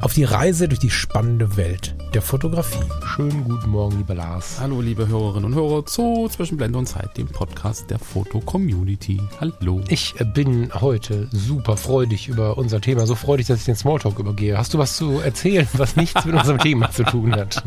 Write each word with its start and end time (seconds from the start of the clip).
auf 0.00 0.12
die 0.12 0.24
Reise 0.24 0.68
durch 0.68 0.80
die 0.80 0.90
spannende 0.90 1.56
Welt 1.56 1.94
der 2.12 2.22
Fotografie. 2.22 2.84
Schönen 3.04 3.44
guten 3.44 3.70
Morgen, 3.70 3.98
lieber 3.98 4.14
Lars. 4.14 4.56
Hallo, 4.60 4.80
liebe 4.80 5.08
Hörerinnen 5.08 5.44
und 5.44 5.54
Hörer 5.54 5.86
zu 5.86 6.28
Zwischen 6.28 6.56
Blende 6.56 6.78
und 6.78 6.86
Zeit, 6.86 7.16
dem 7.16 7.26
Podcast 7.26 7.90
der 7.90 7.98
Foto-Community. 7.98 9.20
Hallo. 9.40 9.80
Ich 9.88 10.14
bin 10.34 10.70
heute 10.74 11.28
super 11.32 11.76
freudig 11.76 12.28
über 12.28 12.58
unser 12.58 12.80
Thema. 12.80 13.06
So 13.06 13.14
freudig, 13.14 13.46
dass 13.46 13.60
ich 13.60 13.64
den 13.64 13.76
Smalltalk 13.76 14.18
übergehe. 14.18 14.56
Hast 14.56 14.74
du 14.74 14.78
was 14.78 14.96
zu 14.96 15.18
erzählen, 15.18 15.68
was 15.74 15.96
nichts 15.96 16.24
mit 16.24 16.34
unserem 16.34 16.58
Thema 16.58 16.90
zu 16.90 17.04
tun 17.04 17.34
hat? 17.34 17.62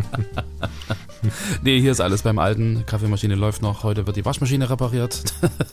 nee, 1.64 1.80
hier 1.80 1.92
ist 1.92 2.02
alles 2.02 2.22
beim 2.22 2.40
Alten. 2.40 2.84
Kaffeemaschine 2.86 3.36
läuft 3.36 3.62
noch. 3.62 3.84
Heute 3.84 4.06
wird 4.08 4.18
die 4.18 4.26
Waschmaschine 4.26 4.70
repariert, 4.70 5.24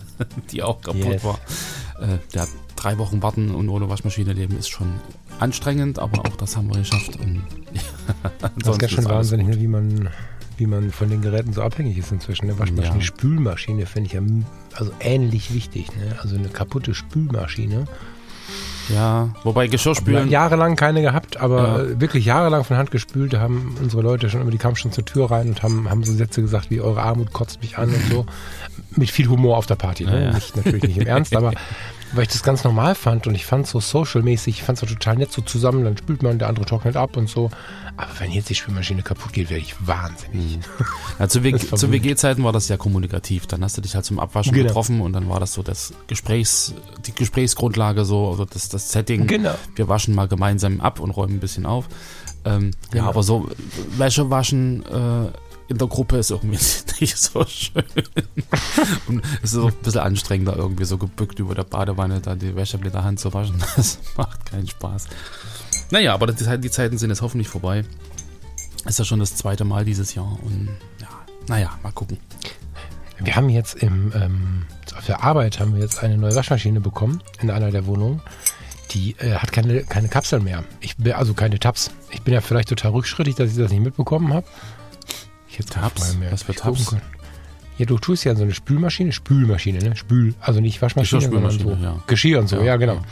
die 0.52 0.62
auch 0.62 0.80
kaputt 0.80 1.04
yes. 1.04 1.24
war. 1.24 1.38
Äh, 2.00 2.18
der 2.34 2.46
drei 2.76 2.98
Wochen 2.98 3.22
warten 3.22 3.54
und 3.54 3.68
ohne 3.68 3.88
Waschmaschine 3.88 4.32
leben 4.32 4.58
ist 4.58 4.68
schon 4.68 4.88
anstrengend, 5.38 5.98
aber 5.98 6.20
auch 6.20 6.36
das 6.36 6.56
haben 6.56 6.68
wir 6.68 6.78
geschafft. 6.78 7.16
Und, 7.16 7.42
ja, 7.72 8.40
das 8.58 8.74
ist 8.74 8.78
ganz 8.78 8.92
schön 8.92 9.04
wahnsinnig, 9.04 9.46
ne, 9.46 9.60
wie 9.60 9.66
man, 9.66 10.10
wie 10.56 10.66
man 10.66 10.90
von 10.90 11.08
den 11.08 11.22
Geräten 11.22 11.52
so 11.52 11.62
abhängig 11.62 11.98
ist 11.98 12.12
inzwischen. 12.12 12.44
Eine 12.44 12.58
Waschmaschine, 12.58 12.98
ja. 12.98 13.02
Spülmaschine 13.02 13.86
finde 13.86 14.06
ich 14.08 14.12
ja 14.12 14.22
also 14.74 14.92
ähnlich 15.00 15.52
wichtig. 15.54 15.88
Ne? 15.96 16.16
Also 16.22 16.36
eine 16.36 16.48
kaputte 16.48 16.94
Spülmaschine. 16.94 17.86
Ja, 18.88 19.30
wobei 19.42 19.66
Geschirrspülen. 19.66 20.30
Jahrelang 20.30 20.76
keine 20.76 21.02
gehabt, 21.02 21.38
aber 21.38 21.82
ja. 21.82 22.00
wirklich 22.00 22.24
jahrelang 22.24 22.62
von 22.62 22.76
Hand 22.76 22.90
gespült. 22.90 23.32
Da 23.32 23.40
haben 23.40 23.76
unsere 23.82 24.02
Leute 24.02 24.30
schon 24.30 24.40
immer, 24.40 24.52
die 24.52 24.58
kamen 24.58 24.76
schon 24.76 24.92
zur 24.92 25.04
Tür 25.04 25.30
rein 25.30 25.48
und 25.48 25.62
haben, 25.62 25.90
haben 25.90 26.04
so 26.04 26.12
Sätze 26.12 26.40
gesagt 26.40 26.70
wie: 26.70 26.80
Eure 26.80 27.02
Armut 27.02 27.32
kotzt 27.32 27.62
mich 27.62 27.78
an 27.78 27.88
und 27.88 28.02
so. 28.10 28.26
Mit 28.94 29.10
viel 29.10 29.28
Humor 29.28 29.56
auf 29.56 29.66
der 29.66 29.74
Party. 29.74 30.04
Ne? 30.04 30.12
Ja, 30.12 30.20
ja. 30.26 30.34
Nicht, 30.34 30.56
natürlich 30.56 30.82
nicht 30.84 30.98
im 30.98 31.06
Ernst, 31.06 31.34
aber 31.34 31.52
weil 32.12 32.22
ich 32.22 32.28
das 32.28 32.42
ganz 32.42 32.64
normal 32.64 32.94
fand 32.94 33.26
und 33.26 33.34
ich 33.34 33.44
fand 33.44 33.66
es 33.66 33.72
so 33.72 33.80
social-mäßig, 33.80 34.58
ich 34.58 34.62
fand 34.62 34.82
es 34.82 34.88
total 34.88 35.16
nett 35.16 35.32
so 35.32 35.42
zusammen, 35.42 35.84
dann 35.84 35.96
spült 35.96 36.22
man, 36.22 36.38
der 36.38 36.48
andere 36.48 36.64
trocknet 36.66 36.96
ab 36.96 37.16
und 37.16 37.28
so. 37.28 37.50
Aber 37.96 38.10
wenn 38.18 38.30
jetzt 38.30 38.50
die 38.50 38.54
Spülmaschine 38.54 39.02
kaputt 39.02 39.32
geht, 39.32 39.48
werde 39.48 39.62
ich 39.62 39.74
wahnsinnig. 39.86 40.58
Mhm. 40.58 40.62
Ja, 41.18 41.28
zu, 41.28 41.42
WG-Zeiten 41.42 42.44
war 42.44 42.52
das 42.52 42.68
ja 42.68 42.76
kommunikativ. 42.76 43.46
Dann 43.46 43.64
hast 43.64 43.76
du 43.76 43.80
dich 43.80 43.94
halt 43.94 44.04
zum 44.04 44.18
Abwaschen 44.18 44.52
genau. 44.52 44.68
getroffen 44.68 45.00
und 45.00 45.14
dann 45.14 45.28
war 45.28 45.40
das 45.40 45.54
so 45.54 45.62
das 45.62 45.94
Gesprächs, 46.06 46.74
die 47.06 47.14
Gesprächsgrundlage 47.14 48.04
so, 48.04 48.30
also 48.30 48.44
das, 48.44 48.68
das 48.68 48.92
Setting. 48.92 49.26
Genau. 49.26 49.54
Wir 49.74 49.88
waschen 49.88 50.14
mal 50.14 50.28
gemeinsam 50.28 50.80
ab 50.80 51.00
und 51.00 51.10
räumen 51.10 51.34
ein 51.36 51.40
bisschen 51.40 51.64
auf. 51.64 51.88
Ähm, 52.44 52.72
genau. 52.90 53.04
Ja, 53.04 53.10
aber 53.10 53.22
so 53.22 53.48
Wäsche 53.96 54.30
waschen, 54.30 54.84
äh, 54.86 55.30
in 55.68 55.78
der 55.78 55.88
Gruppe 55.88 56.18
ist 56.18 56.30
irgendwie 56.30 56.58
nicht 57.00 57.16
so 57.16 57.44
schön. 57.46 57.84
Und 59.08 59.22
es 59.42 59.52
ist 59.52 59.58
auch 59.58 59.70
ein 59.70 59.82
bisschen 59.82 60.00
anstrengender, 60.00 60.56
irgendwie 60.56 60.84
so 60.84 60.98
gebückt 60.98 61.38
über 61.38 61.54
der 61.54 61.64
Badewanne 61.64 62.20
da 62.20 62.34
die 62.34 62.54
Wäsche 62.54 62.78
mit 62.78 62.94
der 62.94 63.04
Hand 63.04 63.20
zu 63.20 63.32
waschen. 63.34 63.62
Das 63.76 63.98
macht 64.16 64.46
keinen 64.46 64.68
Spaß. 64.68 65.06
Naja, 65.90 66.14
aber 66.14 66.28
die, 66.28 66.58
die 66.58 66.70
Zeiten 66.70 66.98
sind 66.98 67.10
jetzt 67.10 67.22
hoffentlich 67.22 67.48
vorbei. 67.48 67.84
Ist 68.86 68.98
ja 68.98 69.04
schon 69.04 69.18
das 69.18 69.34
zweite 69.36 69.64
Mal 69.64 69.84
dieses 69.84 70.14
Jahr. 70.14 70.38
Und 70.42 70.68
ja, 71.00 71.08
naja, 71.48 71.78
mal 71.82 71.92
gucken. 71.92 72.18
Wir 73.18 73.34
haben 73.34 73.48
jetzt 73.48 73.74
im, 73.82 74.12
ähm, 74.14 74.66
auf 74.96 75.06
der 75.06 75.24
Arbeit 75.24 75.58
haben 75.58 75.74
wir 75.74 75.80
jetzt 75.80 76.02
eine 76.02 76.16
neue 76.16 76.34
Waschmaschine 76.34 76.80
bekommen 76.80 77.22
in 77.40 77.50
einer 77.50 77.70
der 77.70 77.86
Wohnungen. 77.86 78.22
Die 78.92 79.16
äh, 79.18 79.34
hat 79.34 79.52
keine, 79.52 79.82
keine 79.82 80.08
Kapseln 80.08 80.44
mehr. 80.44 80.64
Ich 80.80 80.96
bin, 80.96 81.12
also 81.12 81.34
keine 81.34 81.58
Tabs. 81.58 81.90
Ich 82.10 82.22
bin 82.22 82.34
ja 82.34 82.40
vielleicht 82.40 82.68
total 82.68 82.92
rückschrittig, 82.92 83.34
dass 83.34 83.50
ich 83.50 83.56
das 83.56 83.70
nicht 83.70 83.82
mitbekommen 83.82 84.32
habe 84.32 84.46
ich 85.56 85.64
jetzt 85.64 85.72
Tabs? 85.72 86.16
Was 86.30 86.42
für 86.42 86.54
Tabs? 86.54 86.96
Ja, 87.78 87.84
du 87.84 87.98
tust 87.98 88.24
ja 88.24 88.34
so 88.34 88.42
eine 88.42 88.54
Spülmaschine, 88.54 89.12
Spülmaschine, 89.12 89.78
ne? 89.80 89.96
Spül, 89.96 90.34
also 90.40 90.60
nicht 90.60 90.80
Waschmaschine, 90.80 91.22
sondern 91.22 91.50
so 91.50 91.70
ja. 91.72 92.02
Geschirr 92.06 92.40
und 92.40 92.48
so, 92.48 92.56
ja, 92.56 92.64
ja 92.64 92.76
genau. 92.76 92.94
Ja. 92.94 93.02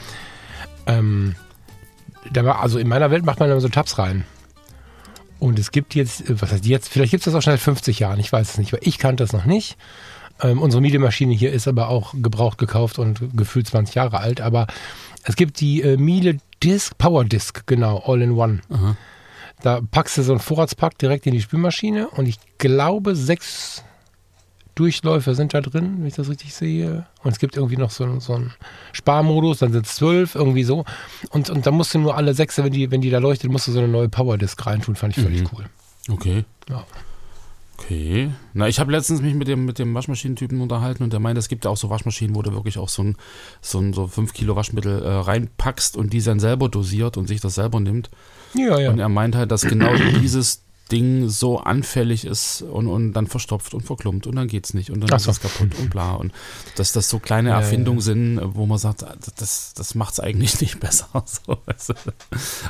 Ähm, 0.87 1.35
da 2.33 2.45
war, 2.45 2.61
also 2.61 2.79
in 2.79 2.89
meiner 2.89 3.11
Welt 3.11 3.27
macht 3.27 3.41
man 3.41 3.51
immer 3.51 3.61
so 3.61 3.69
Tabs 3.69 3.99
rein. 3.99 4.25
Und 5.39 5.59
es 5.59 5.71
gibt 5.71 5.95
jetzt, 5.95 6.25
was 6.41 6.53
heißt 6.53 6.65
jetzt, 6.65 6.89
vielleicht 6.89 7.11
gibt 7.11 7.21
es 7.21 7.25
das 7.27 7.35
auch 7.35 7.43
schon 7.43 7.53
seit 7.53 7.61
50 7.61 7.99
Jahren, 7.99 8.19
ich 8.19 8.33
weiß 8.33 8.51
es 8.53 8.59
nicht, 8.59 8.73
weil 8.73 8.81
ich 8.83 8.99
kannte 8.99 9.23
das 9.23 9.35
noch 9.35 9.45
nicht. 9.45 9.77
Ähm, 10.41 10.63
unsere 10.63 10.81
Miele-Maschine 10.81 11.35
hier 11.35 11.53
ist 11.53 11.69
aber 11.69 11.89
auch 11.89 12.15
gebraucht 12.15 12.57
gekauft 12.57 12.99
und 12.99 13.37
gefühlt 13.37 13.67
20 13.67 13.95
Jahre 13.95 14.21
alt, 14.21 14.41
aber 14.41 14.67
es 15.25 15.37
gibt 15.37 15.61
die 15.61 15.83
äh, 15.83 15.97
Miele 15.99 16.39
Disc, 16.63 16.97
Power 16.97 17.25
Disc, 17.25 17.67
genau, 17.67 18.03
All 18.07 18.23
in 18.23 18.33
One. 18.33 18.61
Aha. 18.71 18.97
Da 19.63 19.81
packst 19.81 20.19
du 20.19 20.23
so 20.23 20.33
einen 20.33 20.41
Vorratspack 20.41 20.99
direkt 20.99 21.27
in 21.27 21.33
die 21.33 21.41
Spülmaschine 21.41 22.09
und 22.09 22.27
ich 22.27 22.39
glaube, 22.59 23.17
sechs 23.17 23.83
Durchläufe 24.75 25.35
sind 25.35 25.55
da 25.55 25.61
drin, 25.61 25.97
wenn 25.99 26.07
ich 26.07 26.15
das 26.15 26.29
richtig 26.29 26.53
sehe. 26.53 27.07
Und 27.23 27.31
es 27.31 27.39
gibt 27.39 27.57
irgendwie 27.57 27.77
noch 27.77 27.91
so, 27.91 28.19
so 28.19 28.35
einen 28.35 28.53
Sparmodus, 28.93 29.59
dann 29.59 29.73
sind 29.73 29.87
es 29.87 29.95
zwölf, 29.95 30.35
irgendwie 30.35 30.65
so. 30.65 30.85
Und, 31.31 31.49
und 31.49 31.65
da 31.65 31.71
musst 31.71 31.95
du 31.95 32.01
nur 32.01 32.17
alle 32.17 32.35
sechs, 32.35 32.59
wenn 32.59 32.73
die, 32.73 32.91
wenn 32.91 33.01
die 33.01 33.11
da 33.11 33.19
leuchtet, 33.19 33.51
musst 33.51 33.69
du 33.69 33.73
so 33.73 33.79
eine 33.79 33.89
neue 33.89 34.09
Powerdisk 34.09 34.67
reintun. 34.67 34.97
Fand 34.97 35.17
ich 35.17 35.23
völlig 35.23 35.43
mhm. 35.43 35.49
cool. 35.53 35.65
Okay. 36.11 36.45
Ja. 36.69 36.85
Okay. 37.79 38.31
Na, 38.53 38.69
ich 38.69 38.81
habe 38.81 38.91
letztens 38.91 39.21
mich 39.21 39.35
mit 39.35 39.47
dem, 39.47 39.65
mit 39.65 39.79
dem 39.79 39.95
Waschmaschinentypen 39.95 40.61
unterhalten 40.61 41.03
und 41.03 41.13
der 41.13 41.21
meint, 41.21 41.39
es 41.39 41.49
gibt 41.49 41.65
ja 41.65 41.71
auch 41.71 41.77
so 41.77 41.91
Waschmaschinen, 41.91 42.35
wo 42.35 42.43
du 42.43 42.53
wirklich 42.53 42.79
auch 42.79 42.89
so 42.89 43.03
ein, 43.03 43.17
so 43.61 43.79
ein 43.79 43.93
so 43.93 44.07
5 44.07 44.33
Kilo 44.33 44.57
Waschmittel 44.57 45.03
äh, 45.03 45.09
reinpackst 45.09 45.97
und 45.97 46.13
die 46.13 46.23
dann 46.23 46.41
selber 46.41 46.69
dosiert 46.69 47.17
und 47.17 47.27
sich 47.27 47.41
das 47.41 47.57
selber 47.57 47.81
nimmt. 47.81 48.11
Ja, 48.55 48.79
ja. 48.79 48.91
Und 48.91 48.99
er 48.99 49.09
meint 49.09 49.37
halt, 49.37 49.51
dass 49.51 49.63
genau 49.63 49.93
dieses 50.21 50.63
Ding 50.93 51.31
so 51.31 51.59
anfällig 51.59 52.27
ist 52.27 52.61
und, 52.61 52.89
und 52.89 53.15
dann 53.15 53.27
verstopft 53.27 53.73
und 53.73 53.83
verklumpt 53.83 54.27
und 54.27 54.37
dann 54.37 54.49
geht's 54.49 54.75
nicht 54.75 54.91
und 54.91 55.01
dann 55.01 55.19
so. 55.19 55.31
ist 55.31 55.39
es 55.39 55.43
kaputt 55.43 55.71
und 55.79 55.89
bla. 55.89 56.13
Und 56.13 56.33
dass 56.77 56.93
das 56.93 57.09
so 57.09 57.19
kleine 57.19 57.51
ja, 57.51 57.57
Erfindungen 57.57 58.01
ja. 58.01 58.05
sind, 58.05 58.41
wo 58.43 58.67
man 58.67 58.77
sagt, 58.77 59.05
das, 59.37 59.73
das 59.75 59.95
macht 59.95 60.13
es 60.13 60.21
eigentlich 60.21 60.61
nicht 60.61 60.81
besser. 60.81 61.09
So, 61.27 61.57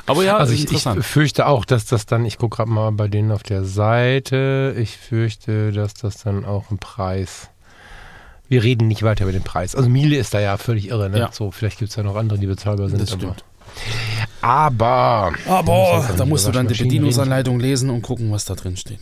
Aber 0.05 0.23
ja, 0.23 0.37
also 0.37 0.53
ich, 0.53 0.71
ich, 0.71 0.83
fürchte 1.01 1.45
auch, 1.47 1.65
dass 1.65 1.85
das 1.85 2.05
dann, 2.05 2.25
ich 2.25 2.37
gucke 2.37 2.57
gerade 2.57 2.71
mal 2.71 2.91
bei 2.91 3.07
denen 3.07 3.31
auf 3.31 3.43
der 3.43 3.65
Seite, 3.65 4.75
ich 4.77 4.97
fürchte, 4.97 5.71
dass 5.71 5.93
das 5.93 6.17
dann 6.17 6.45
auch 6.45 6.71
im 6.71 6.77
Preis 6.77 7.49
wir 8.47 8.63
reden 8.63 8.87
nicht 8.87 9.03
weiter 9.03 9.23
über 9.23 9.31
den 9.31 9.43
Preis. 9.43 9.75
Also 9.75 9.89
Miele 9.89 10.17
ist 10.17 10.33
da 10.33 10.39
ja 10.39 10.57
völlig 10.57 10.89
irre. 10.89 11.09
Ne? 11.09 11.19
Ja. 11.19 11.31
So, 11.31 11.51
vielleicht 11.51 11.79
gibt 11.79 11.89
es 11.89 11.95
ja 11.95 12.03
noch 12.03 12.15
andere, 12.15 12.37
die 12.37 12.45
bezahlbar 12.45 12.89
sind. 12.89 13.01
Das 13.01 13.11
stimmt. 13.11 13.43
Aber. 14.45 15.33
Aber 15.47 16.07
da 16.15 16.23
musst 16.23 16.47
du 16.47 16.51
dann 16.51 16.67
die 16.67 16.75
Bedienungsanleitung 16.75 17.59
lesen 17.59 17.89
und 17.89 18.03
gucken, 18.03 18.31
was 18.31 18.45
da 18.45 18.53
drin 18.53 18.77
steht. 18.77 18.99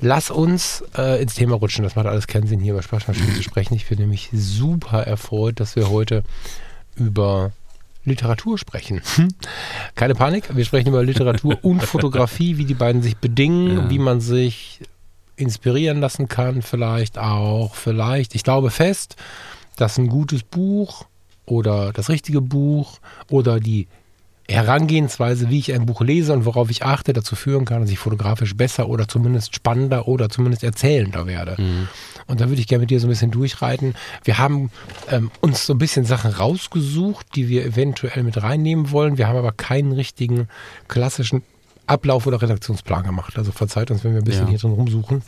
Lass 0.00 0.30
uns 0.30 0.84
äh, 0.98 1.22
ins 1.22 1.34
Thema 1.34 1.56
rutschen. 1.56 1.82
Das 1.82 1.96
macht 1.96 2.06
alles 2.06 2.26
keinen 2.26 2.46
Sinn, 2.46 2.60
hier 2.60 2.74
über 2.74 2.82
Sprachmaschinen 2.82 3.34
zu 3.34 3.42
sprechen. 3.42 3.72
Ich 3.72 3.88
bin 3.88 3.98
nämlich 3.98 4.28
super 4.34 5.06
erfreut, 5.06 5.60
dass 5.60 5.76
wir 5.76 5.88
heute 5.88 6.24
über 6.94 7.52
Literatur 8.04 8.58
sprechen. 8.58 9.00
Keine 9.94 10.14
Panik, 10.14 10.54
wir 10.54 10.64
sprechen 10.66 10.88
über 10.88 11.02
Literatur 11.02 11.56
und 11.62 11.82
Fotografie, 11.84 12.58
wie 12.58 12.66
die 12.66 12.74
beiden 12.74 13.00
sich 13.00 13.16
bedingen, 13.16 13.76
ja. 13.78 13.90
wie 13.90 13.98
man 13.98 14.20
sich 14.20 14.80
inspirieren 15.36 16.00
lassen 16.00 16.28
kann, 16.28 16.60
vielleicht 16.60 17.16
auch, 17.16 17.74
vielleicht. 17.76 18.34
Ich 18.34 18.44
glaube 18.44 18.68
fest, 18.68 19.16
dass 19.76 19.96
ein 19.96 20.08
gutes 20.08 20.42
Buch 20.42 21.06
oder 21.46 21.94
das 21.94 22.10
richtige 22.10 22.42
Buch 22.42 22.98
oder 23.30 23.58
die 23.58 23.88
Herangehensweise, 24.52 25.50
wie 25.50 25.58
ich 25.58 25.72
ein 25.72 25.86
Buch 25.86 26.00
lese 26.00 26.32
und 26.32 26.44
worauf 26.44 26.70
ich 26.70 26.84
achte, 26.84 27.12
dazu 27.12 27.36
führen 27.36 27.64
kann, 27.64 27.80
dass 27.80 27.90
ich 27.90 27.98
fotografisch 27.98 28.56
besser 28.56 28.88
oder 28.88 29.08
zumindest 29.08 29.54
spannender 29.54 30.08
oder 30.08 30.28
zumindest 30.28 30.64
erzählender 30.64 31.26
werde. 31.26 31.60
Mhm. 31.60 31.88
Und 32.26 32.40
da 32.40 32.48
würde 32.48 32.60
ich 32.60 32.68
gerne 32.68 32.82
mit 32.82 32.90
dir 32.90 33.00
so 33.00 33.06
ein 33.06 33.10
bisschen 33.10 33.30
durchreiten. 33.30 33.94
Wir 34.24 34.38
haben 34.38 34.70
ähm, 35.10 35.30
uns 35.40 35.66
so 35.66 35.74
ein 35.74 35.78
bisschen 35.78 36.04
Sachen 36.04 36.30
rausgesucht, 36.30 37.26
die 37.34 37.48
wir 37.48 37.64
eventuell 37.64 38.22
mit 38.22 38.42
reinnehmen 38.42 38.90
wollen. 38.90 39.18
Wir 39.18 39.28
haben 39.28 39.36
aber 39.36 39.52
keinen 39.52 39.92
richtigen 39.92 40.48
klassischen 40.88 41.42
Ablauf 41.86 42.26
oder 42.26 42.40
Redaktionsplan 42.40 43.04
gemacht. 43.04 43.36
Also 43.36 43.52
verzeiht 43.52 43.90
uns, 43.90 44.04
wenn 44.04 44.12
wir 44.12 44.20
ein 44.20 44.24
bisschen 44.24 44.44
ja. 44.44 44.50
hier 44.50 44.58
drin 44.58 44.72
rumsuchen. 44.72 45.22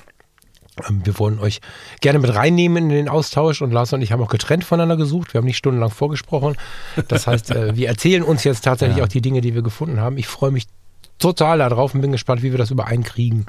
Ähm, 0.88 1.04
wir 1.04 1.18
wollen 1.18 1.38
euch 1.38 1.60
gerne 2.00 2.18
mit 2.18 2.34
reinnehmen 2.34 2.90
in 2.90 2.96
den 2.96 3.08
Austausch 3.08 3.62
und 3.62 3.70
Lars 3.70 3.92
und 3.92 4.02
ich 4.02 4.12
haben 4.12 4.22
auch 4.22 4.28
getrennt 4.28 4.64
voneinander 4.64 4.96
gesucht. 4.96 5.34
Wir 5.34 5.38
haben 5.38 5.46
nicht 5.46 5.56
stundenlang 5.56 5.90
vorgesprochen. 5.90 6.56
Das 7.08 7.26
heißt, 7.26 7.50
äh, 7.50 7.76
wir 7.76 7.88
erzählen 7.88 8.22
uns 8.22 8.44
jetzt 8.44 8.64
tatsächlich 8.64 8.98
ja. 8.98 9.04
auch 9.04 9.08
die 9.08 9.20
Dinge, 9.20 9.40
die 9.40 9.54
wir 9.54 9.62
gefunden 9.62 10.00
haben. 10.00 10.18
Ich 10.18 10.26
freue 10.26 10.50
mich 10.50 10.66
total 11.18 11.58
darauf 11.58 11.94
und 11.94 12.00
bin 12.00 12.12
gespannt, 12.12 12.42
wie 12.42 12.50
wir 12.50 12.58
das 12.58 12.70
übereinkriegen. 12.70 13.46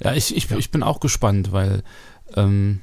Ja, 0.00 0.12
ich, 0.12 0.36
ich, 0.36 0.48
ja. 0.48 0.56
ich 0.56 0.70
bin 0.70 0.82
auch 0.82 1.00
gespannt, 1.00 1.52
weil 1.52 1.82
ähm, 2.34 2.80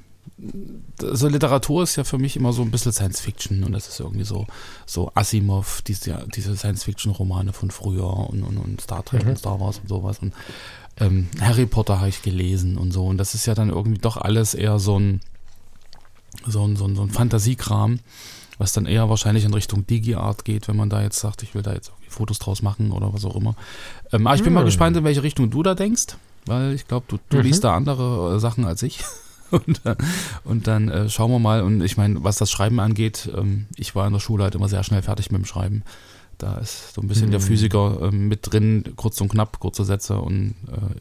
so 0.98 1.28
Literatur 1.28 1.84
ist 1.84 1.96
ja 1.96 2.04
für 2.04 2.18
mich 2.18 2.36
immer 2.36 2.54
so 2.54 2.62
ein 2.62 2.72
bisschen 2.72 2.92
Science 2.92 3.20
Fiction 3.20 3.64
und 3.64 3.74
das 3.74 3.88
ist 3.88 4.00
irgendwie 4.00 4.24
so, 4.24 4.48
so 4.86 5.12
Asimov, 5.14 5.82
diese, 5.84 6.26
diese 6.34 6.56
Science 6.56 6.84
Fiction 6.84 7.12
Romane 7.12 7.54
von 7.54 7.72
früher 7.72 8.30
und, 8.30 8.44
und, 8.44 8.58
und 8.58 8.82
Star 8.82 9.04
Trek 9.04 9.24
mhm. 9.24 9.32
und 9.32 9.40
Star 9.40 9.60
Wars 9.60 9.80
und 9.80 9.90
sowas. 9.90 10.20
Und 10.20 10.34
ähm, 11.02 11.28
Harry 11.42 11.66
Potter 11.66 12.00
habe 12.00 12.10
ich 12.10 12.22
gelesen 12.22 12.78
und 12.78 12.92
so. 12.92 13.06
Und 13.06 13.18
das 13.18 13.34
ist 13.34 13.46
ja 13.46 13.56
dann 13.56 13.70
irgendwie 13.70 14.00
doch 14.00 14.18
alles 14.18 14.54
eher 14.54 14.80
so 14.80 15.00
ein, 15.00 15.22
so 16.48 16.66
ein, 16.66 16.76
so 16.76 16.86
ein, 16.86 16.96
so 16.96 17.02
ein 17.02 17.10
Fantasiekram. 17.10 18.00
was 18.58 18.74
dann 18.74 18.86
eher 18.86 19.10
wahrscheinlich 19.10 19.44
in 19.44 19.54
Richtung 19.54 19.88
Digi-Art 19.88 20.46
geht, 20.46 20.68
wenn 20.68 20.76
man 20.76 20.90
da 20.90 21.02
jetzt 21.02 21.20
sagt, 21.20 21.42
ich 21.42 21.56
will 21.56 21.64
da 21.64 21.74
jetzt 21.74 21.92
Fotos 22.08 22.38
draus 22.38 22.62
machen 22.62 22.92
oder 22.92 23.12
was 23.14 23.26
auch 23.26 23.36
immer. 23.36 23.56
Ähm, 24.12 24.28
aber 24.28 24.36
ich 24.36 24.44
bin 24.44 24.50
hm. 24.50 24.56
mal 24.56 24.66
gespannt, 24.66 24.96
in 24.96 25.04
welche 25.04 25.24
Richtung 25.24 25.50
du 25.50 25.64
da 25.64 25.74
denkst, 25.74 26.18
weil 26.46 26.74
ich 26.74 26.88
glaube, 26.88 27.06
du, 27.08 27.18
du 27.30 27.38
mhm. 27.38 27.44
liest 27.44 27.64
da 27.64 27.76
andere 27.76 28.36
äh, 28.36 28.40
Sachen 28.40 28.66
als 28.66 28.84
ich. 28.84 29.00
und, 29.52 29.86
äh, 29.86 29.96
und 30.44 30.68
dann 30.68 30.90
äh, 30.90 31.10
schauen 31.10 31.32
wir 31.32 31.40
mal. 31.40 31.64
Und 31.64 31.82
ich 31.82 31.98
meine, 31.98 32.24
was 32.24 32.38
das 32.38 32.52
Schreiben 32.52 32.80
angeht, 32.80 33.30
ähm, 33.36 33.66
ich 33.76 33.96
war 33.96 34.06
in 34.06 34.14
der 34.14 34.20
Schule 34.20 34.44
halt 34.44 34.56
immer 34.56 34.70
sehr 34.70 34.84
schnell 34.84 35.02
fertig 35.02 35.32
mit 35.32 35.42
dem 35.42 35.46
Schreiben. 35.46 35.84
Da 36.42 36.56
ist 36.56 36.96
so 36.96 37.02
ein 37.02 37.08
bisschen 37.08 37.28
mhm. 37.28 37.32
der 37.32 37.40
Physiker 37.40 38.00
äh, 38.02 38.12
mit 38.12 38.52
drin, 38.52 38.94
kurz 38.96 39.22
und 39.22 39.30
knapp, 39.30 39.60
kurze 39.60 39.86
Sätze 39.86 40.18
und 40.18 40.56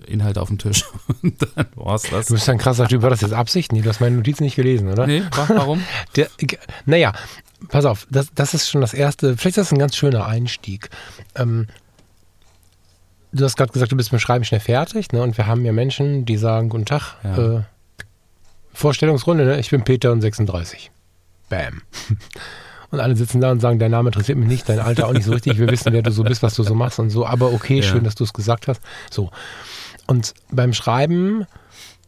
äh, 0.06 0.12
Inhalte 0.12 0.42
auf 0.42 0.48
dem 0.48 0.58
Tisch. 0.58 0.84
und 1.22 1.40
dann 1.40 1.66
war's 1.76 2.02
das. 2.10 2.26
Du 2.26 2.34
bist 2.34 2.46
ein 2.50 2.58
krasser 2.58 2.86
Typ. 2.86 3.00
War 3.00 3.08
das 3.08 3.22
jetzt 3.22 3.32
Absicht? 3.32 3.72
Nee, 3.72 3.80
du 3.80 3.88
hast 3.88 4.00
meine 4.00 4.16
Notizen 4.16 4.44
nicht 4.44 4.56
gelesen, 4.56 4.88
oder? 4.88 5.06
Nee, 5.06 5.22
warum? 5.34 5.82
der, 6.16 6.28
naja, 6.84 7.14
pass 7.68 7.86
auf, 7.86 8.06
das, 8.10 8.28
das 8.34 8.52
ist 8.52 8.68
schon 8.68 8.82
das 8.82 8.92
erste, 8.92 9.38
vielleicht 9.38 9.56
ist 9.56 9.68
das 9.68 9.72
ein 9.72 9.78
ganz 9.78 9.96
schöner 9.96 10.26
Einstieg. 10.26 10.90
Ähm, 11.36 11.68
du 13.32 13.42
hast 13.42 13.56
gerade 13.56 13.72
gesagt, 13.72 13.92
du 13.92 13.96
bist 13.96 14.12
mit 14.12 14.20
dem 14.20 14.22
Schreiben 14.22 14.44
schnell 14.44 14.60
fertig, 14.60 15.10
ne? 15.12 15.22
Und 15.22 15.38
wir 15.38 15.46
haben 15.46 15.64
ja 15.64 15.72
Menschen, 15.72 16.26
die 16.26 16.36
sagen, 16.36 16.68
guten 16.68 16.84
Tag, 16.84 17.16
ja. 17.24 17.56
äh, 17.56 17.62
Vorstellungsrunde, 18.74 19.46
ne? 19.46 19.58
ich 19.58 19.70
bin 19.70 19.84
Peter 19.84 20.12
und 20.12 20.20
36. 20.20 20.90
Bam. 21.48 21.80
Und 22.90 23.00
alle 23.00 23.14
sitzen 23.16 23.40
da 23.40 23.52
und 23.52 23.60
sagen, 23.60 23.78
dein 23.78 23.90
Name 23.90 24.08
interessiert 24.08 24.36
mich 24.36 24.48
nicht, 24.48 24.68
dein 24.68 24.80
Alter 24.80 25.06
auch 25.06 25.12
nicht 25.12 25.24
so 25.24 25.32
richtig, 25.32 25.58
wir 25.58 25.68
wissen, 25.68 25.92
wer 25.92 26.02
du 26.02 26.10
so 26.10 26.24
bist, 26.24 26.42
was 26.42 26.54
du 26.54 26.62
so 26.64 26.74
machst 26.74 26.98
und 26.98 27.10
so, 27.10 27.24
aber 27.24 27.52
okay, 27.52 27.76
ja. 27.76 27.82
schön, 27.82 28.04
dass 28.04 28.16
du 28.16 28.24
es 28.24 28.32
gesagt 28.32 28.66
hast. 28.66 28.80
So. 29.10 29.30
Und 30.06 30.34
beim 30.50 30.72
Schreiben 30.72 31.46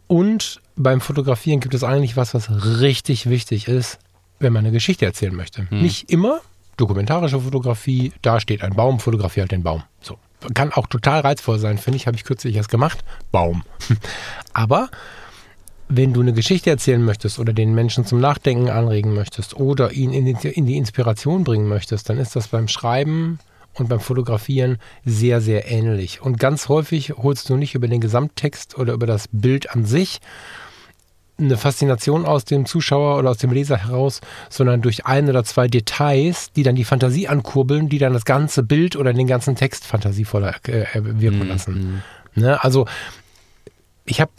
und 0.09 0.61
beim 0.77 1.01
Fotografieren 1.01 1.61
gibt 1.61 1.75
es 1.75 1.85
eigentlich 1.85 2.17
was, 2.17 2.35
was 2.35 2.51
richtig 2.81 3.29
wichtig 3.29 3.69
ist, 3.69 3.99
wenn 4.41 4.53
man 4.53 4.65
eine 4.65 4.73
Geschichte 4.73 5.07
erzählen 5.07 5.35
möchte. 5.35 5.71
Hm. 5.71 5.83
Nicht 5.83 6.11
immer 6.11 6.41
dokumentarische 6.77 7.41
Fotografie, 7.41 8.13
da 8.23 8.41
steht 8.41 8.63
ein 8.63 8.75
Baum, 8.75 8.99
fotografiere 8.99 9.45
halt 9.45 9.53
den 9.53 9.63
Baum. 9.63 9.85
So. 10.01 10.19
Kann 10.55 10.73
auch 10.73 10.89
total 10.89 11.21
reizvoll 11.21 11.61
sein, 11.61 11.79
finde 11.79 11.99
ich, 11.99 12.09
habe 12.09 12.17
ich 12.17 12.25
kürzlich 12.25 12.57
erst 12.57 12.71
gemacht. 12.71 13.05
Baum. 13.31 13.63
Aber 14.53 14.91
wenn 15.95 16.15
du 16.15 16.23
eine 16.23 16.33
Geschichte 16.33 16.71
erzählen 16.71 17.05
möchtest 17.05 17.39
oder 17.39 17.53
den 17.53 17.75
Menschen 17.75 18.07
zum 18.07 18.19
Nachdenken 18.19 18.71
anregen 18.71 19.13
möchtest 19.13 19.57
oder 19.57 19.93
ihn 19.93 20.13
in 20.13 20.25
die, 20.25 20.49
in 20.49 20.65
die 20.65 20.79
Inspiration 20.79 21.45
bringen 21.45 21.69
möchtest, 21.69 22.09
dann 22.09 22.19
ist 22.19 22.35
das 22.35 22.49
beim 22.49 22.67
Schreiben 22.67 23.39
und 23.75 23.89
beim 23.89 24.01
Fotografieren 24.01 24.79
sehr, 25.05 25.41
sehr 25.43 25.71
ähnlich. 25.71 26.23
Und 26.23 26.39
ganz 26.39 26.69
häufig 26.69 27.13
holst 27.19 27.49
du 27.51 27.57
nicht 27.57 27.75
über 27.75 27.89
den 27.89 28.01
Gesamttext 28.01 28.79
oder 28.79 28.95
über 28.95 29.07
das 29.07 29.29
Bild 29.33 29.71
an 29.71 29.85
sich 29.85 30.21
eine 31.39 31.57
Faszination 31.57 32.25
aus 32.25 32.45
dem 32.45 32.67
Zuschauer 32.67 33.19
oder 33.19 33.31
aus 33.31 33.39
dem 33.39 33.53
Leser 33.53 33.77
heraus, 33.77 34.21
sondern 34.49 34.81
durch 34.81 35.07
ein 35.07 35.29
oder 35.29 35.45
zwei 35.45 35.67
Details, 35.67 36.53
die 36.53 36.63
dann 36.63 36.77
die 36.77 36.85
Fantasie 36.85 37.29
ankurbeln, 37.29 37.89
die 37.89 37.99
dann 37.99 38.13
das 38.13 38.25
ganze 38.25 38.63
Bild 38.63 38.97
oder 38.97 39.13
den 39.13 39.27
ganzen 39.27 39.57
Text 39.57 39.85
fantasievoller 39.85 40.55
äh, 40.69 40.87
wirken 40.95 41.41
mhm. 41.41 41.49
lassen. 41.49 42.03
Mhm. 42.35 42.43
Ne? 42.43 42.63
Also 42.63 42.87
ich 44.05 44.21
habe 44.21 44.33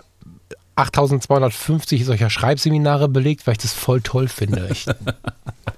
8250 0.76 2.06
solcher 2.06 2.30
Schreibseminare 2.30 3.08
belegt, 3.08 3.46
weil 3.46 3.54
ich 3.54 3.60
das 3.60 3.74
voll 3.74 4.02
toll 4.02 4.28
finde. 4.28 4.70
Ich, 4.72 4.86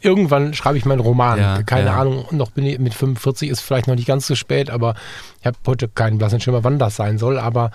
irgendwann 0.01 0.53
schreibe 0.53 0.77
ich 0.77 0.85
meinen 0.85 1.01
Roman. 1.01 1.39
Ja, 1.39 1.63
Keine 1.63 1.87
ja. 1.87 1.99
Ahnung, 1.99 2.25
noch 2.31 2.51
bin 2.51 2.65
ich 2.65 2.79
mit 2.79 2.93
45 2.93 3.49
ist 3.49 3.61
vielleicht 3.61 3.87
noch 3.87 3.95
nicht 3.95 4.07
ganz 4.07 4.27
so 4.27 4.35
spät, 4.35 4.69
aber 4.69 4.95
ich 5.41 5.45
habe 5.45 5.57
heute 5.67 5.89
keinen 5.89 6.17
blassen 6.17 6.39
Schimmer, 6.39 6.63
wann 6.63 6.79
das 6.79 6.95
sein 6.95 7.17
soll, 7.17 7.39
aber 7.39 7.71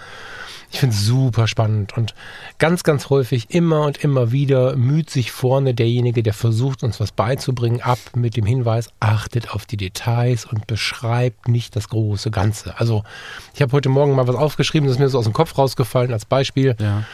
ich 0.73 0.79
finde 0.79 0.95
es 0.95 1.05
super 1.05 1.49
spannend 1.49 1.97
und 1.97 2.15
ganz, 2.59 2.85
ganz 2.85 3.11
häufig 3.11 3.51
immer 3.51 3.83
und 3.83 3.99
immer 4.05 4.31
wieder 4.31 4.77
müht 4.77 5.11
sich 5.11 5.33
vorne 5.33 5.75
derjenige, 5.75 6.23
der 6.23 6.33
versucht, 6.33 6.85
uns 6.85 7.01
was 7.01 7.11
beizubringen, 7.13 7.81
ab 7.81 7.99
mit 8.15 8.37
dem 8.37 8.47
Hinweis, 8.47 8.91
achtet 9.01 9.53
auf 9.53 9.67
die 9.67 9.77
Details 9.77 10.45
und 10.45 10.67
beschreibt 10.67 11.49
nicht 11.49 11.75
das 11.75 11.89
große 11.89 12.31
Ganze. 12.31 12.79
Also 12.79 13.03
ich 13.53 13.63
habe 13.63 13.73
heute 13.73 13.89
Morgen 13.89 14.15
mal 14.15 14.29
was 14.29 14.37
aufgeschrieben, 14.37 14.87
das 14.87 14.97
ist 14.97 15.01
mir 15.01 15.09
so 15.09 15.19
aus 15.19 15.25
dem 15.25 15.33
Kopf 15.33 15.59
rausgefallen 15.59 16.13
als 16.13 16.25
Beispiel. 16.25 16.77
Ja. 16.79 17.05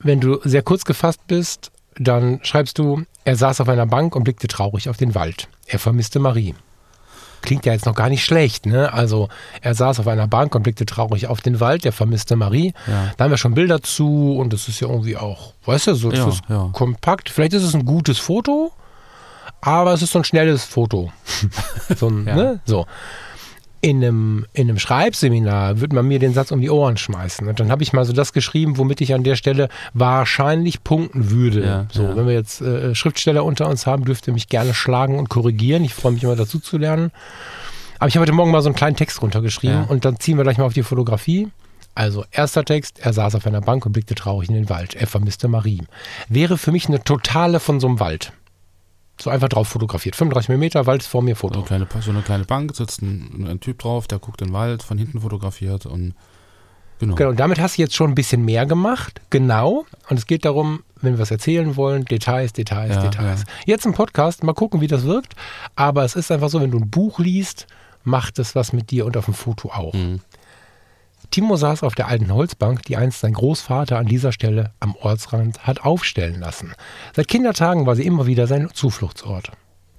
Wenn 0.00 0.20
du 0.20 0.40
sehr 0.42 0.62
kurz 0.62 0.84
gefasst 0.84 1.20
bist, 1.28 1.70
dann 1.96 2.40
schreibst 2.42 2.78
du, 2.78 3.04
er 3.24 3.36
saß 3.36 3.60
auf 3.60 3.68
einer 3.68 3.86
Bank 3.86 4.16
und 4.16 4.24
blickte 4.24 4.48
traurig 4.48 4.88
auf 4.88 4.96
den 4.96 5.14
Wald. 5.14 5.48
Er 5.66 5.78
vermisste 5.78 6.18
Marie 6.18 6.54
klingt 7.42 7.66
ja 7.66 7.72
jetzt 7.72 7.86
noch 7.86 7.94
gar 7.94 8.08
nicht 8.08 8.24
schlecht. 8.24 8.66
Ne? 8.66 8.92
Also 8.92 9.28
er 9.60 9.74
saß 9.74 10.00
auf 10.00 10.06
einer 10.06 10.26
Bank 10.26 10.54
und 10.54 10.62
blickte 10.62 10.86
traurig 10.86 11.26
auf 11.26 11.40
den 11.40 11.60
Wald, 11.60 11.84
der 11.84 11.92
vermisste 11.92 12.36
Marie. 12.36 12.72
Ja. 12.86 13.12
Da 13.16 13.24
haben 13.24 13.30
wir 13.30 13.38
schon 13.38 13.54
Bilder 13.54 13.82
zu 13.82 14.36
und 14.38 14.52
das 14.52 14.68
ist 14.68 14.80
ja 14.80 14.88
irgendwie 14.88 15.16
auch, 15.16 15.54
weißt 15.66 15.88
du, 15.88 15.94
so 15.94 16.10
ja, 16.10 16.30
ja. 16.48 16.70
kompakt. 16.72 17.28
Vielleicht 17.28 17.52
ist 17.52 17.64
es 17.64 17.74
ein 17.74 17.84
gutes 17.84 18.18
Foto, 18.18 18.72
aber 19.60 19.92
es 19.92 20.02
ist 20.02 20.12
so 20.12 20.18
ein 20.18 20.24
schnelles 20.24 20.64
Foto. 20.64 21.12
so, 21.96 22.08
ein, 22.08 22.24
ne? 22.24 22.60
so 22.64 22.86
in 23.84 23.96
einem, 23.96 24.46
in 24.52 24.68
einem 24.68 24.78
Schreibseminar 24.78 25.80
würde 25.80 25.96
man 25.96 26.06
mir 26.06 26.20
den 26.20 26.32
Satz 26.32 26.52
um 26.52 26.60
die 26.60 26.70
Ohren 26.70 26.96
schmeißen. 26.96 27.48
Und 27.48 27.58
dann 27.58 27.70
habe 27.70 27.82
ich 27.82 27.92
mal 27.92 28.04
so 28.04 28.12
das 28.12 28.32
geschrieben, 28.32 28.78
womit 28.78 29.00
ich 29.00 29.12
an 29.12 29.24
der 29.24 29.34
Stelle 29.34 29.68
wahrscheinlich 29.92 30.84
punkten 30.84 31.30
würde. 31.30 31.64
Ja, 31.64 31.86
so, 31.90 32.04
ja. 32.04 32.16
wenn 32.16 32.28
wir 32.28 32.32
jetzt 32.32 32.60
äh, 32.60 32.94
Schriftsteller 32.94 33.44
unter 33.44 33.68
uns 33.68 33.84
haben, 33.84 34.04
dürft 34.04 34.28
ihr 34.28 34.34
mich 34.34 34.48
gerne 34.48 34.72
schlagen 34.72 35.18
und 35.18 35.28
korrigieren. 35.28 35.84
Ich 35.84 35.94
freue 35.94 36.12
mich 36.12 36.22
immer 36.22 36.36
dazu 36.36 36.60
zu 36.60 36.78
lernen. 36.78 37.10
Aber 37.98 38.06
ich 38.06 38.14
habe 38.14 38.22
heute 38.22 38.32
Morgen 38.32 38.52
mal 38.52 38.62
so 38.62 38.68
einen 38.68 38.76
kleinen 38.76 38.94
Text 38.94 39.20
runtergeschrieben 39.20 39.76
ja. 39.76 39.86
und 39.88 40.04
dann 40.04 40.18
ziehen 40.20 40.36
wir 40.36 40.44
gleich 40.44 40.58
mal 40.58 40.64
auf 40.64 40.74
die 40.74 40.84
Fotografie. 40.84 41.48
Also, 41.96 42.24
erster 42.30 42.64
Text, 42.64 43.00
er 43.00 43.12
saß 43.12 43.34
auf 43.34 43.46
einer 43.46 43.60
Bank 43.60 43.84
und 43.84 43.92
blickte 43.92 44.14
traurig 44.14 44.48
in 44.48 44.54
den 44.54 44.70
Wald. 44.70 44.94
Er 44.94 45.08
vermisste 45.08 45.48
Marie. 45.48 45.82
Wäre 46.28 46.56
für 46.56 46.70
mich 46.70 46.86
eine 46.86 47.02
totale 47.02 47.58
von 47.58 47.80
so 47.80 47.88
einem 47.88 47.98
Wald 47.98 48.32
so 49.20 49.30
einfach 49.30 49.48
drauf 49.48 49.68
fotografiert. 49.68 50.16
35 50.16 50.56
mm, 50.56 50.86
Wald 50.86 51.02
ist 51.02 51.08
vor 51.08 51.22
mir, 51.22 51.36
Foto. 51.36 51.64
So 51.66 51.74
eine 51.74 51.86
kleine, 51.86 52.02
so 52.02 52.10
eine 52.10 52.22
kleine 52.22 52.44
Bank, 52.44 52.74
sitzt 52.74 53.02
ein, 53.02 53.46
ein, 53.48 53.60
Typ 53.60 53.78
drauf, 53.78 54.08
der 54.08 54.18
guckt 54.18 54.40
den 54.40 54.52
Wald, 54.52 54.82
von 54.82 54.98
hinten 54.98 55.20
fotografiert 55.20 55.86
und 55.86 56.14
genau. 56.98 57.14
Genau, 57.14 57.30
und 57.30 57.40
damit 57.40 57.60
hast 57.60 57.78
du 57.78 57.82
jetzt 57.82 57.94
schon 57.94 58.12
ein 58.12 58.14
bisschen 58.14 58.44
mehr 58.44 58.66
gemacht, 58.66 59.20
genau. 59.30 59.86
Und 60.08 60.18
es 60.18 60.26
geht 60.26 60.44
darum, 60.44 60.82
wenn 61.00 61.14
wir 61.14 61.18
was 61.18 61.30
erzählen 61.30 61.76
wollen, 61.76 62.04
Details, 62.04 62.52
Details, 62.52 62.96
ja, 62.96 63.02
Details. 63.02 63.40
Ja. 63.40 63.46
Jetzt 63.66 63.86
im 63.86 63.94
Podcast, 63.94 64.42
mal 64.44 64.54
gucken, 64.54 64.80
wie 64.80 64.86
das 64.86 65.04
wirkt. 65.04 65.34
Aber 65.76 66.04
es 66.04 66.16
ist 66.16 66.30
einfach 66.30 66.48
so, 66.48 66.60
wenn 66.60 66.70
du 66.70 66.78
ein 66.78 66.90
Buch 66.90 67.18
liest, 67.18 67.66
macht 68.04 68.38
es 68.38 68.54
was 68.54 68.72
mit 68.72 68.90
dir 68.90 69.06
und 69.06 69.16
auf 69.16 69.26
dem 69.26 69.34
Foto 69.34 69.70
auch. 69.70 69.94
Mhm. 69.94 70.20
Timo 71.32 71.56
saß 71.56 71.82
auf 71.82 71.94
der 71.94 72.08
alten 72.08 72.30
Holzbank, 72.30 72.82
die 72.82 72.98
einst 72.98 73.20
sein 73.20 73.32
Großvater 73.32 73.96
an 73.96 74.04
dieser 74.04 74.32
Stelle 74.32 74.72
am 74.80 74.94
Ortsrand 74.94 75.66
hat 75.66 75.82
aufstellen 75.82 76.38
lassen. 76.38 76.74
Seit 77.16 77.26
Kindertagen 77.26 77.86
war 77.86 77.96
sie 77.96 78.04
immer 78.04 78.26
wieder 78.26 78.46
sein 78.46 78.68
Zufluchtsort. 78.74 79.50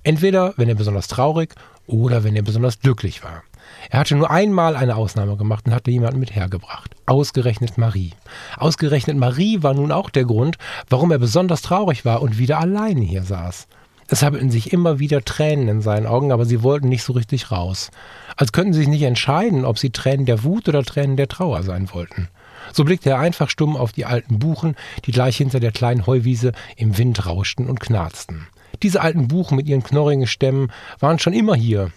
Entweder, 0.03 0.53
wenn 0.57 0.69
er 0.69 0.75
besonders 0.75 1.07
traurig 1.07 1.55
oder 1.87 2.23
wenn 2.23 2.35
er 2.35 2.43
besonders 2.43 2.79
glücklich 2.79 3.23
war. 3.23 3.41
Er 3.89 4.01
hatte 4.01 4.15
nur 4.15 4.29
einmal 4.29 4.75
eine 4.75 4.95
Ausnahme 4.95 5.35
gemacht 5.35 5.65
und 5.65 5.73
hatte 5.73 5.89
jemanden 5.89 6.19
mit 6.19 6.35
hergebracht. 6.35 6.95
Ausgerechnet 7.07 7.79
Marie. 7.79 8.11
Ausgerechnet 8.57 9.17
Marie 9.17 9.63
war 9.63 9.73
nun 9.73 9.91
auch 9.91 10.11
der 10.11 10.25
Grund, 10.25 10.59
warum 10.87 11.11
er 11.11 11.17
besonders 11.17 11.63
traurig 11.63 12.05
war 12.05 12.21
und 12.21 12.37
wieder 12.37 12.59
alleine 12.59 13.01
hier 13.01 13.23
saß. 13.23 13.65
Es 14.07 14.21
habelten 14.21 14.51
sich 14.51 14.71
immer 14.71 14.99
wieder 14.99 15.25
Tränen 15.25 15.67
in 15.67 15.81
seinen 15.81 16.05
Augen, 16.05 16.31
aber 16.31 16.45
sie 16.45 16.61
wollten 16.61 16.89
nicht 16.89 17.03
so 17.03 17.13
richtig 17.13 17.49
raus 17.49 17.89
als 18.35 18.51
könnten 18.51 18.73
sie 18.73 18.79
sich 18.79 18.87
nicht 18.87 19.03
entscheiden, 19.03 19.65
ob 19.65 19.79
sie 19.79 19.91
Tränen 19.91 20.25
der 20.25 20.43
Wut 20.43 20.67
oder 20.69 20.83
Tränen 20.83 21.17
der 21.17 21.27
Trauer 21.27 21.63
sein 21.63 21.91
wollten. 21.93 22.29
So 22.71 22.83
blickte 22.83 23.09
er 23.09 23.19
einfach 23.19 23.49
stumm 23.49 23.75
auf 23.75 23.91
die 23.91 24.05
alten 24.05 24.39
Buchen, 24.39 24.75
die 25.05 25.11
gleich 25.11 25.37
hinter 25.37 25.59
der 25.59 25.71
kleinen 25.71 26.05
Heuwiese 26.05 26.53
im 26.77 26.97
Wind 26.97 27.25
rauschten 27.25 27.67
und 27.67 27.79
knarzten. 27.79 28.47
Diese 28.81 29.01
alten 29.01 29.27
Buchen 29.27 29.55
mit 29.55 29.67
ihren 29.67 29.83
knorrigen 29.83 30.27
Stämmen 30.27 30.71
waren 30.99 31.19
schon 31.19 31.33
immer 31.33 31.55
hier. 31.55 31.91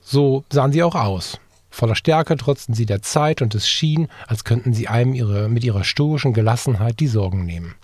So 0.00 0.44
sahen 0.50 0.72
sie 0.72 0.82
auch 0.82 0.94
aus. 0.94 1.38
Voller 1.70 1.96
Stärke 1.96 2.36
trotzten 2.36 2.74
sie 2.74 2.86
der 2.86 3.02
Zeit 3.02 3.42
und 3.42 3.54
es 3.54 3.68
schien, 3.68 4.08
als 4.28 4.44
könnten 4.44 4.74
sie 4.74 4.86
einem 4.86 5.12
ihre, 5.12 5.48
mit 5.48 5.64
ihrer 5.64 5.82
stoischen 5.82 6.32
Gelassenheit 6.32 7.00
die 7.00 7.08
Sorgen 7.08 7.44
nehmen. 7.44 7.74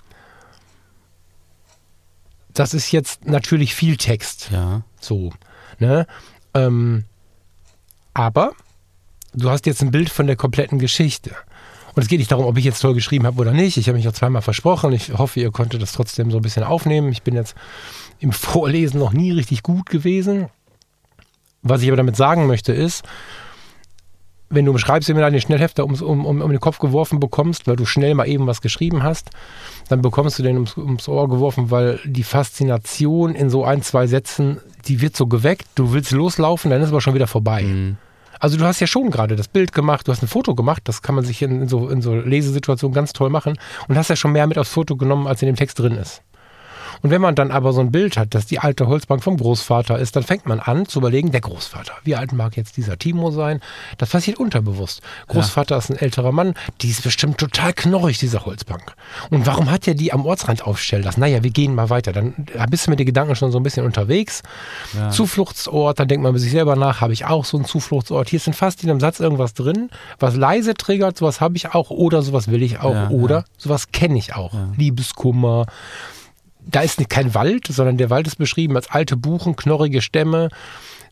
Das 2.54 2.74
ist 2.74 2.92
jetzt 2.92 3.26
natürlich 3.26 3.74
viel 3.74 3.96
Text. 3.96 4.50
Ja. 4.52 4.82
So. 5.00 5.32
Ne? 5.78 6.06
Ähm, 6.54 7.04
aber 8.14 8.52
du 9.34 9.50
hast 9.50 9.66
jetzt 9.66 9.82
ein 9.82 9.90
Bild 9.90 10.10
von 10.10 10.26
der 10.26 10.36
kompletten 10.36 10.78
Geschichte. 10.78 11.34
Und 11.94 12.02
es 12.02 12.08
geht 12.08 12.18
nicht 12.18 12.30
darum, 12.30 12.46
ob 12.46 12.56
ich 12.56 12.64
jetzt 12.64 12.80
toll 12.80 12.94
geschrieben 12.94 13.26
habe 13.26 13.40
oder 13.40 13.52
nicht. 13.52 13.76
Ich 13.76 13.88
habe 13.88 13.98
mich 13.98 14.06
auch 14.08 14.12
zweimal 14.12 14.42
versprochen. 14.42 14.92
Ich 14.92 15.12
hoffe, 15.12 15.40
ihr 15.40 15.50
konntet 15.50 15.82
das 15.82 15.92
trotzdem 15.92 16.30
so 16.30 16.38
ein 16.38 16.42
bisschen 16.42 16.62
aufnehmen. 16.62 17.10
Ich 17.10 17.22
bin 17.22 17.34
jetzt 17.34 17.56
im 18.20 18.32
Vorlesen 18.32 19.00
noch 19.00 19.12
nie 19.12 19.32
richtig 19.32 19.62
gut 19.62 19.86
gewesen. 19.86 20.48
Was 21.62 21.82
ich 21.82 21.88
aber 21.88 21.96
damit 21.96 22.16
sagen 22.16 22.46
möchte 22.46 22.72
ist, 22.72 23.04
wenn 24.50 24.64
du 24.64 24.72
im 24.72 24.78
Schreibseminar 24.78 25.30
den 25.30 25.40
Schnellhefter 25.40 25.84
ums, 25.84 26.02
um, 26.02 26.26
um, 26.26 26.42
um 26.42 26.50
den 26.50 26.60
Kopf 26.60 26.78
geworfen 26.78 27.20
bekommst, 27.20 27.66
weil 27.66 27.76
du 27.76 27.86
schnell 27.86 28.14
mal 28.14 28.28
eben 28.28 28.46
was 28.46 28.60
geschrieben 28.60 29.02
hast, 29.02 29.30
dann 29.88 30.02
bekommst 30.02 30.38
du 30.38 30.42
den 30.42 30.56
ums, 30.56 30.76
ums 30.76 31.08
Ohr 31.08 31.28
geworfen, 31.28 31.70
weil 31.70 32.00
die 32.04 32.24
Faszination 32.24 33.34
in 33.34 33.48
so 33.48 33.64
ein, 33.64 33.82
zwei 33.82 34.08
Sätzen, 34.08 34.58
die 34.86 35.00
wird 35.00 35.16
so 35.16 35.28
geweckt, 35.28 35.68
du 35.76 35.92
willst 35.92 36.10
loslaufen, 36.10 36.70
dann 36.70 36.82
ist 36.82 36.88
aber 36.88 37.00
schon 37.00 37.14
wieder 37.14 37.28
vorbei. 37.28 37.62
Mhm. 37.62 37.96
Also 38.40 38.56
du 38.56 38.64
hast 38.64 38.80
ja 38.80 38.86
schon 38.86 39.10
gerade 39.10 39.36
das 39.36 39.48
Bild 39.48 39.72
gemacht, 39.72 40.08
du 40.08 40.12
hast 40.12 40.22
ein 40.22 40.28
Foto 40.28 40.54
gemacht, 40.54 40.82
das 40.86 41.02
kann 41.02 41.14
man 41.14 41.24
sich 41.24 41.42
in, 41.42 41.62
in, 41.62 41.68
so, 41.68 41.88
in 41.88 42.02
so 42.02 42.14
Lesesituationen 42.14 42.94
ganz 42.94 43.12
toll 43.12 43.30
machen 43.30 43.58
und 43.86 43.96
hast 43.96 44.08
ja 44.08 44.16
schon 44.16 44.32
mehr 44.32 44.46
mit 44.46 44.58
aufs 44.58 44.72
Foto 44.72 44.96
genommen, 44.96 45.26
als 45.26 45.42
in 45.42 45.46
dem 45.46 45.56
Text 45.56 45.78
drin 45.78 45.92
ist. 45.92 46.22
Und 47.02 47.10
wenn 47.10 47.20
man 47.20 47.34
dann 47.34 47.50
aber 47.50 47.72
so 47.72 47.80
ein 47.80 47.90
Bild 47.90 48.16
hat, 48.16 48.34
dass 48.34 48.46
die 48.46 48.58
alte 48.58 48.86
Holzbank 48.86 49.22
vom 49.22 49.36
Großvater 49.36 49.98
ist, 49.98 50.16
dann 50.16 50.22
fängt 50.22 50.46
man 50.46 50.60
an 50.60 50.86
zu 50.86 50.98
überlegen, 50.98 51.30
der 51.30 51.40
Großvater, 51.40 51.92
wie 52.04 52.16
alt 52.16 52.32
mag 52.32 52.56
jetzt 52.56 52.76
dieser 52.76 52.98
Timo 52.98 53.30
sein? 53.30 53.60
Das 53.98 54.10
passiert 54.10 54.38
unterbewusst. 54.38 55.00
Großvater 55.28 55.74
ja. 55.74 55.78
ist 55.78 55.90
ein 55.90 55.96
älterer 55.96 56.32
Mann, 56.32 56.54
die 56.82 56.90
ist 56.90 57.02
bestimmt 57.02 57.38
total 57.38 57.72
knorrig, 57.72 58.18
diese 58.18 58.44
Holzbank. 58.44 58.94
Und 59.30 59.46
warum 59.46 59.70
hat 59.70 59.86
er 59.88 59.94
die 59.94 60.12
am 60.12 60.26
Ortsrand 60.26 60.66
aufstellen 60.66 61.04
lassen? 61.04 61.20
Naja, 61.20 61.42
wir 61.42 61.50
gehen 61.50 61.74
mal 61.74 61.90
weiter. 61.90 62.12
Dann 62.12 62.34
bist 62.70 62.86
du 62.86 62.90
mit 62.90 62.98
den 62.98 63.06
Gedanken 63.06 63.36
schon 63.36 63.52
so 63.52 63.58
ein 63.58 63.62
bisschen 63.62 63.86
unterwegs. 63.86 64.42
Ja. 64.94 65.10
Zufluchtsort, 65.10 65.98
dann 65.98 66.08
denkt 66.08 66.22
man 66.22 66.32
bei 66.32 66.38
sich 66.38 66.50
selber 66.50 66.76
nach, 66.76 67.00
habe 67.00 67.12
ich 67.12 67.24
auch 67.26 67.44
so 67.44 67.56
einen 67.56 67.66
Zufluchtsort. 67.66 68.28
Hier 68.28 68.38
ist 68.38 68.46
in 68.46 68.52
fast 68.52 68.82
jedem 68.82 69.00
Satz 69.00 69.20
irgendwas 69.20 69.54
drin, 69.54 69.90
was 70.18 70.36
leise 70.36 70.74
triggert, 70.74 71.16
sowas 71.16 71.40
habe 71.40 71.56
ich 71.56 71.74
auch 71.74 71.90
oder 71.90 72.22
sowas 72.22 72.48
will 72.48 72.62
ich 72.62 72.80
auch 72.80 72.94
ja, 72.94 73.10
oder 73.10 73.44
sowas 73.56 73.92
kenne 73.92 74.18
ich 74.18 74.34
auch. 74.34 74.52
Liebeskummer, 74.76 75.66
da 76.66 76.80
ist 76.80 77.08
kein 77.08 77.34
Wald, 77.34 77.66
sondern 77.68 77.96
der 77.96 78.10
Wald 78.10 78.26
ist 78.26 78.36
beschrieben 78.36 78.76
als 78.76 78.90
alte 78.90 79.16
Buchen, 79.16 79.56
knorrige 79.56 80.02
Stämme. 80.02 80.48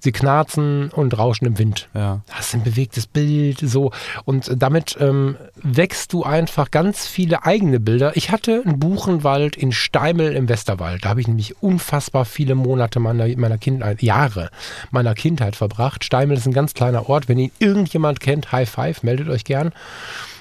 Sie 0.00 0.12
knarzen 0.12 0.90
und 0.90 1.18
rauschen 1.18 1.46
im 1.46 1.58
Wind. 1.58 1.88
Ja. 1.92 2.20
Das 2.28 2.48
ist 2.48 2.54
ein 2.54 2.62
bewegtes 2.62 3.08
Bild, 3.08 3.58
so. 3.58 3.90
Und 4.24 4.48
damit 4.56 4.96
ähm, 5.00 5.36
wächst 5.56 6.12
du 6.12 6.22
einfach 6.22 6.70
ganz 6.70 7.08
viele 7.08 7.44
eigene 7.44 7.80
Bilder. 7.80 8.16
Ich 8.16 8.30
hatte 8.30 8.62
einen 8.64 8.78
Buchenwald 8.78 9.56
in 9.56 9.72
Steimel 9.72 10.36
im 10.36 10.48
Westerwald. 10.48 11.04
Da 11.04 11.08
habe 11.08 11.20
ich 11.20 11.26
nämlich 11.26 11.60
unfassbar 11.62 12.24
viele 12.26 12.54
Monate 12.54 13.00
meiner, 13.00 13.26
meiner 13.36 13.58
Kindheit, 13.58 14.00
Jahre 14.02 14.50
meiner 14.92 15.14
Kindheit 15.14 15.56
verbracht. 15.56 16.04
Steimel 16.04 16.36
ist 16.36 16.46
ein 16.46 16.52
ganz 16.52 16.74
kleiner 16.74 17.08
Ort. 17.08 17.28
Wenn 17.28 17.38
ihn 17.38 17.50
irgendjemand 17.58 18.20
kennt, 18.20 18.52
High 18.52 18.70
Five, 18.70 19.02
meldet 19.02 19.28
euch 19.28 19.44
gern. 19.44 19.72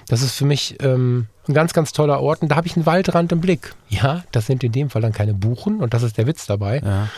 Das 0.08 0.22
ist 0.22 0.36
für 0.36 0.46
mich 0.46 0.78
ähm, 0.82 1.28
ein 1.48 1.54
ganz, 1.54 1.74
ganz 1.74 1.92
toller 1.92 2.22
Ort. 2.22 2.42
Und 2.42 2.50
da 2.50 2.56
habe 2.56 2.68
ich 2.68 2.76
einen 2.76 2.86
Waldrand 2.86 3.32
im 3.32 3.42
Blick. 3.42 3.76
Ja, 3.90 4.24
das 4.32 4.46
sind 4.46 4.64
in 4.64 4.72
dem 4.72 4.90
Fall 4.90 5.02
dann 5.02 5.14
keine 5.14 5.34
Buchen 5.34 5.80
und 5.80 5.94
das 5.94 6.04
ist 6.04 6.18
der 6.18 6.28
Witz 6.28 6.46
dabei. 6.46 6.82
Ja. 6.84 7.10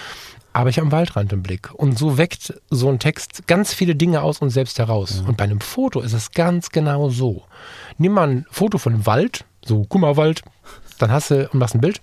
Aber 0.51 0.69
ich 0.69 0.77
habe 0.77 0.86
einen 0.86 0.91
Waldrand 0.91 1.31
im 1.31 1.43
Blick. 1.43 1.72
Und 1.74 1.98
so 1.98 2.17
weckt 2.17 2.53
so 2.69 2.89
ein 2.89 3.00
Text 3.00 3.48
ganz 3.48 3.74
viele 3.74 3.96
Dinge 3.96 4.22
aus 4.22 4.39
uns 4.39 4.53
selbst 4.53 4.79
heraus. 4.79 5.22
Ja. 5.22 5.29
Und 5.29 5.38
bei 5.38 5.43
einem 5.43 5.62
Foto 5.62 6.01
ist 6.01 6.13
es 6.13 6.31
ganz 6.31 6.72
genau 6.72 7.10
so. 7.10 7.43
Nimm 7.98 8.13
mal 8.13 8.27
ein 8.27 8.46
Foto 8.50 8.79
von 8.79 8.93
einem 8.93 9.05
Wald, 9.05 9.46
so 9.63 9.84
Kummerwald, 9.84 10.41
dann 10.98 11.12
hast 11.12 11.31
du, 11.31 11.48
und 11.51 11.60
machst 11.60 11.75
ein 11.75 11.81
Bild, 11.81 12.01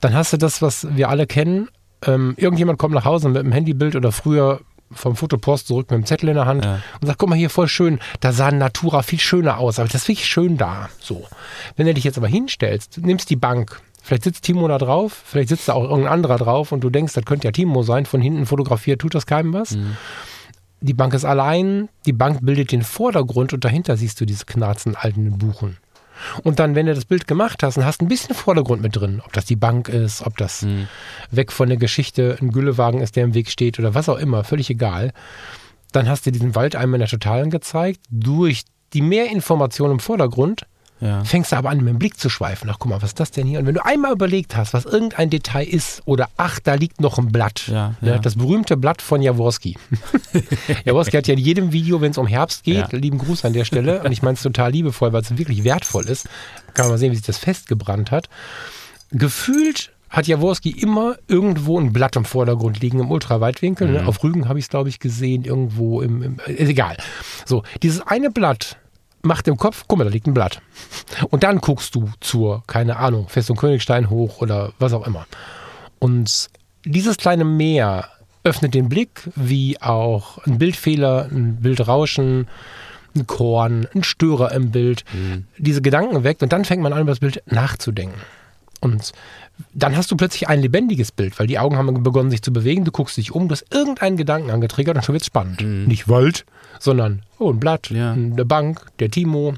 dann 0.00 0.14
hast 0.14 0.32
du 0.32 0.38
das, 0.38 0.62
was 0.62 0.86
wir 0.96 1.08
alle 1.10 1.26
kennen. 1.26 1.68
Ähm, 2.06 2.34
irgendjemand 2.36 2.78
kommt 2.78 2.94
nach 2.94 3.04
Hause 3.04 3.28
mit 3.28 3.38
einem 3.38 3.52
Handybild 3.52 3.96
oder 3.96 4.12
früher 4.12 4.60
vom 4.90 5.16
Fotopost 5.16 5.66
zurück 5.68 5.90
mit 5.90 5.98
dem 5.98 6.06
Zettel 6.06 6.28
in 6.28 6.36
der 6.36 6.46
Hand 6.46 6.64
ja. 6.64 6.80
und 7.00 7.06
sagt, 7.06 7.18
guck 7.18 7.28
mal 7.28 7.36
hier, 7.36 7.50
voll 7.50 7.68
schön, 7.68 7.98
da 8.20 8.32
sah 8.32 8.50
Natura 8.50 9.02
viel 9.02 9.20
schöner 9.20 9.58
aus, 9.58 9.78
aber 9.78 9.88
das 9.88 10.02
ist 10.02 10.08
wirklich 10.08 10.26
schön 10.26 10.56
da. 10.56 10.88
So. 11.00 11.24
Wenn 11.76 11.86
du 11.86 11.94
dich 11.94 12.04
jetzt 12.04 12.18
aber 12.18 12.28
hinstellst, 12.28 12.98
nimmst 12.98 13.30
die 13.30 13.36
Bank, 13.36 13.80
vielleicht 14.02 14.24
sitzt 14.24 14.44
Timo 14.44 14.68
da 14.68 14.78
drauf, 14.78 15.22
vielleicht 15.24 15.48
sitzt 15.48 15.68
da 15.68 15.74
auch 15.74 15.84
irgendein 15.84 16.12
anderer 16.12 16.36
drauf 16.36 16.72
und 16.72 16.80
du 16.80 16.90
denkst, 16.90 17.14
das 17.14 17.24
könnte 17.24 17.48
ja 17.48 17.52
Timo 17.52 17.82
sein, 17.82 18.06
von 18.06 18.20
hinten 18.20 18.46
fotografiert, 18.46 19.00
tut 19.00 19.14
das 19.14 19.26
keinem 19.26 19.52
was. 19.52 19.72
Mhm. 19.72 19.96
Die 20.80 20.94
Bank 20.94 21.14
ist 21.14 21.24
allein, 21.24 21.88
die 22.04 22.12
Bank 22.12 22.40
bildet 22.42 22.70
den 22.70 22.82
Vordergrund 22.82 23.54
und 23.54 23.64
dahinter 23.64 23.96
siehst 23.96 24.20
du 24.20 24.26
diese 24.26 24.44
knarzen 24.44 24.96
alten 24.96 25.38
Buchen. 25.38 25.78
Und 26.42 26.58
dann, 26.58 26.74
wenn 26.74 26.86
du 26.86 26.94
das 26.94 27.04
Bild 27.04 27.26
gemacht 27.26 27.62
hast 27.62 27.76
und 27.76 27.84
hast 27.84 28.00
ein 28.00 28.08
bisschen 28.08 28.34
Vordergrund 28.34 28.82
mit 28.82 28.96
drin, 28.96 29.22
ob 29.24 29.32
das 29.32 29.44
die 29.44 29.56
Bank 29.56 29.88
ist, 29.88 30.26
ob 30.26 30.36
das 30.36 30.62
mhm. 30.62 30.88
weg 31.30 31.52
von 31.52 31.68
der 31.68 31.78
Geschichte 31.78 32.36
ein 32.40 32.50
Güllewagen 32.50 33.00
ist, 33.00 33.16
der 33.16 33.24
im 33.24 33.34
Weg 33.34 33.50
steht 33.50 33.78
oder 33.78 33.94
was 33.94 34.08
auch 34.08 34.18
immer, 34.18 34.44
völlig 34.44 34.70
egal, 34.70 35.12
dann 35.92 36.08
hast 36.08 36.26
du 36.26 36.32
diesen 36.32 36.54
Wald 36.54 36.76
einmal 36.76 36.98
in 36.98 37.06
der 37.06 37.08
Totalen 37.08 37.50
gezeigt. 37.50 38.00
Durch 38.10 38.64
die 38.92 39.02
Mehrinformation 39.02 39.92
im 39.92 40.00
Vordergrund 40.00 40.66
ja. 41.00 41.24
Fängst 41.24 41.52
du 41.52 41.56
aber 41.56 41.70
an, 41.70 41.78
mit 41.78 41.88
dem 41.88 41.98
Blick 41.98 42.18
zu 42.18 42.30
schweifen. 42.30 42.70
Ach, 42.70 42.76
guck 42.78 42.90
mal, 42.90 43.02
was 43.02 43.10
ist 43.10 43.20
das 43.20 43.30
denn 43.30 43.46
hier? 43.46 43.58
Und 43.58 43.66
wenn 43.66 43.74
du 43.74 43.84
einmal 43.84 44.12
überlegt 44.12 44.56
hast, 44.56 44.74
was 44.74 44.84
irgendein 44.84 45.28
Detail 45.28 45.64
ist, 45.64 46.02
oder 46.04 46.28
ach, 46.36 46.60
da 46.60 46.74
liegt 46.74 47.00
noch 47.00 47.18
ein 47.18 47.32
Blatt. 47.32 47.66
Ja, 47.66 47.94
ne, 48.00 48.10
ja. 48.10 48.18
Das 48.18 48.36
berühmte 48.36 48.76
Blatt 48.76 49.02
von 49.02 49.20
Jaworski. 49.20 49.76
Jaworski 50.84 51.16
hat 51.16 51.26
ja 51.26 51.34
in 51.34 51.40
jedem 51.40 51.72
Video, 51.72 52.00
wenn 52.00 52.12
es 52.12 52.18
um 52.18 52.26
Herbst 52.26 52.64
geht, 52.64 52.92
lieben 52.92 53.18
Gruß 53.18 53.44
an 53.44 53.52
der 53.52 53.64
Stelle, 53.64 54.02
und 54.02 54.12
ich 54.12 54.22
meine 54.22 54.34
es 54.34 54.42
total 54.42 54.70
liebevoll, 54.70 55.12
weil 55.12 55.22
es 55.22 55.36
wirklich 55.36 55.64
wertvoll 55.64 56.04
ist, 56.04 56.28
kann 56.74 56.86
man 56.86 56.92
mal 56.92 56.98
sehen, 56.98 57.10
wie 57.10 57.16
sich 57.16 57.26
das 57.26 57.38
festgebrannt 57.38 58.10
hat. 58.10 58.28
Gefühlt 59.10 59.92
hat 60.08 60.28
Jaworski 60.28 60.70
immer 60.70 61.16
irgendwo 61.26 61.78
ein 61.78 61.92
Blatt 61.92 62.14
im 62.16 62.24
Vordergrund 62.24 62.80
liegen, 62.80 63.00
im 63.00 63.10
Ultraweitwinkel. 63.10 63.88
Ne? 63.88 63.98
Mhm. 63.98 64.04
Ne? 64.04 64.08
Auf 64.08 64.22
Rügen 64.22 64.48
habe 64.48 64.58
ich 64.58 64.66
es, 64.66 64.68
glaube 64.68 64.88
ich, 64.88 65.00
gesehen, 65.00 65.44
irgendwo 65.44 66.00
im, 66.00 66.22
im, 66.22 66.36
ist 66.46 66.68
egal. 66.68 66.96
So, 67.44 67.64
dieses 67.82 68.00
eine 68.00 68.30
Blatt 68.30 68.76
macht 69.24 69.48
im 69.48 69.56
Kopf, 69.56 69.84
guck 69.88 69.98
mal, 69.98 70.04
da 70.04 70.10
liegt 70.10 70.26
ein 70.26 70.34
Blatt. 70.34 70.60
Und 71.30 71.42
dann 71.42 71.58
guckst 71.58 71.94
du 71.94 72.10
zur, 72.20 72.62
keine 72.66 72.96
Ahnung, 72.96 73.28
Festung 73.28 73.56
Königstein 73.56 74.10
hoch 74.10 74.40
oder 74.40 74.72
was 74.78 74.92
auch 74.92 75.06
immer. 75.06 75.26
Und 75.98 76.48
dieses 76.84 77.16
kleine 77.16 77.44
Meer 77.44 78.08
öffnet 78.44 78.74
den 78.74 78.88
Blick, 78.88 79.28
wie 79.36 79.80
auch 79.80 80.38
ein 80.46 80.58
Bildfehler, 80.58 81.28
ein 81.30 81.56
Bildrauschen, 81.56 82.48
ein 83.16 83.26
Korn, 83.26 83.86
ein 83.94 84.02
Störer 84.02 84.52
im 84.52 84.70
Bild, 84.70 85.04
mhm. 85.12 85.46
diese 85.56 85.80
Gedanken 85.80 86.24
weckt 86.24 86.42
und 86.42 86.52
dann 86.52 86.64
fängt 86.64 86.82
man 86.82 86.92
an, 86.92 87.00
über 87.00 87.12
das 87.12 87.20
Bild 87.20 87.42
nachzudenken. 87.46 88.20
Und 88.80 89.12
dann 89.72 89.96
hast 89.96 90.10
du 90.10 90.16
plötzlich 90.16 90.48
ein 90.48 90.60
lebendiges 90.60 91.12
Bild, 91.12 91.38
weil 91.38 91.46
die 91.46 91.58
Augen 91.58 91.76
haben 91.76 92.02
begonnen, 92.02 92.30
sich 92.30 92.42
zu 92.42 92.52
bewegen. 92.52 92.84
Du 92.84 92.90
guckst 92.90 93.16
dich 93.16 93.32
um, 93.32 93.48
du 93.48 93.52
hast 93.52 93.72
irgendeinen 93.72 94.16
Gedanken 94.16 94.50
angetriggert 94.50 94.96
und 94.96 95.04
schon 95.04 95.12
wird 95.12 95.22
es 95.22 95.26
spannend. 95.26 95.60
Mhm. 95.60 95.84
Nicht 95.86 96.08
Wald, 96.08 96.44
sondern 96.80 97.22
oh, 97.38 97.50
ein 97.50 97.60
Blatt, 97.60 97.90
ja. 97.90 98.12
eine 98.12 98.44
Bank, 98.44 98.86
der 98.98 99.10
Timo. 99.10 99.54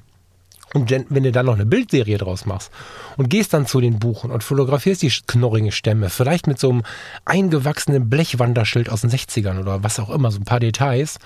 Und 0.75 0.91
wenn 0.91 1.23
du 1.23 1.33
dann 1.33 1.47
noch 1.47 1.55
eine 1.55 1.65
Bildserie 1.65 2.19
draus 2.19 2.45
machst 2.45 2.71
und 3.17 3.31
gehst 3.31 3.55
dann 3.55 3.67
zu 3.67 3.81
den 3.81 3.99
Buchen 3.99 4.31
und 4.31 4.45
fotografierst 4.45 5.01
die 5.01 5.13
knorrigen 5.27 5.73
Stämme, 5.73 6.11
vielleicht 6.11 6.47
mit 6.47 6.59
so 6.59 6.69
einem 6.71 6.83
eingewachsenen 7.25 8.11
Blechwanderschild 8.11 8.91
aus 8.91 9.01
den 9.01 9.11
60ern 9.11 9.61
oder 9.61 9.83
was 9.83 9.99
auch 9.99 10.11
immer, 10.11 10.31
so 10.31 10.39
ein 10.39 10.45
paar 10.45 10.61
Details, 10.61 11.19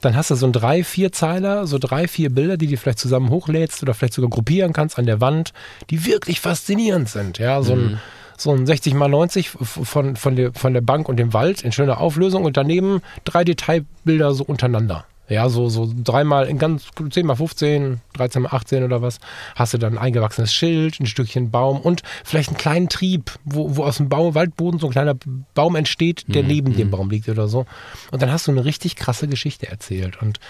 dann 0.00 0.16
hast 0.16 0.30
du 0.30 0.34
so 0.34 0.46
ein 0.46 0.52
drei, 0.52 0.84
vier 0.84 1.12
Zeiler, 1.12 1.66
so 1.66 1.78
drei, 1.78 2.08
vier 2.08 2.30
Bilder, 2.30 2.56
die 2.56 2.66
du 2.66 2.76
vielleicht 2.76 2.98
zusammen 2.98 3.30
hochlädst 3.30 3.82
oder 3.82 3.94
vielleicht 3.94 4.14
sogar 4.14 4.30
gruppieren 4.30 4.72
kannst 4.72 4.98
an 4.98 5.06
der 5.06 5.20
Wand, 5.20 5.52
die 5.90 6.04
wirklich 6.04 6.40
faszinierend 6.40 7.08
sind. 7.08 7.38
Ja, 7.38 7.62
so 7.62 7.72
ein, 7.72 7.82
mhm. 7.82 7.98
so 8.36 8.52
ein 8.52 8.66
60 8.66 8.94
mal 8.94 9.08
90 9.08 9.50
von, 9.50 10.16
von, 10.16 10.36
der, 10.36 10.52
von 10.52 10.72
der 10.72 10.80
Bank 10.80 11.08
und 11.08 11.16
dem 11.16 11.32
Wald 11.32 11.62
in 11.62 11.72
schöner 11.72 12.00
Auflösung 12.00 12.44
und 12.44 12.56
daneben 12.56 13.00
drei 13.24 13.44
Detailbilder 13.44 14.32
so 14.32 14.44
untereinander. 14.44 15.04
Ja, 15.28 15.48
so, 15.50 15.68
so 15.68 15.92
dreimal 15.94 16.48
in 16.48 16.58
ganz 16.58 16.86
10 17.10 17.26
mal 17.26 17.36
15, 17.36 18.00
13 18.14 18.42
mal 18.42 18.50
18 18.50 18.82
oder 18.82 19.02
was, 19.02 19.20
hast 19.54 19.74
du 19.74 19.78
dann 19.78 19.94
ein 19.94 19.98
eingewachsenes 19.98 20.52
Schild, 20.52 21.00
ein 21.00 21.06
Stückchen 21.06 21.50
Baum 21.50 21.80
und 21.80 22.02
vielleicht 22.24 22.48
einen 22.48 22.56
kleinen 22.56 22.88
Trieb, 22.88 23.32
wo, 23.44 23.76
wo 23.76 23.84
aus 23.84 23.98
dem 23.98 24.08
Baum, 24.08 24.34
Waldboden 24.34 24.80
so 24.80 24.86
ein 24.86 24.92
kleiner 24.92 25.16
Baum 25.54 25.76
entsteht, 25.76 26.24
der 26.28 26.42
mhm. 26.42 26.48
neben 26.48 26.76
dem 26.76 26.86
mhm. 26.86 26.92
Baum 26.92 27.10
liegt 27.10 27.28
oder 27.28 27.46
so. 27.46 27.66
Und 28.10 28.22
dann 28.22 28.32
hast 28.32 28.46
du 28.46 28.52
eine 28.52 28.64
richtig 28.64 28.96
krasse 28.96 29.28
Geschichte 29.28 29.68
erzählt. 29.68 30.20
Und 30.22 30.40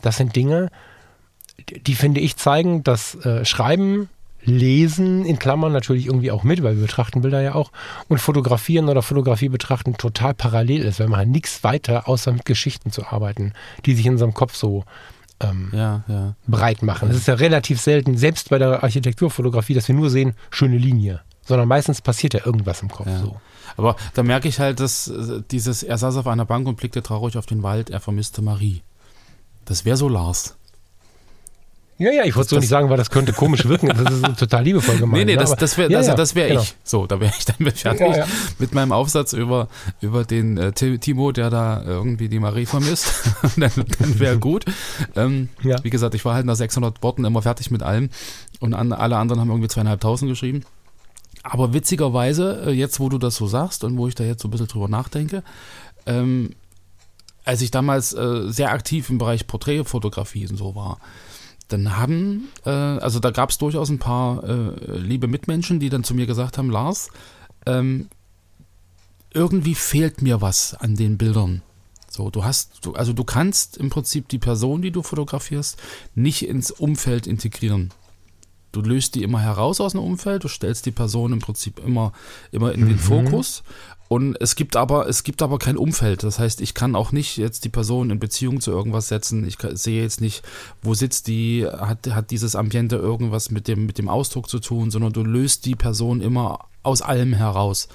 das 0.00 0.16
sind 0.16 0.34
Dinge, 0.34 0.70
die 1.68 1.94
finde 1.94 2.20
ich 2.20 2.36
zeigen, 2.36 2.82
dass 2.82 3.14
äh, 3.26 3.44
Schreiben 3.44 4.08
Lesen 4.44 5.24
in 5.24 5.38
Klammern 5.38 5.72
natürlich 5.72 6.06
irgendwie 6.06 6.30
auch 6.30 6.42
mit, 6.42 6.62
weil 6.62 6.76
wir 6.76 6.82
betrachten 6.82 7.22
Bilder 7.22 7.40
ja 7.40 7.54
auch. 7.54 7.70
Und 8.08 8.18
Fotografieren 8.18 8.88
oder 8.88 9.02
Fotografie 9.02 9.48
betrachten 9.48 9.96
total 9.96 10.34
parallel 10.34 10.82
ist, 10.82 11.00
weil 11.00 11.08
man 11.08 11.18
halt 11.18 11.28
nichts 11.28 11.62
weiter, 11.62 12.08
außer 12.08 12.32
mit 12.32 12.44
Geschichten 12.44 12.90
zu 12.90 13.06
arbeiten, 13.06 13.52
die 13.86 13.94
sich 13.94 14.06
in 14.06 14.12
unserem 14.12 14.34
Kopf 14.34 14.54
so 14.56 14.84
ähm, 15.40 15.70
ja, 15.72 16.04
ja. 16.08 16.34
breit 16.46 16.82
machen. 16.82 17.10
Es 17.10 17.16
ist 17.16 17.28
ja 17.28 17.34
relativ 17.34 17.80
selten, 17.80 18.16
selbst 18.16 18.50
bei 18.50 18.58
der 18.58 18.82
Architekturfotografie, 18.82 19.74
dass 19.74 19.88
wir 19.88 19.94
nur 19.94 20.10
sehen, 20.10 20.34
schöne 20.50 20.78
Linie. 20.78 21.20
Sondern 21.44 21.68
meistens 21.68 22.00
passiert 22.00 22.34
ja 22.34 22.46
irgendwas 22.46 22.82
im 22.82 22.88
Kopf 22.88 23.08
ja. 23.08 23.18
so. 23.18 23.40
Aber 23.76 23.96
da 24.14 24.22
merke 24.22 24.48
ich 24.48 24.60
halt, 24.60 24.80
dass 24.80 25.08
äh, 25.08 25.42
dieses, 25.50 25.82
er 25.82 25.98
saß 25.98 26.16
auf 26.16 26.26
einer 26.26 26.44
Bank 26.44 26.66
und 26.68 26.76
blickte 26.76 27.02
traurig 27.02 27.36
auf 27.36 27.46
den 27.46 27.62
Wald, 27.62 27.90
er 27.90 28.00
vermisste 28.00 28.42
Marie. 28.42 28.82
Das 29.64 29.84
wäre 29.84 29.96
so 29.96 30.08
Lars. 30.08 30.56
Ja, 32.02 32.10
ja, 32.10 32.24
ich 32.24 32.34
wollte 32.34 32.50
so 32.50 32.58
nicht 32.58 32.68
sagen, 32.68 32.90
weil 32.90 32.96
das 32.96 33.10
könnte 33.10 33.32
komisch 33.32 33.66
wirken. 33.66 33.88
Das 33.88 34.12
ist 34.12 34.38
total 34.38 34.64
liebevoll 34.64 34.96
gemeint. 34.96 35.26
Nee, 35.26 35.32
nee, 35.32 35.36
das, 35.36 35.54
das 35.54 35.78
wäre 35.78 35.90
ja, 35.90 35.98
also, 35.98 36.14
das 36.14 36.34
wär 36.34 36.48
genau. 36.48 36.62
ich. 36.62 36.74
So, 36.82 37.06
da 37.06 37.20
wäre 37.20 37.32
ich 37.38 37.44
dann 37.44 37.56
fertig 37.72 38.00
ja, 38.00 38.16
ja. 38.16 38.26
mit 38.58 38.74
meinem 38.74 38.92
Aufsatz 38.92 39.32
über, 39.32 39.68
über 40.00 40.24
den 40.24 40.58
äh, 40.58 40.72
Timo, 40.72 41.32
der 41.32 41.50
da 41.50 41.82
irgendwie 41.84 42.28
die 42.28 42.40
Marie 42.40 42.66
vermisst. 42.66 43.12
dann 43.56 43.70
dann 43.98 44.18
wäre 44.18 44.38
gut. 44.38 44.64
Ähm. 45.14 45.48
Wie 45.82 45.90
gesagt, 45.90 46.14
ich 46.14 46.24
war 46.24 46.34
halt 46.34 46.46
nach 46.46 46.56
600 46.56 47.02
Worten 47.02 47.24
immer 47.24 47.42
fertig 47.42 47.70
mit 47.70 47.82
allem 47.82 48.10
und 48.60 48.74
an, 48.74 48.92
alle 48.92 49.16
anderen 49.16 49.40
haben 49.40 49.48
irgendwie 49.48 49.68
zweieinhalbtausend 49.68 50.28
geschrieben. 50.28 50.64
Aber 51.42 51.72
witzigerweise, 51.72 52.64
äh, 52.66 52.70
jetzt 52.70 53.00
wo 53.00 53.08
du 53.08 53.18
das 53.18 53.36
so 53.36 53.46
sagst 53.46 53.84
und 53.84 53.96
wo 53.96 54.08
ich 54.08 54.14
da 54.14 54.24
jetzt 54.24 54.42
so 54.42 54.48
ein 54.48 54.50
bisschen 54.50 54.68
drüber 54.68 54.88
nachdenke, 54.88 55.42
ähm, 56.06 56.50
als 57.44 57.60
ich 57.60 57.70
damals 57.70 58.12
äh, 58.12 58.42
sehr 58.46 58.70
aktiv 58.70 59.10
im 59.10 59.18
Bereich 59.18 59.46
Porträtfotografie 59.46 60.46
und 60.46 60.56
so 60.56 60.74
war, 60.74 60.98
dann 61.72 61.96
haben, 61.96 62.48
äh, 62.64 62.70
also 62.70 63.18
da 63.18 63.30
gab 63.30 63.50
es 63.50 63.58
durchaus 63.58 63.88
ein 63.88 63.98
paar 63.98 64.44
äh, 64.44 64.98
liebe 64.98 65.26
Mitmenschen, 65.26 65.80
die 65.80 65.88
dann 65.88 66.04
zu 66.04 66.14
mir 66.14 66.26
gesagt 66.26 66.58
haben, 66.58 66.70
Lars, 66.70 67.10
ähm, 67.66 68.08
irgendwie 69.32 69.74
fehlt 69.74 70.22
mir 70.22 70.40
was 70.40 70.74
an 70.74 70.96
den 70.96 71.18
Bildern. 71.18 71.62
So, 72.08 72.30
du 72.30 72.44
hast, 72.44 72.84
du, 72.84 72.92
also 72.92 73.14
du 73.14 73.24
kannst 73.24 73.78
im 73.78 73.88
Prinzip 73.88 74.28
die 74.28 74.38
Person, 74.38 74.82
die 74.82 74.90
du 74.90 75.02
fotografierst, 75.02 75.80
nicht 76.14 76.46
ins 76.46 76.70
Umfeld 76.70 77.26
integrieren. 77.26 77.90
Du 78.72 78.80
löst 78.80 79.14
die 79.14 79.22
immer 79.22 79.40
heraus 79.40 79.80
aus 79.80 79.92
dem 79.92 80.00
Umfeld, 80.00 80.44
du 80.44 80.48
stellst 80.48 80.86
die 80.86 80.90
Person 80.90 81.32
im 81.32 81.38
Prinzip 81.38 81.78
immer, 81.84 82.12
immer 82.50 82.72
in 82.72 82.80
den 82.80 82.92
mhm. 82.92 82.98
Fokus. 82.98 83.62
Und 84.08 84.36
es 84.42 84.56
gibt 84.56 84.76
aber, 84.76 85.08
es 85.08 85.22
gibt 85.24 85.40
aber 85.40 85.58
kein 85.58 85.78
Umfeld. 85.78 86.22
Das 86.22 86.38
heißt, 86.38 86.60
ich 86.60 86.74
kann 86.74 86.96
auch 86.96 87.12
nicht 87.12 87.38
jetzt 87.38 87.64
die 87.64 87.70
Person 87.70 88.10
in 88.10 88.18
Beziehung 88.18 88.60
zu 88.60 88.70
irgendwas 88.70 89.08
setzen. 89.08 89.46
Ich 89.46 89.56
sehe 89.72 90.02
jetzt 90.02 90.20
nicht, 90.20 90.42
wo 90.82 90.92
sitzt 90.92 91.28
die, 91.28 91.66
hat, 91.66 92.06
hat 92.08 92.30
dieses 92.30 92.54
Ambiente 92.54 92.96
irgendwas 92.96 93.50
mit 93.50 93.68
dem, 93.68 93.86
mit 93.86 93.96
dem 93.96 94.10
Ausdruck 94.10 94.50
zu 94.50 94.58
tun, 94.58 94.90
sondern 94.90 95.14
du 95.14 95.22
löst 95.22 95.64
die 95.64 95.76
Person 95.76 96.20
immer 96.20 96.66
aus 96.82 97.00
allem 97.00 97.32
heraus. 97.32 97.88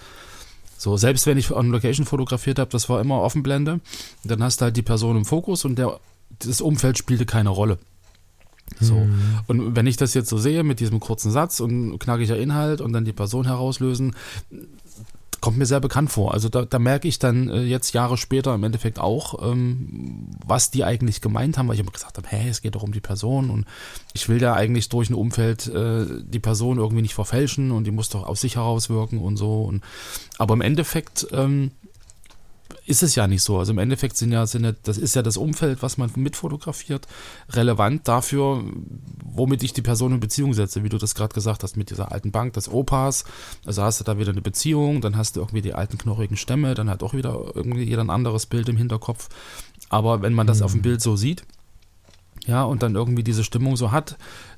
So, 0.76 0.98
selbst 0.98 1.28
wenn 1.28 1.38
ich 1.38 1.52
on 1.52 1.70
Location 1.70 2.08
fotografiert 2.08 2.58
habe, 2.58 2.72
das 2.72 2.90
war 2.90 3.00
immer 3.00 3.22
Offenblende. 3.22 3.80
Dann 4.24 4.42
hast 4.42 4.62
du 4.62 4.66
halt 4.66 4.78
die 4.78 4.82
Person 4.82 5.18
im 5.18 5.26
Fokus 5.26 5.66
und 5.66 5.78
der, 5.78 6.00
das 6.40 6.62
Umfeld 6.62 6.98
spielte 6.98 7.28
keine 7.28 7.50
Rolle. 7.50 7.78
So. 8.80 8.96
Mhm. 8.96 9.40
Und 9.48 9.76
wenn 9.76 9.88
ich 9.88 9.98
das 9.98 10.14
jetzt 10.14 10.30
so 10.30 10.38
sehe 10.38 10.64
mit 10.64 10.80
diesem 10.80 11.00
kurzen 11.00 11.32
Satz 11.32 11.60
und 11.60 11.98
knackiger 12.00 12.38
Inhalt 12.38 12.82
und 12.82 12.94
dann 12.94 13.06
die 13.06 13.14
Person 13.14 13.46
herauslösen, 13.46 14.14
kommt 15.40 15.58
mir 15.58 15.66
sehr 15.66 15.80
bekannt 15.80 16.12
vor. 16.12 16.34
Also 16.34 16.50
da, 16.50 16.66
da 16.66 16.80
merke 16.80 17.08
ich 17.08 17.20
dann 17.20 17.50
äh, 17.50 17.62
jetzt 17.62 17.94
Jahre 17.94 18.18
später 18.18 18.56
im 18.56 18.64
Endeffekt 18.64 19.00
auch, 19.00 19.50
ähm, 19.50 20.28
was 20.46 20.72
die 20.72 20.84
eigentlich 20.84 21.22
gemeint 21.22 21.58
haben, 21.58 21.68
weil 21.68 21.76
ich 21.76 21.82
immer 21.82 21.92
gesagt 21.92 22.18
habe, 22.18 22.28
hey, 22.28 22.50
es 22.50 22.62
geht 22.62 22.76
doch 22.76 22.84
um 22.84 22.92
die 22.92 23.00
Person 23.00 23.50
und 23.50 23.66
ich 24.14 24.30
will 24.30 24.42
ja 24.42 24.54
eigentlich 24.54 24.90
durch 24.90 25.10
ein 25.10 25.14
Umfeld 25.14 25.68
äh, 25.68 26.06
die 26.24 26.40
Person 26.40 26.80
irgendwie 26.80 27.02
nicht 27.02 27.14
verfälschen 27.14 27.72
und 27.72 27.86
die 27.86 27.92
muss 27.92 28.10
doch 28.10 28.26
aus 28.26 28.42
sich 28.42 28.56
heraus 28.56 28.90
wirken 28.90 29.20
und 29.20 29.38
so. 29.38 29.62
Und, 29.62 29.84
aber 30.38 30.54
im 30.56 30.62
Endeffekt 30.62 31.28
ähm, 31.32 31.72
ist 32.88 33.04
es 33.04 33.16
ja 33.16 33.28
nicht 33.28 33.44
so. 33.44 33.60
Also 33.60 33.74
im 33.74 33.80
Endeffekt 33.80 34.16
sind 34.16 34.32
ja, 34.32 34.48
sind 34.48 34.64
ja, 34.64 34.72
das 34.84 34.98
ist 34.98 35.14
ja 35.14 35.22
das 35.22 35.36
Umfeld, 35.36 35.84
was 35.84 35.98
man 35.98 36.10
mitfotografiert, 36.16 37.06
relevant 37.50 38.08
dafür, 38.08 38.64
womit 39.26 39.62
ich 39.62 39.74
die 39.74 39.82
Person 39.82 40.14
in 40.14 40.20
Beziehung 40.22 40.54
setze, 40.54 40.84
wie 40.84 40.90
du 40.90 40.98
das 40.98 41.14
gerade 41.14 41.34
gesagt 41.34 41.64
hast, 41.64 41.76
mit 41.76 41.90
dieser 41.90 42.14
alten 42.14 42.32
Bank 42.32 42.54
des 42.54 42.70
Opas. 42.70 43.26
Also 43.66 43.84
hast 43.84 44.00
du 44.00 44.06
da 44.06 44.18
wieder 44.18 44.32
eine 44.32 44.42
Beziehung, 44.42 45.02
dann 45.02 45.18
hast 45.18 45.36
du 45.36 45.42
irgendwie 45.42 45.62
die 45.62 45.74
alten 45.74 45.98
knochigen 45.98 46.38
Stämme, 46.38 46.76
dann 46.76 46.90
hat 46.90 47.04
auch 47.04 47.14
wieder 47.14 47.52
irgendwie 47.54 47.84
jeder 47.84 48.04
ein 48.04 48.10
anderes 48.10 48.46
Bild 48.46 48.70
im 48.70 48.78
Hinterkopf. 48.78 49.28
Aber 49.90 50.22
wenn 50.22 50.34
man 50.34 50.48
das 50.48 50.60
mhm. 50.60 50.66
auf 50.66 50.72
dem 50.72 50.82
Bild 50.82 51.02
so 51.02 51.18
sieht, 51.18 51.44
ja, 52.46 52.64
und 52.64 52.84
dann 52.84 52.96
irgendwie 52.96 53.24
diese 53.24 53.44
Stimmung 53.44 53.76
so 53.76 53.92
hat, 53.92 54.18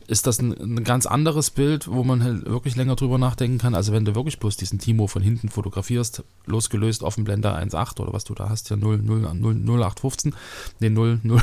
ist 0.09 0.25
das 0.25 0.39
ein, 0.39 0.53
ein, 0.59 0.83
ganz 0.83 1.05
anderes 1.05 1.51
Bild, 1.51 1.87
wo 1.87 2.03
man 2.03 2.23
halt 2.23 2.45
wirklich 2.45 2.75
länger 2.75 2.95
drüber 2.95 3.19
nachdenken 3.19 3.59
kann. 3.59 3.75
Also 3.75 3.93
wenn 3.93 4.05
du 4.05 4.15
wirklich 4.15 4.39
bloß 4.39 4.57
diesen 4.57 4.79
Timo 4.79 5.05
von 5.05 5.21
hinten 5.21 5.49
fotografierst, 5.49 6.23
losgelöst 6.47 7.03
auf 7.03 7.15
dem 7.15 7.25
Blender 7.25 7.55
1.8 7.55 7.99
oder 7.99 8.11
was 8.11 8.23
du 8.23 8.33
da 8.33 8.49
hast, 8.49 8.71
ja 8.71 8.75
0, 8.75 8.97
0, 8.97 9.33
0, 9.35 9.55
0815, 9.55 10.33
nee 10.79 10.89
0, 10.89 11.19
0, 11.21 11.39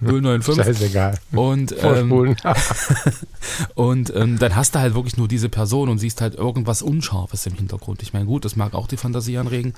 095. 0.00 0.54
Scheißegal. 0.54 1.18
Und, 1.32 1.74
ähm, 1.82 2.12
und 3.74 4.14
ähm, 4.14 4.38
dann 4.38 4.54
hast 4.54 4.76
du 4.76 4.78
halt 4.78 4.94
wirklich 4.94 5.16
nur 5.16 5.26
diese 5.26 5.48
Person 5.48 5.88
und 5.88 5.98
siehst 5.98 6.20
halt 6.20 6.36
irgendwas 6.36 6.82
Unscharfes 6.82 7.46
im 7.46 7.54
Hintergrund. 7.54 8.02
Ich 8.02 8.12
meine, 8.12 8.26
gut, 8.26 8.44
das 8.44 8.54
mag 8.54 8.74
auch 8.74 8.86
die 8.86 8.96
Fantasie 8.96 9.38
anregen, 9.38 9.74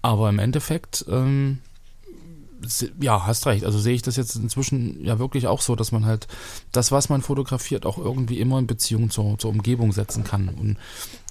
aber 0.00 0.30
im 0.30 0.38
Endeffekt 0.38 1.04
ähm, 1.10 1.58
ja, 3.00 3.26
hast 3.26 3.46
recht. 3.46 3.64
Also 3.64 3.78
sehe 3.78 3.94
ich 3.94 4.02
das 4.02 4.16
jetzt 4.16 4.36
inzwischen 4.36 5.04
ja 5.04 5.18
wirklich 5.18 5.46
auch 5.46 5.60
so, 5.60 5.76
dass 5.76 5.92
man 5.92 6.04
halt 6.04 6.26
das, 6.72 6.92
was 6.92 7.08
man 7.08 7.22
fotografiert, 7.22 7.86
auch 7.86 7.98
irgendwie 7.98 8.38
immer 8.38 8.58
in 8.58 8.66
Beziehung 8.66 9.10
zur, 9.10 9.38
zur 9.38 9.50
Umgebung 9.50 9.92
setzen 9.92 10.24
kann. 10.24 10.48
Und, 10.48 10.76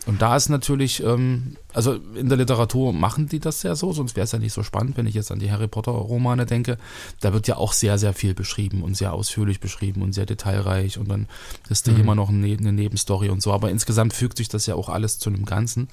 und 0.06 0.22
da 0.22 0.36
ist 0.36 0.50
natürlich, 0.50 1.04
ähm, 1.04 1.58
also 1.74 2.00
in 2.16 2.30
der 2.30 2.38
Literatur 2.38 2.94
machen 2.94 3.28
die 3.28 3.40
das 3.40 3.64
ja 3.64 3.76
so, 3.76 3.94
sonst 3.94 4.16
wäre 4.16 4.26
es 4.26 4.32
ja 4.32 4.40
nicht 4.40 4.54
so 4.54 4.64
spannend, 4.64 4.98
wenn 4.98 5.08
ich 5.08 5.16
jetzt 5.16 5.32
an 5.32 5.40
die 5.40 5.52
Harry 5.52 5.68
Potter-Romane 5.68 6.46
denke. 6.46 6.78
Da 7.20 7.34
wird 7.34 7.48
ja 7.48 7.58
auch 7.58 7.74
sehr, 7.74 7.98
sehr 7.98 8.14
viel 8.14 8.34
beschrieben 8.34 8.82
und 8.82 8.96
sehr 8.96 9.14
ausführlich 9.14 9.60
beschrieben 9.60 10.02
und 10.02 10.14
sehr 10.14 10.26
detailreich 10.26 10.98
und 10.98 11.10
dann 11.10 11.28
ist 11.70 11.88
da 11.88 11.92
mhm. 11.92 12.00
immer 12.00 12.16
noch 12.16 12.30
eine, 12.30 12.58
eine 12.58 12.74
Nebenstory 12.74 13.30
und 13.30 13.42
so. 13.42 13.54
Aber 13.54 13.70
insgesamt 13.70 14.14
fügt 14.14 14.38
sich 14.38 14.50
das 14.50 14.66
ja 14.66 14.76
auch 14.76 14.90
alles 14.90 15.20
zu 15.20 15.30
einem 15.30 15.46
Ganzen. 15.46 15.90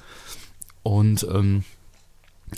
Und 0.83 1.27
ähm, 1.29 1.65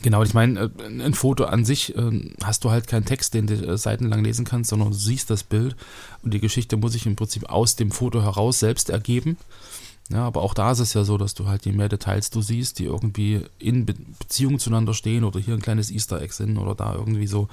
Genau, 0.02 0.22
ich 0.22 0.34
meine, 0.34 0.60
äh, 0.60 0.70
ein 0.84 1.14
Foto 1.14 1.44
an 1.44 1.64
sich 1.64 1.96
äh, 1.96 2.30
hast 2.44 2.64
du 2.64 2.70
halt 2.70 2.86
keinen 2.86 3.06
Text, 3.06 3.34
den 3.34 3.46
du 3.46 3.54
äh, 3.54 3.78
seitenlang 3.78 4.22
lesen 4.22 4.44
kannst, 4.44 4.70
sondern 4.70 4.90
du 4.90 4.96
siehst 4.96 5.30
das 5.30 5.42
Bild 5.42 5.76
und 6.22 6.34
die 6.34 6.40
Geschichte 6.40 6.76
muss 6.76 6.92
sich 6.92 7.06
im 7.06 7.16
Prinzip 7.16 7.48
aus 7.48 7.76
dem 7.76 7.90
Foto 7.90 8.22
heraus 8.22 8.58
selbst 8.58 8.90
ergeben. 8.90 9.38
Ja, 10.10 10.26
aber 10.26 10.40
auch 10.40 10.54
da 10.54 10.72
ist 10.72 10.78
es 10.78 10.94
ja 10.94 11.04
so, 11.04 11.18
dass 11.18 11.34
du 11.34 11.48
halt 11.48 11.66
je 11.66 11.72
mehr 11.72 11.90
Details 11.90 12.30
du 12.30 12.40
siehst, 12.40 12.78
die 12.78 12.84
irgendwie 12.84 13.42
in 13.58 13.84
Be 13.84 13.94
Beziehung 14.18 14.58
zueinander 14.58 14.94
stehen 14.94 15.22
oder 15.22 15.38
hier 15.38 15.52
ein 15.52 15.60
kleines 15.60 15.90
Easter 15.90 16.22
Egg 16.22 16.32
sind 16.32 16.56
oder 16.56 16.74
da 16.74 16.94
irgendwie 16.94 17.26
so 17.26 17.48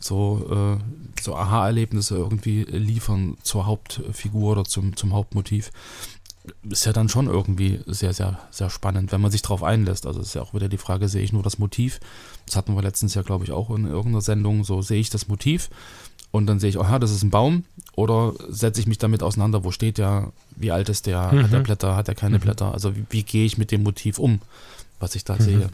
so 0.00 0.78
äh, 0.80 1.22
so 1.22 1.36
Aha-Erlebnisse 1.36 2.16
irgendwie 2.16 2.64
liefern 2.64 3.36
zur 3.44 3.66
Hauptfigur 3.66 4.52
oder 4.52 4.64
zum 4.64 4.96
zum 4.96 5.12
Hauptmotiv, 5.12 5.70
ist 6.68 6.86
ja 6.86 6.92
dann 6.92 7.08
schon 7.08 7.26
irgendwie 7.26 7.80
sehr, 7.86 8.14
sehr, 8.14 8.38
sehr 8.50 8.70
spannend, 8.70 9.12
wenn 9.12 9.20
man 9.20 9.30
sich 9.30 9.42
darauf 9.42 9.62
einlässt. 9.62 10.06
Also 10.06 10.20
ist 10.20 10.34
ja 10.34 10.42
auch 10.42 10.54
wieder 10.54 10.68
die 10.68 10.78
Frage, 10.78 11.08
sehe 11.08 11.22
ich 11.22 11.32
nur 11.32 11.42
das 11.42 11.58
Motiv? 11.58 12.00
Das 12.46 12.56
hatten 12.56 12.74
wir 12.74 12.82
letztens 12.82 13.14
ja, 13.14 13.22
glaube 13.22 13.44
ich, 13.44 13.52
auch 13.52 13.70
in 13.70 13.86
irgendeiner 13.86 14.22
Sendung. 14.22 14.64
So 14.64 14.80
sehe 14.82 15.00
ich 15.00 15.10
das 15.10 15.28
Motiv 15.28 15.68
und 16.30 16.46
dann 16.46 16.58
sehe 16.60 16.70
ich, 16.70 16.78
aha, 16.78 16.98
das 16.98 17.10
ist 17.10 17.22
ein 17.22 17.30
Baum. 17.30 17.64
Oder 17.94 18.32
setze 18.48 18.80
ich 18.80 18.86
mich 18.86 18.98
damit 18.98 19.22
auseinander, 19.22 19.64
wo 19.64 19.70
steht 19.70 19.98
der, 19.98 20.32
wie 20.56 20.70
alt 20.70 20.88
ist 20.88 21.06
der, 21.06 21.32
mhm. 21.32 21.42
hat 21.42 21.52
er 21.52 21.60
Blätter, 21.60 21.96
hat 21.96 22.08
er 22.08 22.14
keine 22.14 22.38
mhm. 22.38 22.42
Blätter? 22.42 22.72
Also 22.72 22.96
wie, 22.96 23.04
wie, 23.10 23.22
gehe 23.22 23.44
ich 23.44 23.58
mit 23.58 23.70
dem 23.70 23.82
Motiv 23.82 24.18
um, 24.18 24.40
was 24.98 25.14
ich 25.14 25.24
da 25.24 25.34
mhm. 25.34 25.40
sehe? 25.40 25.70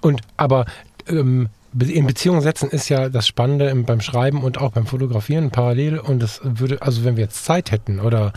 Und 0.00 0.20
aber 0.36 0.66
ähm, 1.06 1.48
in 1.78 2.06
Beziehung 2.06 2.40
setzen 2.40 2.70
ist 2.70 2.88
ja 2.88 3.08
das 3.08 3.26
Spannende 3.26 3.74
beim 3.86 4.00
Schreiben 4.00 4.42
und 4.42 4.58
auch 4.58 4.72
beim 4.72 4.86
Fotografieren 4.86 5.50
parallel. 5.50 5.98
Und 5.98 6.20
das 6.20 6.40
würde, 6.42 6.82
also 6.82 7.04
wenn 7.04 7.16
wir 7.16 7.24
jetzt 7.24 7.44
Zeit 7.44 7.70
hätten 7.70 8.00
oder 8.00 8.32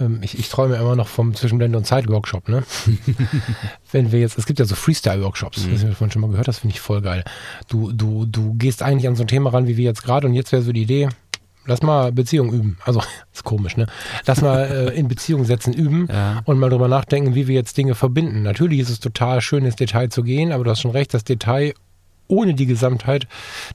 ähm, 0.00 0.20
ich, 0.22 0.38
ich 0.38 0.48
träume 0.48 0.76
immer 0.76 0.96
noch 0.96 1.08
vom 1.08 1.34
Zwischenblende 1.34 1.78
und 1.78 1.84
Zeit-Workshop, 1.84 2.48
ne? 2.48 2.64
wenn 3.92 4.12
wir 4.12 4.20
jetzt, 4.20 4.38
es 4.38 4.46
gibt 4.46 4.58
ja 4.58 4.64
so 4.64 4.74
Freestyle-Workshops, 4.74 5.66
mhm. 5.66 5.72
das 5.72 5.84
haben 5.84 5.96
wir 5.98 6.10
schon 6.10 6.22
mal 6.22 6.30
gehört, 6.30 6.48
das 6.48 6.58
finde 6.58 6.74
ich 6.74 6.80
voll 6.80 7.00
geil. 7.00 7.24
Du, 7.68 7.92
du, 7.92 8.26
du 8.26 8.54
gehst 8.54 8.82
eigentlich 8.82 9.08
an 9.08 9.16
so 9.16 9.22
ein 9.22 9.28
Thema 9.28 9.50
ran, 9.50 9.66
wie 9.66 9.76
wir 9.76 9.84
jetzt 9.84 10.02
gerade, 10.02 10.26
und 10.26 10.34
jetzt 10.34 10.52
wäre 10.52 10.62
so 10.62 10.72
die 10.72 10.82
Idee, 10.82 11.08
lass 11.66 11.82
mal 11.82 12.12
Beziehung 12.12 12.52
üben. 12.52 12.78
Also, 12.84 13.02
ist 13.32 13.44
komisch, 13.44 13.76
ne? 13.76 13.86
Lass 14.26 14.40
mal 14.40 14.64
äh, 14.64 14.98
in 14.98 15.08
Beziehung 15.08 15.44
setzen 15.44 15.72
üben 15.72 16.08
ja. 16.10 16.42
und 16.44 16.58
mal 16.58 16.70
drüber 16.70 16.88
nachdenken, 16.88 17.34
wie 17.34 17.46
wir 17.46 17.54
jetzt 17.54 17.76
Dinge 17.76 17.94
verbinden. 17.94 18.42
Natürlich 18.42 18.80
ist 18.80 18.90
es 18.90 19.00
total 19.00 19.40
schön, 19.40 19.64
ins 19.64 19.76
Detail 19.76 20.08
zu 20.08 20.22
gehen, 20.22 20.52
aber 20.52 20.64
du 20.64 20.70
hast 20.70 20.80
schon 20.80 20.90
recht, 20.90 21.14
das 21.14 21.24
Detail 21.24 21.74
ohne 22.28 22.54
die 22.54 22.66
Gesamtheit, 22.66 23.26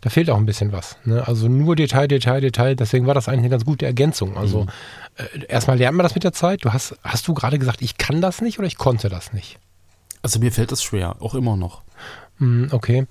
da 0.01 0.09
fehlt 0.09 0.29
auch 0.29 0.37
ein 0.37 0.45
bisschen 0.45 0.71
was. 0.71 0.97
Ne? 1.05 1.27
Also 1.27 1.47
nur 1.47 1.75
Detail, 1.75 2.07
Detail, 2.07 2.41
Detail. 2.41 2.75
Deswegen 2.75 3.05
war 3.07 3.13
das 3.13 3.27
eigentlich 3.27 3.39
eine 3.39 3.49
ganz 3.49 3.65
gute 3.65 3.85
Ergänzung. 3.85 4.37
Also 4.37 4.63
mhm. 4.63 4.69
äh, 5.15 5.45
erstmal 5.47 5.77
lernt 5.77 5.97
man 5.97 6.03
das 6.03 6.15
mit 6.15 6.23
der 6.23 6.33
Zeit. 6.33 6.65
Du 6.65 6.73
hast, 6.73 6.95
hast 7.03 7.27
du 7.27 7.33
gerade 7.33 7.59
gesagt, 7.59 7.81
ich 7.81 7.97
kann 7.97 8.21
das 8.21 8.41
nicht 8.41 8.59
oder 8.59 8.67
ich 8.67 8.77
konnte 8.77 9.09
das 9.09 9.33
nicht? 9.33 9.59
Also 10.21 10.39
mir 10.39 10.51
fällt 10.51 10.71
das 10.71 10.83
schwer, 10.83 11.15
auch 11.19 11.35
immer 11.35 11.55
noch. 11.55 11.83
Hm, 12.37 12.69
okay. 12.71 13.05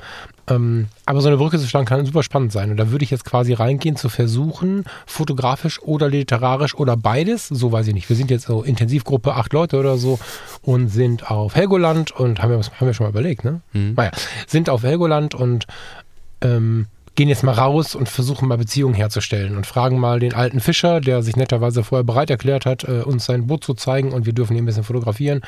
Ähm, 0.48 0.86
aber 1.06 1.20
so 1.20 1.28
eine 1.28 1.36
Brücke 1.36 1.58
zu 1.58 1.66
schlagen 1.66 1.86
kann 1.86 2.06
super 2.06 2.22
spannend 2.22 2.52
sein. 2.52 2.70
Und 2.70 2.76
da 2.76 2.90
würde 2.90 3.04
ich 3.04 3.10
jetzt 3.10 3.24
quasi 3.24 3.52
reingehen 3.52 3.96
zu 3.96 4.08
versuchen, 4.08 4.84
fotografisch 5.06 5.80
oder 5.82 6.08
literarisch 6.08 6.74
oder 6.74 6.96
beides, 6.96 7.48
so 7.48 7.72
weiß 7.72 7.88
ich 7.88 7.94
nicht. 7.94 8.08
Wir 8.08 8.16
sind 8.16 8.30
jetzt 8.30 8.46
so 8.46 8.62
Intensivgruppe, 8.62 9.34
acht 9.34 9.52
Leute 9.52 9.78
oder 9.78 9.98
so 9.98 10.18
und 10.62 10.88
sind 10.88 11.30
auf 11.30 11.54
Helgoland 11.54 12.12
und 12.12 12.42
haben 12.42 12.50
wir, 12.50 12.58
haben 12.58 12.86
wir 12.86 12.94
schon 12.94 13.04
mal 13.04 13.10
überlegt, 13.10 13.44
ne? 13.44 13.60
Mhm. 13.72 13.94
Naja, 13.96 14.10
sind 14.46 14.70
auf 14.70 14.82
Helgoland 14.82 15.34
und 15.34 15.66
ähm, 16.40 16.86
gehen 17.14 17.28
jetzt 17.28 17.42
mal 17.42 17.52
raus 17.54 17.96
und 17.96 18.08
versuchen 18.08 18.46
mal 18.46 18.58
Beziehungen 18.58 18.94
herzustellen 18.94 19.56
und 19.56 19.66
fragen 19.66 19.98
mal 19.98 20.20
den 20.20 20.34
alten 20.34 20.60
Fischer, 20.60 21.00
der 21.00 21.22
sich 21.22 21.34
netterweise 21.34 21.82
vorher 21.82 22.04
bereit 22.04 22.30
erklärt 22.30 22.64
hat, 22.64 22.84
äh, 22.84 23.02
uns 23.02 23.24
sein 23.24 23.48
Boot 23.48 23.64
zu 23.64 23.74
zeigen 23.74 24.12
und 24.12 24.24
wir 24.24 24.32
dürfen 24.32 24.56
ihn 24.56 24.62
ein 24.62 24.66
bisschen 24.66 24.84
fotografieren. 24.84 25.40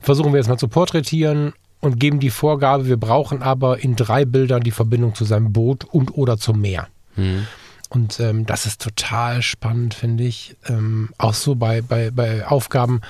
Versuchen 0.00 0.32
wir 0.32 0.38
jetzt 0.38 0.48
mal 0.48 0.58
zu 0.58 0.68
porträtieren 0.68 1.54
und 1.80 2.00
geben 2.00 2.20
die 2.20 2.30
Vorgabe, 2.30 2.86
wir 2.86 2.96
brauchen 2.96 3.42
aber 3.42 3.82
in 3.82 3.96
drei 3.96 4.24
Bildern 4.24 4.62
die 4.62 4.70
Verbindung 4.70 5.14
zu 5.14 5.24
seinem 5.24 5.52
Boot 5.52 5.84
und 5.84 6.16
oder 6.16 6.38
zum 6.38 6.60
Meer. 6.60 6.88
Mhm. 7.16 7.46
Und 7.88 8.20
ähm, 8.20 8.44
das 8.46 8.66
ist 8.66 8.82
total 8.82 9.42
spannend, 9.42 9.94
finde 9.94 10.24
ich. 10.24 10.56
Ähm, 10.68 11.10
auch 11.16 11.34
so 11.34 11.54
bei, 11.54 11.80
bei, 11.80 12.10
bei 12.10 12.46
Aufgaben, 12.46 13.00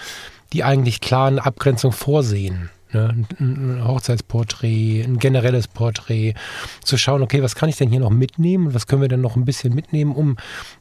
die 0.52 0.64
eigentlich 0.64 1.00
klar 1.00 1.28
eine 1.28 1.44
Abgrenzung 1.44 1.92
vorsehen. 1.92 2.70
Ne? 2.92 3.26
Ein 3.38 3.82
Hochzeitsporträt, 3.84 5.02
ein 5.02 5.18
generelles 5.18 5.68
Porträt, 5.68 6.34
zu 6.82 6.96
schauen, 6.96 7.22
okay, 7.22 7.42
was 7.42 7.54
kann 7.54 7.68
ich 7.68 7.76
denn 7.76 7.90
hier 7.90 8.00
noch 8.00 8.10
mitnehmen 8.10 8.72
was 8.72 8.86
können 8.86 9.02
wir 9.02 9.08
denn 9.08 9.20
noch 9.20 9.36
ein 9.36 9.44
bisschen 9.44 9.74
mitnehmen, 9.74 10.14
um 10.14 10.36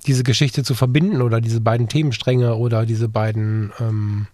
diese 0.06 0.24
Geschichte 0.24 0.64
zu 0.64 0.74
verbinden 0.74 1.22
oder 1.22 1.42
diese 1.42 1.60
beiden 1.60 1.90
Themenstränge 1.90 2.56
oder 2.56 2.86
diese 2.86 3.10
beiden 3.10 3.74
ähm, 3.80 4.28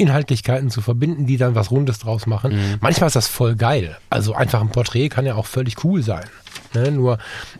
Inhaltlichkeiten 0.00 0.70
zu 0.70 0.80
verbinden, 0.80 1.26
die 1.26 1.36
dann 1.36 1.54
was 1.54 1.70
Rundes 1.70 1.98
draus 1.98 2.26
machen. 2.26 2.52
Mhm. 2.52 2.78
Manchmal 2.80 3.08
ist 3.08 3.16
das 3.16 3.28
voll 3.28 3.56
geil. 3.56 3.96
Also 4.08 4.34
einfach 4.34 4.60
ein 4.60 4.70
Porträt 4.70 5.08
kann 5.08 5.26
ja 5.26 5.34
auch 5.34 5.46
völlig 5.46 5.84
cool 5.84 6.02
sein. 6.02 6.24
Ne? 6.74 6.90
Nur 6.90 7.18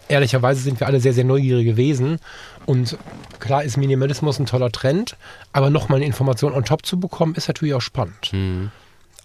ehrlicherweise 0.08 0.60
sind 0.60 0.80
wir 0.80 0.86
alle 0.86 1.00
sehr, 1.00 1.12
sehr 1.12 1.24
neugierige 1.24 1.76
Wesen. 1.76 2.18
Und 2.66 2.96
klar 3.38 3.62
ist 3.62 3.76
Minimalismus 3.76 4.38
ein 4.38 4.46
toller 4.46 4.70
Trend, 4.70 5.16
aber 5.52 5.70
nochmal 5.70 5.96
eine 5.96 6.06
Information 6.06 6.52
on 6.52 6.64
top 6.64 6.86
zu 6.86 6.98
bekommen, 6.98 7.34
ist 7.34 7.48
natürlich 7.48 7.74
auch 7.74 7.80
spannend. 7.80 8.32
Mhm. 8.32 8.70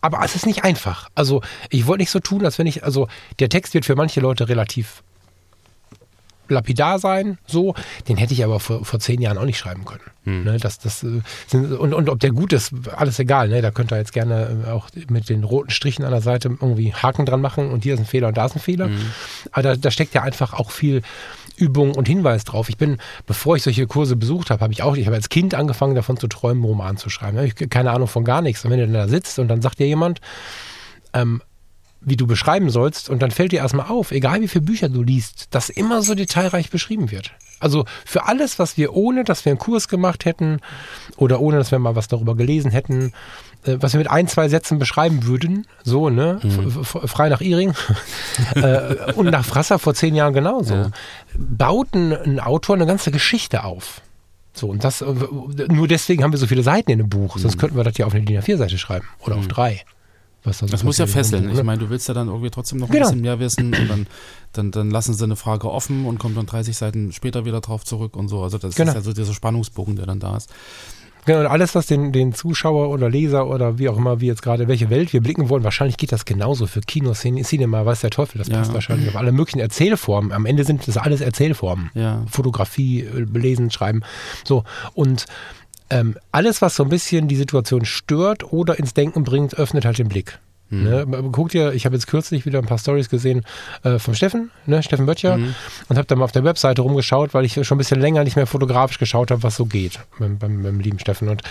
Aber 0.01 0.23
es 0.23 0.35
ist 0.35 0.45
nicht 0.45 0.63
einfach. 0.63 1.09
Also 1.15 1.41
ich 1.69 1.87
wollte 1.87 2.01
nicht 2.01 2.11
so 2.11 2.19
tun, 2.19 2.45
als 2.45 2.59
wenn 2.59 2.67
ich, 2.67 2.83
also 2.83 3.07
der 3.39 3.49
Text 3.49 3.73
wird 3.73 3.85
für 3.85 3.95
manche 3.95 4.19
Leute 4.19 4.49
relativ 4.49 5.01
lapidar 6.49 6.99
sein, 6.99 7.37
so, 7.45 7.75
den 8.07 8.17
hätte 8.17 8.33
ich 8.33 8.43
aber 8.43 8.59
vor, 8.59 8.85
vor 8.85 8.99
zehn 8.99 9.21
Jahren 9.21 9.37
auch 9.37 9.45
nicht 9.45 9.57
schreiben 9.57 9.85
können. 9.85 10.03
Hm. 10.25 10.43
Ne, 10.43 10.57
das, 10.57 10.79
das, 10.79 11.03
äh, 11.03 11.21
sind, 11.47 11.71
und, 11.73 11.93
und 11.93 12.09
ob 12.09 12.19
der 12.19 12.31
gut 12.31 12.51
ist, 12.51 12.73
alles 12.95 13.19
egal. 13.19 13.47
Ne? 13.49 13.61
Da 13.61 13.71
könnt 13.71 13.91
ihr 13.91 13.97
jetzt 13.97 14.13
gerne 14.13 14.65
äh, 14.65 14.71
auch 14.71 14.89
mit 15.09 15.29
den 15.29 15.43
roten 15.43 15.69
Strichen 15.69 16.03
an 16.03 16.11
der 16.11 16.21
Seite 16.21 16.49
irgendwie 16.49 16.93
Haken 16.93 17.25
dran 17.25 17.41
machen 17.41 17.69
und 17.71 17.83
hier 17.83 17.93
ist 17.93 17.99
ein 17.99 18.05
Fehler 18.05 18.29
und 18.29 18.37
da 18.37 18.45
ist 18.45 18.55
ein 18.55 18.59
Fehler. 18.59 18.87
Hm. 18.87 18.97
Aber 19.51 19.61
da, 19.61 19.75
da 19.75 19.91
steckt 19.91 20.13
ja 20.13 20.23
einfach 20.23 20.53
auch 20.53 20.71
viel 20.71 21.01
Übung 21.57 21.95
und 21.95 22.07
Hinweis 22.07 22.43
drauf. 22.43 22.69
Ich 22.69 22.77
bin, 22.77 22.97
bevor 23.25 23.55
ich 23.55 23.63
solche 23.63 23.87
Kurse 23.87 24.15
besucht 24.15 24.49
habe, 24.49 24.61
habe 24.61 24.73
ich 24.73 24.83
auch, 24.83 24.97
ich 24.97 25.05
habe 25.05 25.15
als 25.15 25.29
Kind 25.29 25.53
angefangen 25.53 25.95
davon 25.95 26.17
zu 26.17 26.27
träumen, 26.27 26.63
Roman 26.63 26.97
zu 26.97 27.09
schreiben. 27.09 27.37
Ich 27.39 27.53
habe 27.55 27.67
keine 27.67 27.91
Ahnung 27.91 28.07
von 28.07 28.23
gar 28.23 28.41
nichts. 28.41 28.65
Und 28.65 28.71
wenn 28.71 28.79
du 28.79 28.85
dann 28.85 28.93
da 28.93 29.07
sitzt 29.07 29.39
und 29.39 29.47
dann 29.47 29.61
sagt 29.61 29.79
dir 29.79 29.87
jemand, 29.87 30.21
ähm, 31.13 31.41
wie 32.05 32.15
du 32.15 32.27
beschreiben 32.27 32.69
sollst, 32.69 33.09
und 33.09 33.21
dann 33.21 33.31
fällt 33.31 33.51
dir 33.51 33.59
erstmal 33.59 33.87
auf, 33.87 34.11
egal 34.11 34.41
wie 34.41 34.47
viele 34.47 34.65
Bücher 34.65 34.89
du 34.89 35.03
liest, 35.03 35.47
dass 35.51 35.69
immer 35.69 36.01
so 36.01 36.15
detailreich 36.15 36.69
beschrieben 36.69 37.11
wird. 37.11 37.31
Also 37.59 37.85
für 38.05 38.25
alles, 38.27 38.59
was 38.59 38.77
wir 38.77 38.93
ohne, 38.93 39.23
dass 39.23 39.45
wir 39.45 39.51
einen 39.51 39.59
Kurs 39.59 39.87
gemacht 39.87 40.25
hätten 40.25 40.59
oder 41.17 41.39
ohne, 41.39 41.57
dass 41.57 41.71
wir 41.71 41.79
mal 41.79 41.95
was 41.95 42.07
darüber 42.07 42.35
gelesen 42.35 42.69
hätten, 42.69 43.13
äh, 43.63 43.77
was 43.79 43.93
wir 43.93 43.97
mit 43.97 44.09
ein, 44.09 44.27
zwei 44.27 44.49
Sätzen 44.49 44.77
beschreiben 44.77 45.25
würden, 45.25 45.65
so, 45.83 46.09
ne, 46.09 46.39
mhm. 46.43 46.83
frei 46.83 47.29
nach 47.29 47.41
Iring 47.41 47.73
äh, 48.55 49.13
und 49.13 49.31
nach 49.31 49.45
Frasser 49.45 49.79
vor 49.79 49.93
zehn 49.93 50.15
Jahren 50.15 50.33
genauso, 50.33 50.75
ja. 50.75 50.91
baut 51.33 51.93
ein, 51.95 52.13
ein 52.13 52.39
Autor 52.39 52.75
eine 52.75 52.85
ganze 52.85 53.11
Geschichte 53.11 53.63
auf. 53.63 54.01
So, 54.53 54.67
und 54.67 54.83
das, 54.83 55.01
äh, 55.01 55.07
nur 55.67 55.87
deswegen 55.87 56.23
haben 56.23 56.31
wir 56.31 56.39
so 56.39 56.47
viele 56.47 56.63
Seiten 56.63 56.91
in 56.91 56.99
einem 56.99 57.09
Buch, 57.09 57.37
sonst 57.37 57.55
mhm. 57.55 57.59
könnten 57.59 57.77
wir 57.77 57.83
das 57.83 57.97
ja 57.97 58.05
auf 58.05 58.13
eine 58.13 58.23
DIN 58.23 58.39
A4-Seite 58.39 58.77
schreiben 58.77 59.07
oder 59.21 59.35
mhm. 59.35 59.41
auf 59.41 59.47
drei. 59.47 59.83
Was 60.45 60.59
da 60.59 60.67
so 60.67 60.71
das 60.71 60.83
muss 60.83 60.97
ja 60.97 61.07
fesseln. 61.07 61.49
Ich 61.49 61.63
meine, 61.63 61.79
du 61.79 61.89
willst 61.89 62.07
ja 62.07 62.13
dann 62.13 62.27
irgendwie 62.27 62.49
trotzdem 62.49 62.79
noch 62.79 62.87
ein 62.87 62.93
genau. 62.93 63.05
bisschen 63.05 63.21
mehr 63.21 63.39
wissen 63.39 63.73
und 63.73 63.87
dann, 63.89 64.07
dann, 64.53 64.71
dann 64.71 64.91
lassen 64.91 65.13
sie 65.13 65.23
eine 65.23 65.35
Frage 65.35 65.69
offen 65.69 66.05
und 66.05 66.19
kommt 66.19 66.37
dann 66.37 66.45
30 66.45 66.75
Seiten 66.75 67.11
später 67.11 67.45
wieder 67.45 67.61
drauf 67.61 67.83
zurück 67.83 68.15
und 68.15 68.27
so. 68.27 68.41
Also 68.41 68.57
das 68.57 68.75
genau. 68.75 68.91
ist 68.91 68.95
ja 68.95 69.01
so 69.01 69.13
dieser 69.13 69.33
Spannungsbogen, 69.33 69.95
der 69.95 70.05
dann 70.05 70.19
da 70.19 70.37
ist. 70.37 70.49
Genau, 71.25 71.39
und 71.39 71.47
alles, 71.47 71.73
was 71.73 71.87
den, 71.87 72.11
den 72.11 72.33
Zuschauer 72.33 72.89
oder 72.89 73.09
Leser 73.09 73.47
oder 73.47 73.79
wie 73.79 73.89
auch 73.89 73.97
immer, 73.97 74.21
wie 74.21 74.27
jetzt 74.27 74.43
gerade, 74.43 74.67
welche 74.67 74.91
Welt 74.91 75.11
wir 75.11 75.21
blicken 75.21 75.49
wollen, 75.49 75.63
wahrscheinlich 75.63 75.97
geht 75.97 76.11
das 76.11 76.25
genauso 76.25 76.67
für 76.67 76.81
Kino, 76.81 77.13
Cinema, 77.13 77.83
weiß 77.83 78.01
der 78.01 78.11
Teufel, 78.11 78.37
das 78.37 78.47
ja. 78.47 78.57
passt 78.57 78.73
wahrscheinlich 78.73 79.09
auf 79.09 79.15
alle 79.15 79.31
möglichen 79.31 79.59
Erzählformen. 79.59 80.31
Am 80.31 80.45
Ende 80.45 80.63
sind 80.63 80.87
das 80.87 80.97
alles 80.97 81.21
Erzählformen. 81.21 81.89
Ja. 81.95 82.23
Fotografie, 82.29 83.07
Lesen, 83.33 83.71
Schreiben. 83.71 84.03
So, 84.43 84.63
und 84.93 85.25
ähm, 85.89 86.17
alles, 86.31 86.61
was 86.61 86.75
so 86.75 86.83
ein 86.83 86.89
bisschen 86.89 87.27
die 87.27 87.35
Situation 87.35 87.85
stört 87.85 88.51
oder 88.51 88.79
ins 88.79 88.93
Denken 88.93 89.23
bringt, 89.23 89.55
öffnet 89.55 89.85
halt 89.85 89.97
den 89.97 90.09
Blick. 90.09 90.39
Mhm. 90.69 90.83
Ne? 90.83 91.05
Guckt 91.31 91.53
ihr, 91.53 91.73
ich 91.73 91.85
habe 91.85 91.95
jetzt 91.95 92.07
kürzlich 92.07 92.45
wieder 92.45 92.59
ein 92.59 92.65
paar 92.65 92.79
Stories 92.79 93.09
gesehen 93.09 93.45
äh, 93.83 93.99
vom 93.99 94.15
Steffen, 94.15 94.51
ne? 94.65 94.81
Steffen 94.81 95.05
Böttcher, 95.05 95.37
mhm. 95.37 95.53
und 95.89 95.97
habe 95.97 96.07
da 96.07 96.15
mal 96.15 96.25
auf 96.25 96.31
der 96.31 96.43
Webseite 96.43 96.81
rumgeschaut, 96.81 97.33
weil 97.33 97.45
ich 97.45 97.53
schon 97.53 97.75
ein 97.75 97.77
bisschen 97.77 98.01
länger 98.01 98.23
nicht 98.23 98.35
mehr 98.35 98.47
fotografisch 98.47 98.97
geschaut 98.97 99.29
habe, 99.29 99.43
was 99.43 99.55
so 99.55 99.65
geht 99.65 99.99
beim, 100.17 100.37
beim, 100.37 100.63
beim 100.63 100.79
lieben 100.79 100.99
Steffen. 100.99 101.29
Und 101.29 101.43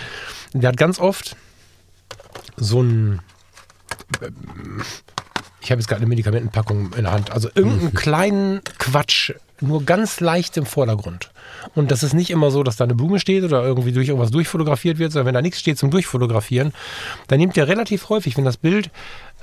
der 0.53 0.69
hat 0.69 0.77
ganz 0.77 0.99
oft 0.99 1.35
so 2.57 2.83
ein 2.83 3.21
ich 5.61 5.71
habe 5.71 5.81
jetzt 5.81 5.87
gerade 5.87 6.01
eine 6.01 6.09
Medikamentenpackung 6.09 6.93
in 6.93 7.03
der 7.03 7.11
Hand. 7.11 7.31
Also 7.31 7.49
irgendeinen 7.55 7.85
mhm. 7.85 7.93
kleinen 7.93 8.61
Quatsch, 8.77 9.31
nur 9.61 9.83
ganz 9.83 10.19
leicht 10.19 10.57
im 10.57 10.65
Vordergrund. 10.65 11.31
Und 11.73 11.91
das 11.91 12.03
ist 12.03 12.13
nicht 12.13 12.29
immer 12.29 12.51
so, 12.51 12.63
dass 12.63 12.75
da 12.75 12.83
eine 12.83 12.95
Blume 12.95 13.19
steht 13.19 13.43
oder 13.43 13.63
irgendwie 13.63 13.91
durch 13.91 14.07
irgendwas 14.07 14.31
durchfotografiert 14.31 14.99
wird, 14.99 15.11
sondern 15.11 15.27
wenn 15.27 15.33
da 15.33 15.41
nichts 15.41 15.59
steht 15.59 15.77
zum 15.77 15.91
Durchfotografieren, 15.91 16.73
dann 17.27 17.39
nimmt 17.39 17.57
ihr 17.57 17.67
relativ 17.67 18.09
häufig, 18.09 18.37
wenn 18.37 18.45
das 18.45 18.57
Bild 18.57 18.89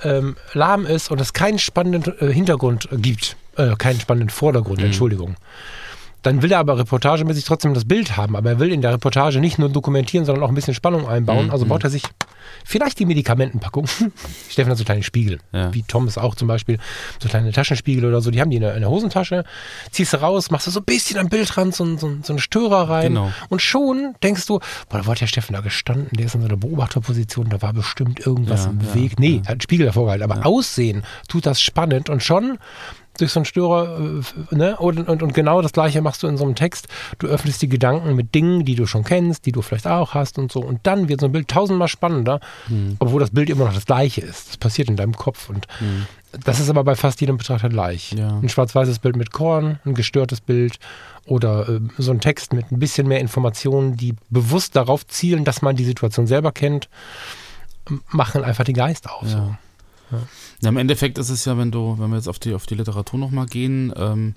ähm, 0.03 0.35
lahm 0.53 0.85
ist 0.85 1.11
und 1.11 1.19
es 1.19 1.33
keinen 1.33 1.59
spannenden 1.59 2.13
äh, 2.19 2.31
Hintergrund 2.31 2.87
gibt, 2.91 3.35
äh, 3.57 3.75
keinen 3.75 3.99
spannenden 3.99 4.29
Vordergrund, 4.29 4.79
mhm. 4.79 4.85
Entschuldigung. 4.85 5.35
Dann 6.23 6.41
will 6.41 6.51
er 6.51 6.59
aber 6.59 6.77
reportagemäßig 6.77 7.45
trotzdem 7.45 7.73
das 7.73 7.85
Bild 7.85 8.17
haben, 8.17 8.35
aber 8.35 8.51
er 8.51 8.59
will 8.59 8.71
in 8.71 8.81
der 8.81 8.93
Reportage 8.93 9.39
nicht 9.39 9.59
nur 9.59 9.69
dokumentieren, 9.69 10.25
sondern 10.25 10.43
auch 10.43 10.49
ein 10.49 10.55
bisschen 10.55 10.73
Spannung 10.73 11.07
einbauen. 11.07 11.45
Mhm. 11.45 11.51
Also 11.51 11.65
baut 11.65 11.83
er 11.83 11.89
sich 11.89 12.03
Vielleicht 12.65 12.99
die 12.99 13.05
Medikamentenpackung. 13.05 13.87
Steffen 14.49 14.71
hat 14.71 14.77
so 14.77 14.83
kleine 14.83 15.03
Spiegel, 15.03 15.39
ja. 15.51 15.73
wie 15.73 15.83
Thomas 15.83 16.17
auch 16.17 16.35
zum 16.35 16.47
Beispiel, 16.47 16.79
so 17.19 17.29
kleine 17.29 17.51
Taschenspiegel 17.51 18.05
oder 18.05 18.21
so. 18.21 18.31
Die 18.31 18.41
haben 18.41 18.49
die 18.49 18.57
in 18.57 18.61
der, 18.61 18.75
in 18.75 18.81
der 18.81 18.89
Hosentasche, 18.89 19.43
ziehst 19.91 20.13
du 20.13 20.21
raus, 20.21 20.51
machst 20.51 20.67
du 20.67 20.71
so 20.71 20.79
ein 20.79 20.85
bisschen 20.85 21.17
am 21.17 21.29
Bildrand 21.29 21.75
so, 21.75 21.85
so, 21.97 22.17
so 22.21 22.33
einen 22.33 22.39
Störer 22.39 22.89
rein. 22.89 23.09
Genau. 23.09 23.31
Und 23.49 23.61
schon 23.61 24.15
denkst 24.23 24.45
du, 24.45 24.59
boah, 24.89 24.99
da 24.99 25.05
war 25.05 25.15
der 25.15 25.27
Steffen 25.27 25.53
da 25.53 25.61
gestanden, 25.61 26.09
der 26.13 26.25
ist 26.25 26.35
in 26.35 26.41
so 26.41 26.47
einer 26.47 26.57
Beobachterposition, 26.57 27.49
da 27.49 27.61
war 27.61 27.73
bestimmt 27.73 28.25
irgendwas 28.25 28.65
ja, 28.65 28.71
im 28.71 28.81
ja, 28.81 28.95
Weg. 28.95 29.19
Nee, 29.19 29.35
ja. 29.35 29.41
hat 29.41 29.49
einen 29.49 29.61
Spiegel 29.61 29.85
davor 29.85 30.05
gehalten. 30.05 30.23
Aber 30.23 30.45
Aussehen 30.45 31.03
tut 31.27 31.45
das 31.45 31.61
spannend 31.61 32.09
und 32.09 32.23
schon 32.23 32.57
durch 33.17 33.31
so 33.31 33.39
einen 33.39 33.45
Störer, 33.45 33.99
äh, 33.99 34.55
ne? 34.55 34.77
Und, 34.77 35.07
und, 35.07 35.23
und 35.23 35.33
genau 35.33 35.61
das 35.61 35.73
gleiche 35.73 36.01
machst 36.01 36.23
du 36.23 36.27
in 36.27 36.37
so 36.37 36.43
einem 36.43 36.55
Text. 36.55 36.87
Du 37.19 37.27
öffnest 37.27 37.61
die 37.61 37.69
Gedanken 37.69 38.15
mit 38.15 38.33
Dingen, 38.33 38.65
die 38.65 38.75
du 38.75 38.85
schon 38.85 39.03
kennst, 39.03 39.45
die 39.45 39.51
du 39.51 39.61
vielleicht 39.61 39.87
auch 39.87 40.13
hast 40.13 40.37
und 40.37 40.51
so. 40.51 40.61
Und 40.61 40.81
dann 40.83 41.09
wird 41.09 41.21
so 41.21 41.27
ein 41.27 41.31
Bild 41.31 41.47
tausendmal 41.47 41.87
spannender, 41.87 42.39
mhm. 42.67 42.95
obwohl 42.99 43.19
das 43.19 43.31
Bild 43.31 43.49
immer 43.49 43.65
noch 43.65 43.73
das 43.73 43.85
gleiche 43.85 44.21
ist. 44.21 44.49
Das 44.49 44.57
passiert 44.57 44.89
in 44.89 44.95
deinem 44.95 45.15
Kopf. 45.15 45.49
Und 45.49 45.67
mhm. 45.79 46.07
das 46.43 46.59
ist 46.59 46.69
aber 46.69 46.83
bei 46.83 46.95
fast 46.95 47.21
jedem 47.21 47.37
Betrachter 47.37 47.69
gleich. 47.69 48.13
Ja. 48.13 48.39
Ein 48.39 48.49
schwarz-weißes 48.49 48.99
Bild 48.99 49.15
mit 49.15 49.31
Korn, 49.31 49.79
ein 49.85 49.93
gestörtes 49.93 50.41
Bild 50.41 50.79
oder 51.25 51.69
äh, 51.69 51.79
so 51.97 52.11
ein 52.11 52.19
Text 52.19 52.53
mit 52.53 52.71
ein 52.71 52.79
bisschen 52.79 53.07
mehr 53.07 53.19
Informationen, 53.19 53.95
die 53.95 54.15
bewusst 54.29 54.75
darauf 54.75 55.05
zielen, 55.07 55.45
dass 55.45 55.61
man 55.61 55.75
die 55.75 55.85
Situation 55.85 56.27
selber 56.27 56.51
kennt, 56.51 56.89
machen 58.09 58.43
einfach 58.43 58.63
den 58.63 58.75
Geist 58.75 59.09
auf. 59.09 59.23
Ja. 59.23 59.29
So. 59.29 59.55
Ja. 60.13 60.69
Im 60.69 60.77
Endeffekt 60.77 61.17
ist 61.17 61.29
es 61.29 61.45
ja, 61.45 61.57
wenn 61.57 61.71
du, 61.71 61.97
wenn 61.99 62.09
wir 62.09 62.17
jetzt 62.17 62.29
auf 62.29 62.39
die, 62.39 62.53
auf 62.53 62.65
die 62.65 62.75
Literatur 62.75 63.19
nochmal 63.19 63.45
gehen, 63.45 63.93
ähm, 63.95 64.35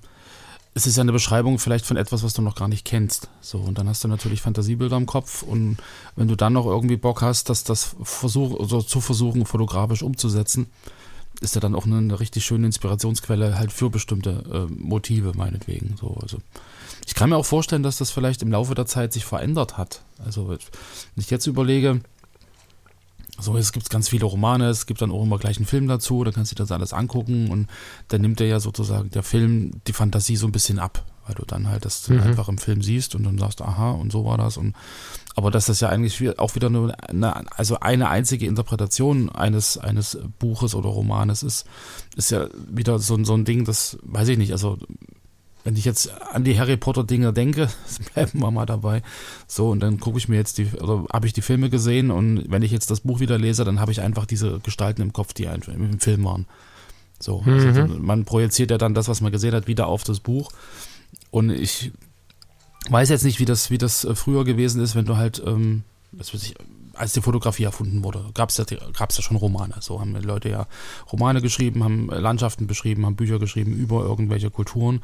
es 0.74 0.86
ist 0.86 0.96
ja 0.96 1.00
eine 1.00 1.12
Beschreibung 1.12 1.58
vielleicht 1.58 1.86
von 1.86 1.96
etwas, 1.96 2.22
was 2.22 2.34
du 2.34 2.42
noch 2.42 2.54
gar 2.54 2.68
nicht 2.68 2.84
kennst. 2.84 3.30
So, 3.40 3.58
und 3.58 3.78
dann 3.78 3.88
hast 3.88 4.04
du 4.04 4.08
natürlich 4.08 4.42
Fantasiebilder 4.42 4.96
im 4.96 5.06
Kopf 5.06 5.42
und 5.42 5.78
wenn 6.16 6.28
du 6.28 6.36
dann 6.36 6.52
noch 6.52 6.66
irgendwie 6.66 6.96
Bock 6.98 7.22
hast, 7.22 7.48
dass 7.48 7.64
das 7.64 7.96
versuch, 8.02 8.60
also 8.60 8.82
zu 8.82 9.00
versuchen, 9.00 9.46
fotografisch 9.46 10.02
umzusetzen, 10.02 10.66
ist 11.40 11.54
ja 11.54 11.60
dann 11.60 11.74
auch 11.74 11.86
eine, 11.86 11.98
eine 11.98 12.20
richtig 12.20 12.44
schöne 12.44 12.66
Inspirationsquelle 12.66 13.58
halt 13.58 13.72
für 13.72 13.88
bestimmte 13.90 14.68
äh, 14.70 14.72
Motive, 14.72 15.32
meinetwegen. 15.34 15.96
So, 15.98 16.16
also 16.20 16.38
ich 17.06 17.14
kann 17.14 17.30
mir 17.30 17.36
auch 17.36 17.46
vorstellen, 17.46 17.82
dass 17.82 17.96
das 17.96 18.10
vielleicht 18.10 18.42
im 18.42 18.50
Laufe 18.50 18.74
der 18.74 18.86
Zeit 18.86 19.12
sich 19.12 19.24
verändert 19.24 19.78
hat. 19.78 20.02
Also, 20.24 20.48
wenn 20.48 20.58
ich 21.16 21.30
jetzt 21.30 21.46
überlege, 21.46 22.00
so, 23.38 23.56
es 23.56 23.72
gibt 23.72 23.90
ganz 23.90 24.08
viele 24.08 24.24
Romane, 24.24 24.68
es 24.68 24.86
gibt 24.86 25.02
dann 25.02 25.10
auch 25.10 25.22
immer 25.22 25.38
gleich 25.38 25.56
einen 25.56 25.66
Film 25.66 25.88
dazu, 25.88 26.24
da 26.24 26.30
kannst 26.30 26.52
du 26.52 26.54
dir 26.54 26.62
das 26.62 26.72
alles 26.72 26.92
angucken 26.92 27.50
und 27.50 27.68
dann 28.08 28.20
nimmt 28.20 28.40
der 28.40 28.46
ja 28.46 28.60
sozusagen 28.60 29.10
der 29.10 29.22
Film 29.22 29.72
die 29.86 29.92
Fantasie 29.92 30.36
so 30.36 30.46
ein 30.46 30.52
bisschen 30.52 30.78
ab, 30.78 31.04
weil 31.26 31.34
du 31.34 31.44
dann 31.44 31.68
halt 31.68 31.84
das 31.84 32.08
mhm. 32.08 32.20
einfach 32.20 32.48
im 32.48 32.58
Film 32.58 32.82
siehst 32.82 33.14
und 33.14 33.24
dann 33.24 33.38
sagst, 33.38 33.60
aha, 33.60 33.90
und 33.90 34.10
so 34.10 34.24
war 34.24 34.38
das 34.38 34.56
und 34.56 34.74
aber 35.34 35.50
dass 35.50 35.66
das 35.66 35.80
ja 35.80 35.90
eigentlich 35.90 36.38
auch 36.38 36.54
wieder 36.54 36.70
nur 36.70 36.94
eine, 37.08 37.50
also 37.58 37.78
eine 37.80 38.08
einzige 38.08 38.46
Interpretation 38.46 39.28
eines, 39.28 39.76
eines 39.76 40.18
Buches 40.38 40.74
oder 40.74 40.88
Romanes 40.88 41.42
ist, 41.42 41.66
ist 42.16 42.30
ja 42.30 42.48
wieder 42.70 42.98
so, 42.98 43.22
so 43.22 43.34
ein 43.34 43.44
Ding, 43.44 43.66
das 43.66 43.98
weiß 44.02 44.28
ich 44.28 44.38
nicht, 44.38 44.52
also 44.52 44.78
wenn 45.66 45.74
ich 45.74 45.84
jetzt 45.84 46.12
an 46.32 46.44
die 46.44 46.60
Harry 46.60 46.76
Potter 46.76 47.02
Dinge 47.02 47.32
denke, 47.32 47.68
bleiben 48.14 48.38
wir 48.38 48.52
mal 48.52 48.66
dabei. 48.66 49.02
So, 49.48 49.68
und 49.70 49.80
dann 49.80 49.98
gucke 49.98 50.16
ich 50.16 50.28
mir 50.28 50.36
jetzt 50.36 50.58
die, 50.58 50.68
oder 50.80 51.06
habe 51.12 51.26
ich 51.26 51.32
die 51.32 51.42
Filme 51.42 51.70
gesehen 51.70 52.12
und 52.12 52.44
wenn 52.48 52.62
ich 52.62 52.70
jetzt 52.70 52.88
das 52.88 53.00
Buch 53.00 53.18
wieder 53.18 53.36
lese, 53.36 53.64
dann 53.64 53.80
habe 53.80 53.90
ich 53.90 54.00
einfach 54.00 54.26
diese 54.26 54.60
Gestalten 54.60 55.02
im 55.02 55.12
Kopf, 55.12 55.32
die 55.32 55.48
einfach 55.48 55.72
im 55.72 55.98
Film 55.98 56.24
waren. 56.24 56.46
So, 57.18 57.42
also 57.44 57.66
mhm. 57.66 57.80
also 57.80 57.98
man 57.98 58.24
projiziert 58.24 58.70
ja 58.70 58.78
dann 58.78 58.94
das, 58.94 59.08
was 59.08 59.20
man 59.20 59.32
gesehen 59.32 59.54
hat, 59.54 59.66
wieder 59.66 59.88
auf 59.88 60.04
das 60.04 60.20
Buch. 60.20 60.52
Und 61.32 61.50
ich 61.50 61.90
weiß 62.88 63.08
jetzt 63.08 63.24
nicht, 63.24 63.40
wie 63.40 63.44
das, 63.44 63.68
wie 63.68 63.78
das 63.78 64.04
äh, 64.04 64.14
früher 64.14 64.44
gewesen 64.44 64.80
ist, 64.80 64.94
wenn 64.94 65.06
du 65.06 65.16
halt, 65.16 65.42
ähm, 65.44 65.82
das 66.12 66.32
weiß 66.32 66.44
ich, 66.44 66.54
als 66.94 67.12
die 67.12 67.22
Fotografie 67.22 67.64
erfunden 67.64 68.04
wurde, 68.04 68.24
gab 68.34 68.50
es 68.50 68.56
ja, 68.56 68.64
gab's 68.96 69.16
ja 69.16 69.22
schon 69.22 69.36
Romane. 69.36 69.74
So 69.80 70.00
haben 70.00 70.14
Leute 70.14 70.48
ja 70.48 70.68
Romane 71.10 71.42
geschrieben, 71.42 71.82
haben 71.82 72.06
Landschaften 72.08 72.68
beschrieben, 72.68 73.04
haben 73.04 73.16
Bücher 73.16 73.40
geschrieben 73.40 73.72
über 73.72 74.04
irgendwelche 74.04 74.50
Kulturen. 74.50 75.00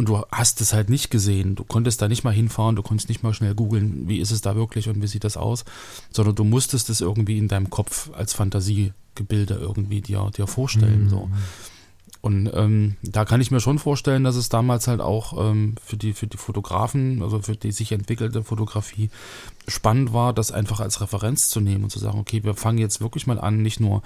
Und 0.00 0.08
du 0.08 0.24
hast 0.32 0.62
es 0.62 0.72
halt 0.72 0.88
nicht 0.88 1.10
gesehen. 1.10 1.56
Du 1.56 1.62
konntest 1.62 2.00
da 2.00 2.08
nicht 2.08 2.24
mal 2.24 2.32
hinfahren, 2.32 2.74
du 2.74 2.82
konntest 2.82 3.10
nicht 3.10 3.22
mal 3.22 3.34
schnell 3.34 3.54
googeln, 3.54 4.08
wie 4.08 4.18
ist 4.18 4.30
es 4.30 4.40
da 4.40 4.56
wirklich 4.56 4.88
und 4.88 5.02
wie 5.02 5.06
sieht 5.06 5.24
das 5.24 5.36
aus, 5.36 5.66
sondern 6.10 6.34
du 6.34 6.42
musstest 6.42 6.88
es 6.88 7.02
irgendwie 7.02 7.36
in 7.36 7.48
deinem 7.48 7.68
Kopf 7.68 8.08
als 8.14 8.32
Fantasiegebilde 8.32 9.56
irgendwie 9.56 10.00
dir, 10.00 10.30
dir 10.34 10.46
vorstellen. 10.46 11.04
Mhm. 11.04 11.10
So. 11.10 11.28
Und 12.22 12.50
ähm, 12.52 12.96
da 13.02 13.24
kann 13.24 13.40
ich 13.40 13.50
mir 13.50 13.60
schon 13.60 13.78
vorstellen, 13.78 14.24
dass 14.24 14.36
es 14.36 14.50
damals 14.50 14.88
halt 14.88 15.00
auch 15.00 15.50
ähm, 15.50 15.76
für, 15.82 15.96
die, 15.96 16.12
für 16.12 16.26
die 16.26 16.36
Fotografen, 16.36 17.22
also 17.22 17.40
für 17.40 17.56
die 17.56 17.72
sich 17.72 17.92
entwickelte 17.92 18.44
Fotografie, 18.44 19.08
spannend 19.66 20.12
war, 20.12 20.34
das 20.34 20.52
einfach 20.52 20.80
als 20.80 21.00
Referenz 21.00 21.48
zu 21.48 21.60
nehmen 21.60 21.84
und 21.84 21.90
zu 21.90 21.98
sagen, 21.98 22.18
okay, 22.18 22.44
wir 22.44 22.54
fangen 22.54 22.76
jetzt 22.76 23.00
wirklich 23.00 23.26
mal 23.26 23.40
an, 23.40 23.62
nicht 23.62 23.80
nur, 23.80 24.02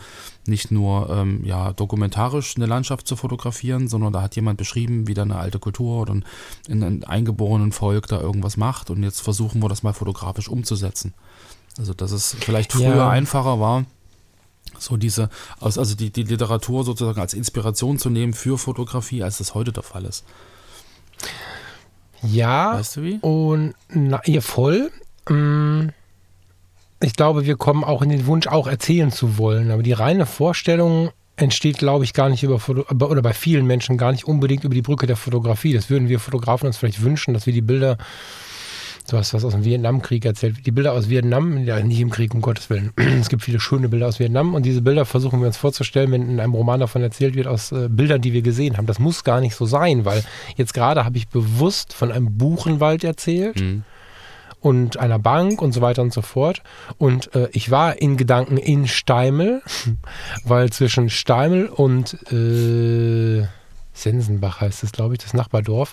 nicht 0.46 0.70
nur 0.70 1.10
ähm, 1.10 1.44
ja, 1.44 1.72
dokumentarisch 1.72 2.54
eine 2.56 2.66
Landschaft 2.66 3.08
zu 3.08 3.16
fotografieren, 3.16 3.88
sondern 3.88 4.12
da 4.12 4.22
hat 4.22 4.36
jemand 4.36 4.58
beschrieben, 4.58 5.08
wie 5.08 5.14
da 5.14 5.22
eine 5.22 5.36
alte 5.36 5.58
Kultur 5.58 6.02
oder 6.02 6.14
ein, 6.14 6.24
ein 6.68 7.02
eingeborenen 7.02 7.72
Volk 7.72 8.06
da 8.06 8.20
irgendwas 8.20 8.56
macht 8.56 8.90
und 8.90 9.02
jetzt 9.02 9.22
versuchen 9.22 9.60
wir 9.60 9.68
das 9.68 9.82
mal 9.82 9.92
fotografisch 9.92 10.48
umzusetzen. 10.48 11.14
Also 11.78 11.94
dass 11.94 12.12
es 12.12 12.36
vielleicht 12.38 12.72
früher 12.72 12.96
ja. 12.96 13.08
einfacher 13.08 13.58
war, 13.58 13.84
so 14.78 14.96
diese, 14.96 15.28
also 15.60 15.94
die, 15.94 16.10
die 16.10 16.22
Literatur 16.22 16.84
sozusagen 16.84 17.20
als 17.20 17.34
Inspiration 17.34 17.98
zu 17.98 18.10
nehmen 18.10 18.32
für 18.32 18.58
Fotografie, 18.58 19.22
als 19.22 19.38
das 19.38 19.54
heute 19.54 19.72
der 19.72 19.82
Fall 19.82 20.04
ist. 20.04 20.24
Ja. 22.22 22.74
Weißt 22.74 22.96
du 22.96 23.02
wie? 23.02 23.18
Und 23.20 23.74
na, 23.88 24.20
ihr 24.24 24.42
voll. 24.42 24.90
Mm, 25.28 25.88
ich 27.00 27.14
glaube, 27.14 27.44
wir 27.44 27.56
kommen 27.56 27.84
auch 27.84 28.02
in 28.02 28.08
den 28.08 28.26
Wunsch, 28.26 28.46
auch 28.46 28.66
erzählen 28.66 29.12
zu 29.12 29.36
wollen. 29.36 29.70
Aber 29.70 29.82
die 29.82 29.92
reine 29.92 30.26
Vorstellung 30.26 31.10
entsteht, 31.36 31.78
glaube 31.78 32.04
ich, 32.04 32.14
gar 32.14 32.28
nicht 32.28 32.42
über 32.42 32.60
Foto 32.60 32.84
oder 32.90 33.22
bei 33.22 33.32
vielen 33.32 33.66
Menschen 33.66 33.98
gar 33.98 34.12
nicht 34.12 34.24
unbedingt 34.24 34.64
über 34.64 34.74
die 34.74 34.82
Brücke 34.82 35.06
der 35.06 35.16
Fotografie. 35.16 35.72
Das 35.72 35.90
würden 35.90 36.08
wir 36.08 36.20
Fotografen 36.20 36.66
uns 36.66 36.76
vielleicht 36.76 37.02
wünschen, 37.02 37.34
dass 37.34 37.46
wir 37.46 37.52
die 37.52 37.60
Bilder, 37.60 37.98
du 39.10 39.16
hast 39.18 39.34
was 39.34 39.44
aus 39.44 39.52
dem 39.52 39.64
Vietnamkrieg 39.64 40.24
erzählt, 40.24 40.66
die 40.66 40.70
Bilder 40.70 40.92
aus 40.92 41.08
Vietnam, 41.08 41.64
ja 41.64 41.80
nicht 41.80 42.00
im 42.00 42.10
Krieg, 42.10 42.34
um 42.34 42.40
Gottes 42.40 42.70
Willen. 42.70 42.92
Es 43.20 43.28
gibt 43.28 43.42
viele 43.42 43.60
schöne 43.60 43.88
Bilder 43.88 44.08
aus 44.08 44.18
Vietnam 44.18 44.54
und 44.54 44.64
diese 44.64 44.82
Bilder 44.82 45.04
versuchen 45.04 45.40
wir 45.40 45.46
uns 45.46 45.56
vorzustellen, 45.56 46.10
wenn 46.12 46.28
in 46.28 46.40
einem 46.40 46.54
Roman 46.54 46.80
davon 46.80 47.02
erzählt 47.02 47.34
wird, 47.34 47.46
aus 47.46 47.72
äh, 47.72 47.88
Bildern, 47.88 48.20
die 48.20 48.32
wir 48.32 48.42
gesehen 48.42 48.76
haben. 48.76 48.86
Das 48.86 48.98
muss 48.98 49.24
gar 49.24 49.40
nicht 49.40 49.54
so 49.54 49.66
sein, 49.66 50.04
weil 50.04 50.22
jetzt 50.56 50.74
gerade 50.74 51.04
habe 51.04 51.16
ich 51.16 51.28
bewusst 51.28 51.92
von 51.92 52.10
einem 52.12 52.36
Buchenwald 52.36 53.04
erzählt. 53.04 53.60
Mhm 53.60 53.84
und 54.60 54.98
einer 54.98 55.18
Bank 55.18 55.60
und 55.60 55.72
so 55.72 55.82
weiter 55.82 56.00
und 56.00 56.14
so 56.14 56.22
fort. 56.22 56.62
Und 56.96 57.34
äh, 57.34 57.50
ich 57.52 57.70
war 57.70 58.00
in 58.00 58.16
Gedanken 58.16 58.56
in 58.56 58.88
Steimel, 58.88 59.60
weil 60.44 60.70
zwischen 60.72 61.10
Steimel 61.10 61.66
und 61.66 62.14
äh, 62.32 63.46
Sensenbach 63.92 64.62
heißt 64.62 64.82
es, 64.82 64.92
glaube 64.92 65.14
ich, 65.14 65.18
das 65.18 65.34
Nachbardorf. 65.34 65.92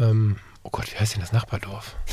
Ähm, 0.00 0.36
oh 0.68 0.70
Gott, 0.70 0.92
wie 0.92 0.98
heißt 0.98 1.14
denn 1.14 1.22
das 1.22 1.32
Nachbardorf? 1.32 1.96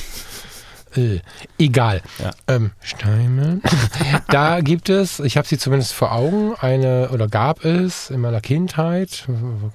Äh, 0.97 1.19
egal. 1.57 2.01
Ja. 2.19 2.31
Ähm, 2.47 2.71
Steine. 2.79 3.59
da 4.29 4.61
gibt 4.61 4.87
es, 4.87 5.19
ich 5.19 5.35
habe 5.35 5.45
sie 5.45 5.57
zumindest 5.57 5.91
vor 5.91 6.13
Augen, 6.13 6.55
eine, 6.55 7.09
oder 7.09 7.27
gab 7.27 7.65
es 7.65 8.09
in 8.09 8.21
meiner 8.21 8.39
Kindheit, 8.39 9.27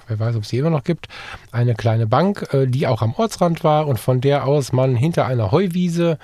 wer 0.08 0.18
weiß, 0.18 0.36
ob 0.36 0.44
es 0.44 0.48
sie 0.48 0.56
immer 0.56 0.70
noch 0.70 0.82
gibt, 0.82 1.08
eine 1.52 1.74
kleine 1.74 2.06
Bank, 2.06 2.48
äh, 2.54 2.66
die 2.66 2.86
auch 2.86 3.02
am 3.02 3.12
Ortsrand 3.12 3.62
war 3.64 3.86
und 3.86 4.00
von 4.00 4.22
der 4.22 4.46
aus 4.46 4.72
man 4.72 4.96
hinter 4.96 5.26
einer 5.26 5.52
Heuwiese 5.52 6.18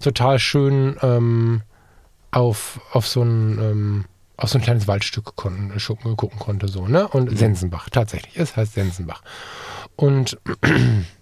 total 0.00 0.38
schön 0.38 0.96
ähm, 1.02 1.62
auf, 2.30 2.80
auf 2.92 3.08
so 3.08 3.22
ein 3.22 3.58
ähm, 3.58 4.04
auf 4.36 4.50
so 4.50 4.58
ein 4.58 4.62
kleines 4.62 4.86
Waldstück 4.86 5.34
kon 5.34 5.72
gucken 6.16 6.38
konnte, 6.38 6.68
so, 6.68 6.86
ne? 6.86 7.08
Und 7.08 7.30
mhm. 7.32 7.36
Sensenbach, 7.36 7.88
tatsächlich, 7.90 8.36
es 8.36 8.56
heißt 8.56 8.74
Sensenbach. 8.74 9.22
Und 9.96 10.38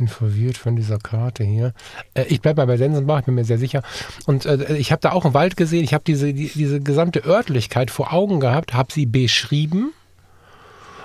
bin 0.00 0.08
verwirrt 0.08 0.56
von 0.56 0.76
dieser 0.76 0.98
Karte 0.98 1.44
hier. 1.44 1.72
Äh, 2.14 2.24
ich 2.24 2.40
bleibe 2.40 2.62
mal 2.62 2.66
bei 2.66 2.76
Sensenbach, 2.76 3.20
ich 3.20 3.26
bin 3.26 3.34
mir 3.34 3.44
sehr 3.44 3.58
sicher. 3.58 3.82
Und 4.26 4.46
äh, 4.46 4.76
ich 4.76 4.90
habe 4.92 5.00
da 5.00 5.12
auch 5.12 5.24
einen 5.24 5.34
Wald 5.34 5.56
gesehen. 5.56 5.84
Ich 5.84 5.94
habe 5.94 6.04
diese, 6.06 6.32
die, 6.32 6.48
diese 6.48 6.80
gesamte 6.80 7.24
Örtlichkeit 7.24 7.90
vor 7.90 8.12
Augen 8.12 8.40
gehabt, 8.40 8.74
habe 8.74 8.92
sie 8.92 9.06
beschrieben 9.06 9.92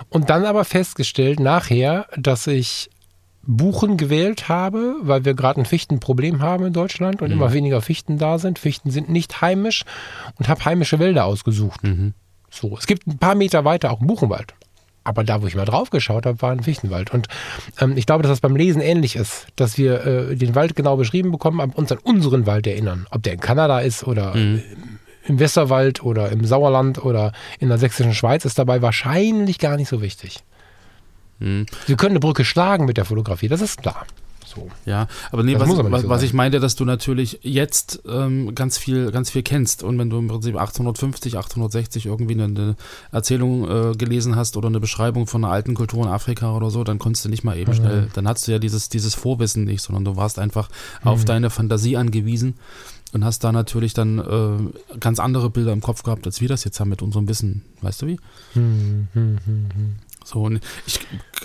und 0.10 0.30
dann 0.30 0.46
aber 0.46 0.64
festgestellt 0.66 1.40
nachher, 1.40 2.08
dass 2.18 2.48
ich 2.48 2.90
Buchen 3.44 3.98
gewählt 3.98 4.50
habe, 4.50 4.96
weil 5.02 5.26
wir 5.26 5.36
gerade 5.36 5.62
ein 5.62 5.66
Fichtenproblem 5.66 6.42
haben 6.42 6.66
in 6.66 6.74
Deutschland 6.74 7.22
und 7.22 7.28
mhm. 7.28 7.36
immer 7.36 7.54
weniger 7.54 7.82
Fichten 7.82 8.18
da 8.18 8.40
sind. 8.40 8.58
Fichten 8.58 8.90
sind 8.90 9.10
nicht 9.10 9.42
heimisch 9.42 9.84
und 10.40 10.48
habe 10.48 10.66
heimische 10.66 11.00
Wälder 11.00 11.26
ausgesucht. 11.26 11.84
Mhm. 11.84 12.14
So, 12.50 12.78
es 12.78 12.88
gibt 12.88 13.06
ein 13.06 13.18
paar 13.18 13.36
Meter 13.36 13.66
weiter 13.66 13.92
auch 13.92 14.00
einen 14.00 14.08
Buchenwald. 14.08 14.56
Aber 15.06 15.24
da, 15.24 15.42
wo 15.42 15.48
ich 15.48 15.56
mal 15.56 15.66
drauf 15.66 15.92
geschaut 15.92 16.26
habe, 16.26 16.42
war 16.42 16.52
ein 16.52 16.64
Fichtenwald. 16.64 17.12
Und 17.12 17.28
ähm, 17.80 17.96
ich 17.96 18.06
glaube, 18.06 18.24
dass 18.24 18.32
das 18.32 18.42
beim 18.42 18.56
Lesen 18.56 18.82
ähnlich 18.82 19.16
ist, 19.16 19.48
dass 19.56 19.78
wir 19.78 20.06
äh, 20.06 20.36
den 20.36 20.56
Wald 20.56 20.76
genau 20.76 20.98
beschrieben 20.98 21.32
bekommen, 21.32 21.62
aber 21.62 21.78
uns 21.78 21.92
an 21.92 22.00
unseren 22.00 22.46
Wald 22.46 22.68
erinnern. 22.68 23.06
Ob 23.12 23.24
der 23.24 23.34
in 23.34 23.40
Kanada 23.40 23.80
ist 23.80 24.06
oder 24.06 24.36
mhm. 24.36 24.64
im 25.26 25.40
Westerwald 25.40 26.04
oder 26.04 26.32
im 26.32 26.44
Sauerland 26.44 27.06
oder 27.06 27.32
in 27.60 27.70
der 27.70 27.78
sächsischen 27.78 28.16
Schweiz, 28.16 28.46
ist 28.46 28.58
dabei 28.58 28.82
wahrscheinlich 28.82 29.60
gar 29.60 29.78
nicht 29.78 29.90
so 29.90 30.02
wichtig. 30.02 30.40
Mhm. 31.40 31.68
Wir 31.86 31.98
können 31.98 32.14
eine 32.14 32.20
Brücke 32.20 32.44
schlagen 32.44 32.86
mit 32.86 32.98
der 32.98 33.06
Fotografie, 33.06 33.48
das 33.48 33.62
ist 33.62 33.82
klar. 33.82 34.06
So. 34.56 34.68
Ja, 34.86 35.08
aber 35.32 35.44
nee, 35.44 35.56
was, 35.60 35.70
aber 35.70 35.92
was, 35.92 36.02
so 36.04 36.10
was 36.10 36.24
ich 36.24 36.34
meinte, 36.34 36.60
dass 36.60 36.76
du 36.76 36.86
natürlich 36.86 37.40
jetzt 37.44 38.02
ähm, 38.08 38.56
ganz 38.56 38.78
viel, 38.78 39.12
ganz 39.12 39.30
viel 39.30 39.44
kennst 39.44 39.84
und 39.84 39.98
wenn 40.00 40.10
du 40.10 40.18
im 40.18 40.28
Prinzip 40.28 40.56
1850, 40.56 41.36
1860 41.36 42.06
irgendwie 42.06 42.34
eine, 42.34 42.46
eine 42.46 42.76
Erzählung 43.12 43.70
äh, 43.70 43.96
gelesen 43.96 44.36
hast 44.36 44.58
oder 44.58 44.68
eine 44.68 44.80
Beschreibung 44.80 45.28
von 45.28 45.44
einer 45.44 45.54
alten 45.54 45.76
Kultur 45.76 46.04
in 46.04 46.10
Afrika 46.10 46.56
oder 46.56 46.70
so, 46.70 46.84
dann 46.84 47.00
konntest 47.00 47.26
du 47.26 47.30
nicht 47.30 47.44
mal 47.44 47.58
eben 47.58 47.72
mhm. 47.72 47.76
schnell, 47.76 48.08
dann 48.14 48.28
hattest 48.28 48.48
du 48.48 48.52
ja 48.54 48.60
dieses, 48.60 48.90
dieses 48.90 49.16
Vorwissen 49.16 49.66
nicht, 49.66 49.82
sondern 49.82 50.06
du 50.06 50.16
warst 50.16 50.40
einfach 50.40 50.70
mhm. 51.04 51.10
auf 51.10 51.26
deine 51.26 51.50
Fantasie 51.50 51.98
angewiesen 51.98 52.56
und 53.16 53.24
hast 53.24 53.44
da 53.46 53.52
natürlich 53.52 53.94
dann 53.94 54.20
äh, 54.20 54.98
ganz 55.00 55.20
andere 55.20 55.50
Bilder 55.50 55.72
im 55.72 55.82
Kopf 55.82 56.04
gehabt, 56.04 56.26
als 56.26 56.42
wir 56.42 56.50
das 56.50 56.66
jetzt 56.66 56.80
haben 56.80 56.90
mit 56.90 57.02
unserem 57.02 57.30
Wissen. 57.30 57.64
Weißt 57.82 58.02
du 58.02 58.08
wie? 58.08 58.20
Mhm. 58.56 59.08
mhm, 59.14 59.22
mhm, 59.24 59.40
mhm. 59.46 59.96
So, 60.26 60.50
ich, 60.88 61.00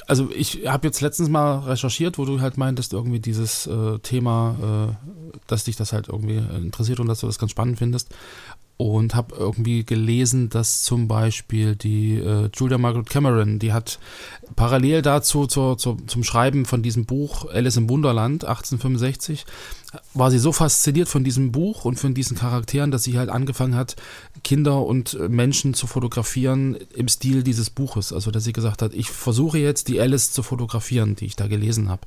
also 0.06 0.30
ich 0.34 0.66
habe 0.66 0.88
jetzt 0.88 1.02
letztens 1.02 1.28
mal 1.28 1.58
recherchiert, 1.58 2.16
wo 2.16 2.24
du 2.24 2.40
halt 2.40 2.56
meintest, 2.56 2.94
irgendwie 2.94 3.20
dieses 3.20 3.66
äh, 3.66 3.98
Thema, 3.98 4.90
äh, 4.90 5.32
dass 5.46 5.64
dich 5.64 5.76
das 5.76 5.92
halt 5.92 6.08
irgendwie 6.08 6.38
interessiert 6.56 6.98
und 6.98 7.06
dass 7.06 7.20
du 7.20 7.26
das 7.26 7.38
ganz 7.38 7.52
spannend 7.52 7.78
findest. 7.78 8.08
Und 8.78 9.14
habe 9.14 9.34
irgendwie 9.36 9.84
gelesen, 9.84 10.48
dass 10.48 10.82
zum 10.82 11.06
Beispiel 11.06 11.76
die 11.76 12.14
äh, 12.14 12.48
Julia 12.54 12.78
Margaret 12.78 13.10
Cameron, 13.10 13.58
die 13.58 13.74
hat 13.74 13.98
parallel 14.56 15.02
dazu 15.02 15.46
zur, 15.46 15.76
zur, 15.76 15.98
zum 16.06 16.24
Schreiben 16.24 16.64
von 16.64 16.82
diesem 16.82 17.04
Buch 17.04 17.44
Alice 17.52 17.76
im 17.76 17.90
Wunderland 17.90 18.46
1865, 18.46 19.44
war 20.14 20.30
sie 20.30 20.38
so 20.38 20.52
fasziniert 20.52 21.08
von 21.08 21.24
diesem 21.24 21.52
Buch 21.52 21.84
und 21.84 21.98
von 21.98 22.14
diesen 22.14 22.36
Charakteren, 22.36 22.90
dass 22.90 23.02
sie 23.02 23.18
halt 23.18 23.28
angefangen 23.28 23.74
hat, 23.74 23.96
Kinder 24.44 24.84
und 24.86 25.18
Menschen 25.28 25.74
zu 25.74 25.86
fotografieren 25.86 26.76
im 26.94 27.08
Stil 27.08 27.42
dieses 27.42 27.70
Buches. 27.70 28.12
Also 28.12 28.30
dass 28.30 28.44
sie 28.44 28.52
gesagt 28.52 28.82
hat, 28.82 28.94
ich 28.94 29.10
versuche 29.10 29.58
jetzt 29.58 29.88
die 29.88 30.00
Alice 30.00 30.32
zu 30.32 30.42
fotografieren, 30.42 31.16
die 31.16 31.26
ich 31.26 31.36
da 31.36 31.48
gelesen 31.48 31.88
habe. 31.88 32.02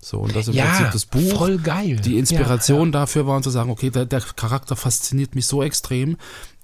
So, 0.00 0.18
und 0.18 0.34
das 0.34 0.48
im 0.48 0.54
ja, 0.54 0.66
Prinzip 0.66 0.90
das 0.90 1.06
Buch, 1.06 1.38
voll 1.38 1.58
geil. 1.58 1.96
die 1.96 2.18
Inspiration 2.18 2.80
ja, 2.80 2.86
ja. 2.86 2.90
dafür 2.90 3.26
war, 3.28 3.40
zu 3.40 3.50
sagen, 3.50 3.70
okay, 3.70 3.90
der, 3.90 4.04
der, 4.04 4.20
Charakter 4.20 4.74
fasziniert 4.74 5.36
mich 5.36 5.46
so 5.46 5.62
extrem, 5.62 6.16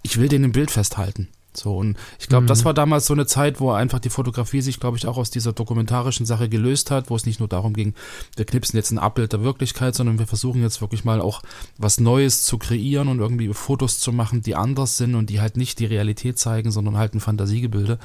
ich 0.03 0.19
will 0.19 0.29
den 0.29 0.43
im 0.43 0.51
Bild 0.51 0.73
festhalten. 0.73 1.29
So, 1.55 1.77
und 1.77 1.97
ich 2.21 2.29
glaube, 2.29 2.43
mhm. 2.45 2.49
das 2.49 2.65
war 2.65 2.75
damals 2.75 3.07
so 3.07 3.15
eine 3.15 3.27
Zeit, 3.27 3.61
wo 3.61 3.73
einfach 3.73 3.99
die 3.99 4.11
Fotografie 4.11 4.61
sich, 4.61 4.79
glaube 4.79 4.97
ich, 4.97 5.07
auch 5.07 5.17
aus 5.17 5.31
dieser 5.31 5.53
dokumentarischen 5.53 6.27
Sache 6.27 6.49
gelöst 6.49 6.91
hat, 6.91 7.11
wo 7.11 7.17
es 7.17 7.27
nicht 7.27 7.41
nur 7.41 7.49
darum 7.49 7.75
ging, 7.75 7.95
wir 8.37 8.45
knipsen 8.45 8.77
jetzt 8.77 8.91
ein 8.91 8.99
Abbild 8.99 9.33
der 9.33 9.43
Wirklichkeit, 9.43 9.95
sondern 9.95 10.19
wir 10.19 10.27
versuchen 10.27 10.63
jetzt 10.63 10.81
wirklich 10.81 11.05
mal 11.05 11.21
auch 11.21 11.43
was 11.77 12.01
Neues 12.01 12.45
zu 12.45 12.59
kreieren 12.59 13.09
und 13.09 13.19
irgendwie 13.19 13.53
Fotos 13.53 13.99
zu 13.99 14.13
machen, 14.13 14.43
die 14.43 14.55
anders 14.55 14.97
sind 14.97 15.15
und 15.15 15.31
die 15.31 15.41
halt 15.41 15.57
nicht 15.57 15.79
die 15.79 15.87
Realität 15.87 16.39
zeigen, 16.39 16.71
sondern 16.71 16.97
halt 16.97 17.15
ein 17.15 17.21
Fantasiegebilde. 17.21 17.99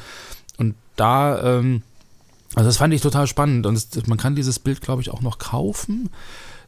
Und 0.57 0.75
da, 0.95 1.57
ähm, 1.57 1.83
also 2.55 2.69
das 2.69 2.77
fand 2.77 2.93
ich 2.93 3.01
total 3.01 3.27
spannend 3.27 3.65
und 3.65 3.75
es, 3.75 4.07
man 4.07 4.17
kann 4.17 4.35
dieses 4.35 4.59
Bild, 4.59 4.81
glaube 4.81 5.01
ich, 5.01 5.11
auch 5.11 5.21
noch 5.21 5.37
kaufen. 5.37 6.09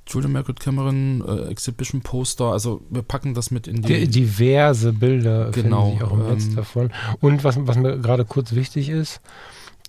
Julia 0.07 0.29
Margaret 0.29 0.59
Cameron 0.59 1.23
äh, 1.27 1.49
Exhibition 1.49 2.01
Poster, 2.01 2.45
also 2.45 2.81
wir 2.89 3.01
packen 3.01 3.33
das 3.33 3.51
mit 3.51 3.67
in 3.67 3.81
die... 3.81 4.07
Diverse 4.07 4.93
Bilder 4.93 5.51
genau, 5.51 5.85
finden 5.85 5.97
sich 5.97 6.07
auch 6.07 6.13
im 6.13 6.27
Netz 6.27 6.45
ähm, 6.45 6.55
davon. 6.55 6.91
Und 7.21 7.43
was, 7.43 7.57
was 7.59 7.75
mir 7.77 7.97
gerade 7.97 8.25
kurz 8.25 8.53
wichtig 8.53 8.89
ist, 8.89 9.19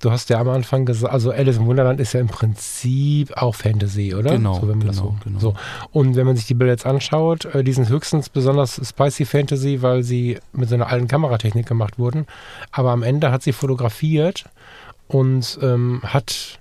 du 0.00 0.10
hast 0.10 0.30
ja 0.30 0.38
am 0.40 0.48
Anfang 0.48 0.84
gesagt, 0.86 1.12
also 1.12 1.30
Alice 1.30 1.56
im 1.56 1.66
Wunderland 1.66 2.00
ist 2.00 2.12
ja 2.12 2.20
im 2.20 2.28
Prinzip 2.28 3.36
auch 3.36 3.54
Fantasy, 3.54 4.14
oder? 4.14 4.30
Genau, 4.30 4.60
so, 4.60 4.66
genau, 4.66 4.92
so, 4.92 5.16
genau. 5.22 5.38
So. 5.38 5.54
Und 5.92 6.16
wenn 6.16 6.26
man 6.26 6.36
sich 6.36 6.46
die 6.46 6.54
Bilder 6.54 6.72
jetzt 6.72 6.86
anschaut, 6.86 7.44
äh, 7.46 7.62
die 7.62 7.72
sind 7.72 7.88
höchstens 7.88 8.28
besonders 8.28 8.80
spicy 8.82 9.24
Fantasy, 9.24 9.82
weil 9.82 10.02
sie 10.02 10.38
mit 10.52 10.68
so 10.68 10.74
einer 10.74 10.88
alten 10.88 11.08
Kameratechnik 11.08 11.66
gemacht 11.66 11.98
wurden. 11.98 12.26
Aber 12.72 12.90
am 12.90 13.02
Ende 13.02 13.30
hat 13.30 13.42
sie 13.42 13.52
fotografiert 13.52 14.44
und 15.08 15.58
ähm, 15.62 16.00
hat 16.02 16.60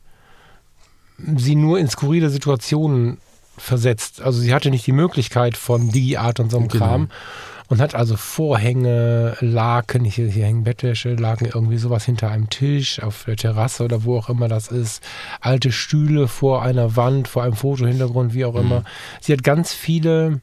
sie 1.37 1.55
nur 1.55 1.79
in 1.79 1.87
skurrile 1.87 2.29
Situationen 2.29 3.17
versetzt. 3.57 4.21
Also 4.21 4.39
sie 4.39 4.53
hatte 4.53 4.69
nicht 4.69 4.87
die 4.87 4.91
Möglichkeit 4.91 5.57
von 5.57 5.89
Digi-Art 5.89 6.39
und 6.39 6.51
so 6.51 6.57
einem 6.57 6.67
genau. 6.67 6.85
Kram 6.85 7.09
und 7.67 7.81
hat 7.81 7.95
also 7.95 8.15
Vorhänge, 8.15 9.35
Laken, 9.39 10.03
hier, 10.05 10.27
hier 10.27 10.45
hängen 10.45 10.63
Bettwäsche, 10.63 11.15
Laken, 11.15 11.47
irgendwie 11.53 11.77
sowas 11.77 12.05
hinter 12.05 12.29
einem 12.29 12.49
Tisch, 12.49 13.01
auf 13.01 13.23
der 13.25 13.37
Terrasse 13.37 13.83
oder 13.83 14.03
wo 14.03 14.17
auch 14.17 14.29
immer 14.29 14.47
das 14.47 14.67
ist, 14.67 15.03
alte 15.41 15.71
Stühle 15.71 16.27
vor 16.27 16.61
einer 16.61 16.95
Wand, 16.95 17.27
vor 17.27 17.43
einem 17.43 17.55
Fotohintergrund, 17.55 18.33
wie 18.33 18.45
auch 18.45 18.53
mhm. 18.53 18.59
immer. 18.59 18.83
Sie 19.19 19.33
hat 19.33 19.43
ganz 19.43 19.73
viele 19.73 20.41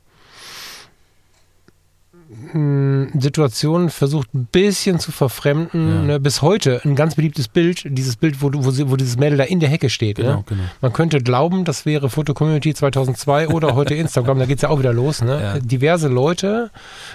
Situationen 2.54 3.90
versucht 3.90 4.34
ein 4.34 4.46
bisschen 4.46 4.98
zu 4.98 5.12
verfremden. 5.12 5.88
Ja. 5.88 6.02
Ne? 6.02 6.20
Bis 6.20 6.42
heute 6.42 6.80
ein 6.84 6.94
ganz 6.96 7.14
beliebtes 7.14 7.48
Bild, 7.48 7.84
dieses 7.86 8.16
Bild, 8.16 8.42
wo, 8.42 8.50
wo, 8.52 8.70
sie, 8.70 8.90
wo 8.90 8.96
dieses 8.96 9.16
Mädel 9.16 9.38
da 9.38 9.44
in 9.44 9.60
der 9.60 9.68
Hecke 9.68 9.90
steht. 9.90 10.16
Genau, 10.16 10.36
ne? 10.36 10.44
genau. 10.46 10.62
Man 10.80 10.92
könnte 10.92 11.20
glauben, 11.20 11.64
das 11.64 11.86
wäre 11.86 12.10
Foto 12.10 12.34
Community 12.34 12.74
2002 12.74 13.48
oder 13.48 13.74
heute 13.74 13.94
Instagram, 13.94 14.38
da 14.38 14.46
geht 14.46 14.56
es 14.56 14.62
ja 14.62 14.68
auch 14.70 14.78
wieder 14.78 14.92
los. 14.92 15.22
Ne? 15.22 15.40
Ja. 15.40 15.58
Diverse 15.58 16.08
Leute, 16.08 16.70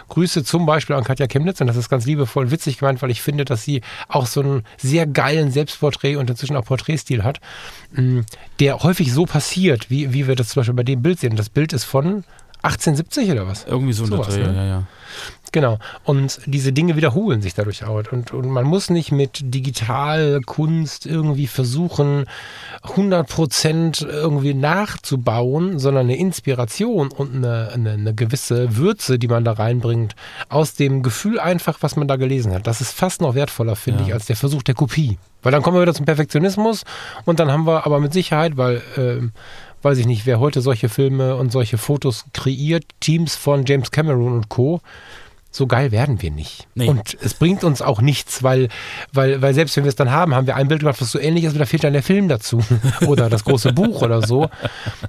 Grüße 0.10 0.44
zum 0.44 0.66
Beispiel 0.66 0.96
an 0.96 1.04
Katja 1.04 1.28
Chemnitz 1.28 1.62
und 1.62 1.68
das 1.68 1.78
ist 1.78 1.90
ganz 1.90 2.06
liebevoll 2.06 2.46
und 2.46 2.52
witzig 2.52 2.78
gemeint, 2.78 3.02
weil 3.02 3.12
ich 3.12 3.22
finde, 3.22 3.46
dass 3.46 3.64
sie 3.64 3.82
auch 4.08 4.28
so 4.28 4.42
einen 4.42 4.64
sehr 4.78 5.08
geilen 5.08 5.52
Selbstporträt 5.52 6.18
und 6.18 6.30
inzwischen 6.30 6.56
auch 6.56 6.66
Porträtstil 6.66 7.24
hat, 7.24 7.40
mm, 7.94 8.22
der 8.60 8.80
häufig 8.80 9.14
so 9.14 9.26
passiert, 9.26 9.90
wie, 9.90 10.14
wie 10.14 10.28
wir 10.28 10.36
das 10.36 10.50
zum 10.50 10.62
Beispiel 10.62 10.76
bei 10.76 10.84
dem 10.84 11.02
Bild 11.02 11.20
sehen. 11.20 11.36
Das 11.36 11.50
Bild 11.50 11.74
ist 11.74 11.86
von 11.86 12.24
1870 12.64 13.32
oder 13.32 13.48
was? 13.48 13.66
Irgendwie 13.66 13.94
so, 13.94 14.06
so 14.06 14.18
was, 14.18 14.36
ne? 14.36 14.54
ja, 14.56 14.66
ja. 14.66 14.84
Genau. 15.52 15.80
Und 16.04 16.42
diese 16.46 16.74
Dinge 16.74 16.96
wiederholen 16.96 17.42
sich 17.42 17.54
dadurch 17.54 17.84
auch. 17.86 18.12
Und, 18.12 18.34
und 18.34 18.50
man 18.50 18.66
muss 18.66 18.90
nicht 18.90 19.12
mit 19.12 19.40
Digitalkunst 19.42 21.06
irgendwie 21.06 21.48
versuchen, 21.48 22.26
100% 22.84 24.08
irgendwie 24.08 24.54
nachzubauen, 24.54 25.80
sondern 25.80 26.08
eine 26.08 26.18
Inspiration 26.18 27.10
und 27.12 27.36
eine, 27.36 27.70
eine, 27.74 27.92
eine, 27.92 28.14
gewisse 28.14 28.76
Würze, 28.78 29.20
die 29.20 29.28
man 29.28 29.44
da 29.46 29.54
reinbringt, 29.54 30.16
aus 30.50 30.74
dem 30.74 31.04
Gefühl 31.04 31.40
einfach, 31.40 31.78
was 31.82 31.96
man 31.96 32.08
da 32.08 32.16
gelesen 32.16 32.54
hat. 32.54 32.68
Das 32.68 32.82
ist 32.82 32.92
fast 32.92 33.22
noch 33.22 33.36
wertvoller, 33.36 33.76
finde 33.76 34.02
ja. 34.02 34.08
ich, 34.08 34.14
als 34.14 34.26
der 34.26 34.36
Versuch 34.36 34.64
der 34.64 34.76
Kopie. 34.76 35.18
Weil 35.44 35.52
dann 35.52 35.62
kommen 35.62 35.78
wir 35.78 35.82
wieder 35.82 35.94
zum 35.94 36.06
Perfektionismus 36.06 36.84
und 37.26 37.40
dann 37.40 37.52
haben 37.52 37.66
wir 37.66 37.86
aber 37.86 38.00
mit 38.00 38.12
Sicherheit, 38.12 38.58
weil, 38.58 38.82
äh, 38.98 39.28
weiß 39.88 40.00
ich 40.00 40.06
nicht, 40.06 40.26
wer 40.26 40.42
heute 40.42 40.60
solche 40.60 40.90
Filme 40.90 41.38
und 41.38 41.50
solche 41.50 41.78
Fotos 41.78 42.26
kreiert, 42.34 42.84
Teams 43.00 43.38
von 43.38 43.64
James 43.66 43.90
Cameron 43.90 44.34
und 44.34 44.50
Co., 44.50 44.82
so 45.52 45.66
geil 45.66 45.92
werden 45.92 46.22
wir 46.22 46.30
nicht. 46.30 46.68
Nee. 46.76 46.88
Und 46.88 47.18
es 47.22 47.34
bringt 47.34 47.64
uns 47.64 47.82
auch 47.82 48.02
nichts, 48.02 48.44
weil, 48.44 48.68
weil, 49.12 49.42
weil 49.42 49.54
selbst 49.54 49.76
wenn 49.76 49.86
wir 49.86 49.90
es 49.90 49.96
dann 49.96 50.12
haben, 50.12 50.36
haben 50.36 50.46
wir 50.46 50.56
ein 50.56 50.68
Bild 50.68 50.82
gemacht, 50.82 51.02
was 51.02 51.12
so 51.12 51.20
ähnlich 51.20 51.46
ist, 51.46 51.52
aber 51.52 51.60
da 51.60 51.66
fehlt 51.66 51.84
dann 51.84 51.94
der 51.94 52.04
Film 52.04 52.28
dazu 52.28 52.64
oder 53.08 53.30
das 53.30 53.44
große 53.44 53.74
Buch 53.74 54.02
oder 54.02 54.22
so. 54.22 54.50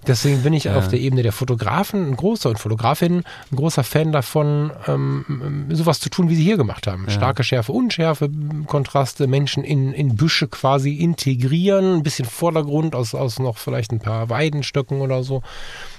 Deswegen 0.07 0.43
bin 0.43 0.53
ich 0.53 0.65
ja. 0.65 0.77
auf 0.77 0.89
der 0.89 1.01
Ebene 1.01 1.23
der 1.23 1.33
Fotografen 1.33 2.09
ein 2.09 2.17
großer 2.17 2.49
und 2.49 2.59
Fotografinnen 2.59 3.25
ein 3.51 3.57
großer 3.57 3.85
Fan 3.85 4.13
davon, 4.13 4.71
ähm, 4.87 5.67
sowas 5.71 6.01
zu 6.01 6.09
tun, 6.09 6.31
wie 6.31 6.37
sie 6.37 6.45
hier 6.45 6.57
gemacht 6.57 6.87
haben. 6.87 7.05
Ja. 7.07 7.13
Starke 7.13 7.45
Schärfe, 7.45 7.73
Unschärfe, 7.73 8.31
Kontraste, 8.67 9.27
Menschen 9.27 9.65
in, 9.65 9.93
in 9.93 10.17
Büsche 10.17 10.49
quasi 10.49 10.95
integrieren, 10.95 11.97
ein 11.97 12.03
bisschen 12.03 12.25
Vordergrund 12.25 12.95
aus, 12.95 13.15
aus 13.15 13.39
noch 13.39 13.59
vielleicht 13.59 13.93
ein 13.93 14.01
paar 14.01 14.31
Weidenstöcken 14.31 15.01
oder 15.01 15.23
so 15.23 15.43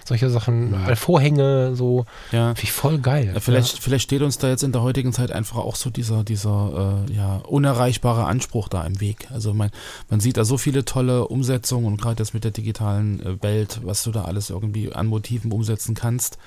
solche 0.10 0.30
Sachen, 0.30 0.74
ja. 0.74 0.95
Vorhänge, 0.95 1.76
so. 1.76 2.06
Ja. 2.32 2.48
Finde 2.50 2.63
ich 2.63 2.72
voll 2.74 2.98
geil. 3.00 3.32
Ja, 3.34 3.39
vielleicht, 3.39 3.76
ja. 3.76 3.80
vielleicht 3.82 4.04
steht 4.04 4.22
uns 4.22 4.38
da 4.38 4.50
jetzt 4.50 4.63
in 4.63 4.74
der 4.74 4.82
heutigen 4.82 5.13
Zeit 5.13 5.32
einfach 5.32 5.58
auch 5.58 5.76
so 5.76 5.89
dieser, 5.89 6.24
dieser 6.24 7.06
äh, 7.08 7.13
ja, 7.13 7.38
unerreichbare 7.48 8.26
Anspruch 8.26 8.67
da 8.67 8.84
im 8.84 9.00
Weg. 9.00 9.28
Also 9.32 9.54
man, 9.54 9.72
man 10.10 10.19
sieht 10.19 10.38
da 10.38 10.43
so 10.43 10.58
viele 10.58 10.84
tolle 10.84 11.28
Umsetzungen 11.28 11.86
und 11.86 12.02
gerade 12.02 12.22
jetzt 12.22 12.34
mit 12.34 12.43
der 12.43 12.52
digitalen 12.52 13.26
äh, 13.26 13.41
Welt, 13.41 13.80
was 13.84 14.04
du 14.04 14.12
da 14.12 14.26
alles 14.26 14.50
irgendwie 14.50 14.91
an 14.91 15.08
Motiven 15.08 15.52
umsetzen 15.52 15.95
kannst. 15.95 16.38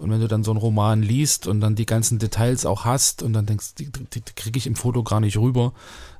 Und 0.00 0.10
wenn 0.10 0.20
du 0.20 0.28
dann 0.28 0.44
so 0.44 0.50
einen 0.50 0.58
Roman 0.58 1.02
liest 1.02 1.46
und 1.46 1.60
dann 1.60 1.74
die 1.74 1.86
ganzen 1.86 2.18
Details 2.18 2.64
auch 2.64 2.84
hast 2.84 3.22
und 3.22 3.32
dann 3.32 3.46
denkst, 3.46 3.74
die, 3.78 3.90
die, 3.90 4.20
die 4.20 4.32
kriege 4.34 4.58
ich 4.58 4.66
im 4.66 4.76
Foto 4.76 5.02
gar 5.02 5.20
nicht 5.20 5.36
rüber, 5.36 5.72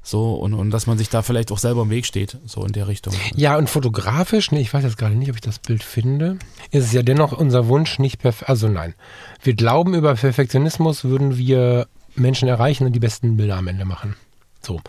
so, 0.02 0.34
und, 0.34 0.54
und 0.54 0.70
dass 0.70 0.86
man 0.86 0.96
sich 0.96 1.10
da 1.10 1.22
vielleicht 1.22 1.52
auch 1.52 1.58
selber 1.58 1.82
im 1.82 1.90
Weg 1.90 2.06
steht, 2.06 2.38
so 2.46 2.64
in 2.64 2.72
der 2.72 2.88
Richtung. 2.88 3.14
Ja, 3.34 3.56
und 3.56 3.68
fotografisch, 3.68 4.50
nee, 4.50 4.60
ich 4.60 4.72
weiß 4.72 4.84
jetzt 4.84 4.96
gerade 4.96 5.14
nicht, 5.14 5.28
ob 5.30 5.36
ich 5.36 5.42
das 5.42 5.58
Bild 5.58 5.82
finde, 5.82 6.38
ist 6.70 6.86
es 6.86 6.92
ja 6.92 7.02
dennoch 7.02 7.32
unser 7.32 7.68
Wunsch 7.68 7.98
nicht 7.98 8.18
perfekt. 8.18 8.48
Also 8.48 8.68
nein, 8.68 8.94
wir 9.42 9.54
glauben, 9.54 9.94
über 9.94 10.14
Perfektionismus 10.14 11.04
würden 11.04 11.36
wir 11.36 11.86
Menschen 12.14 12.48
erreichen 12.48 12.86
und 12.86 12.92
die 12.92 13.00
besten 13.00 13.36
Bilder 13.36 13.56
am 13.56 13.68
Ende 13.68 13.84
machen. 13.84 14.16
So. 14.62 14.80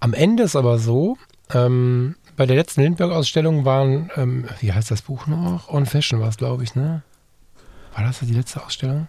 Am 0.00 0.14
Ende 0.14 0.42
ist 0.42 0.56
aber 0.56 0.78
so, 0.78 1.16
ähm, 1.52 2.16
bei 2.36 2.46
der 2.46 2.56
letzten 2.56 2.82
Lindbergh-Ausstellung 2.82 3.64
waren, 3.64 4.10
ähm, 4.16 4.46
wie 4.60 4.72
heißt 4.72 4.90
das 4.90 5.02
Buch 5.02 5.26
noch? 5.26 5.68
On 5.68 5.86
Fashion 5.86 6.20
war 6.20 6.28
es, 6.28 6.36
glaube 6.36 6.64
ich, 6.64 6.74
ne? 6.74 7.02
War 7.96 8.04
das 8.04 8.18
die 8.20 8.34
letzte 8.34 8.62
Ausstellung? 8.62 9.08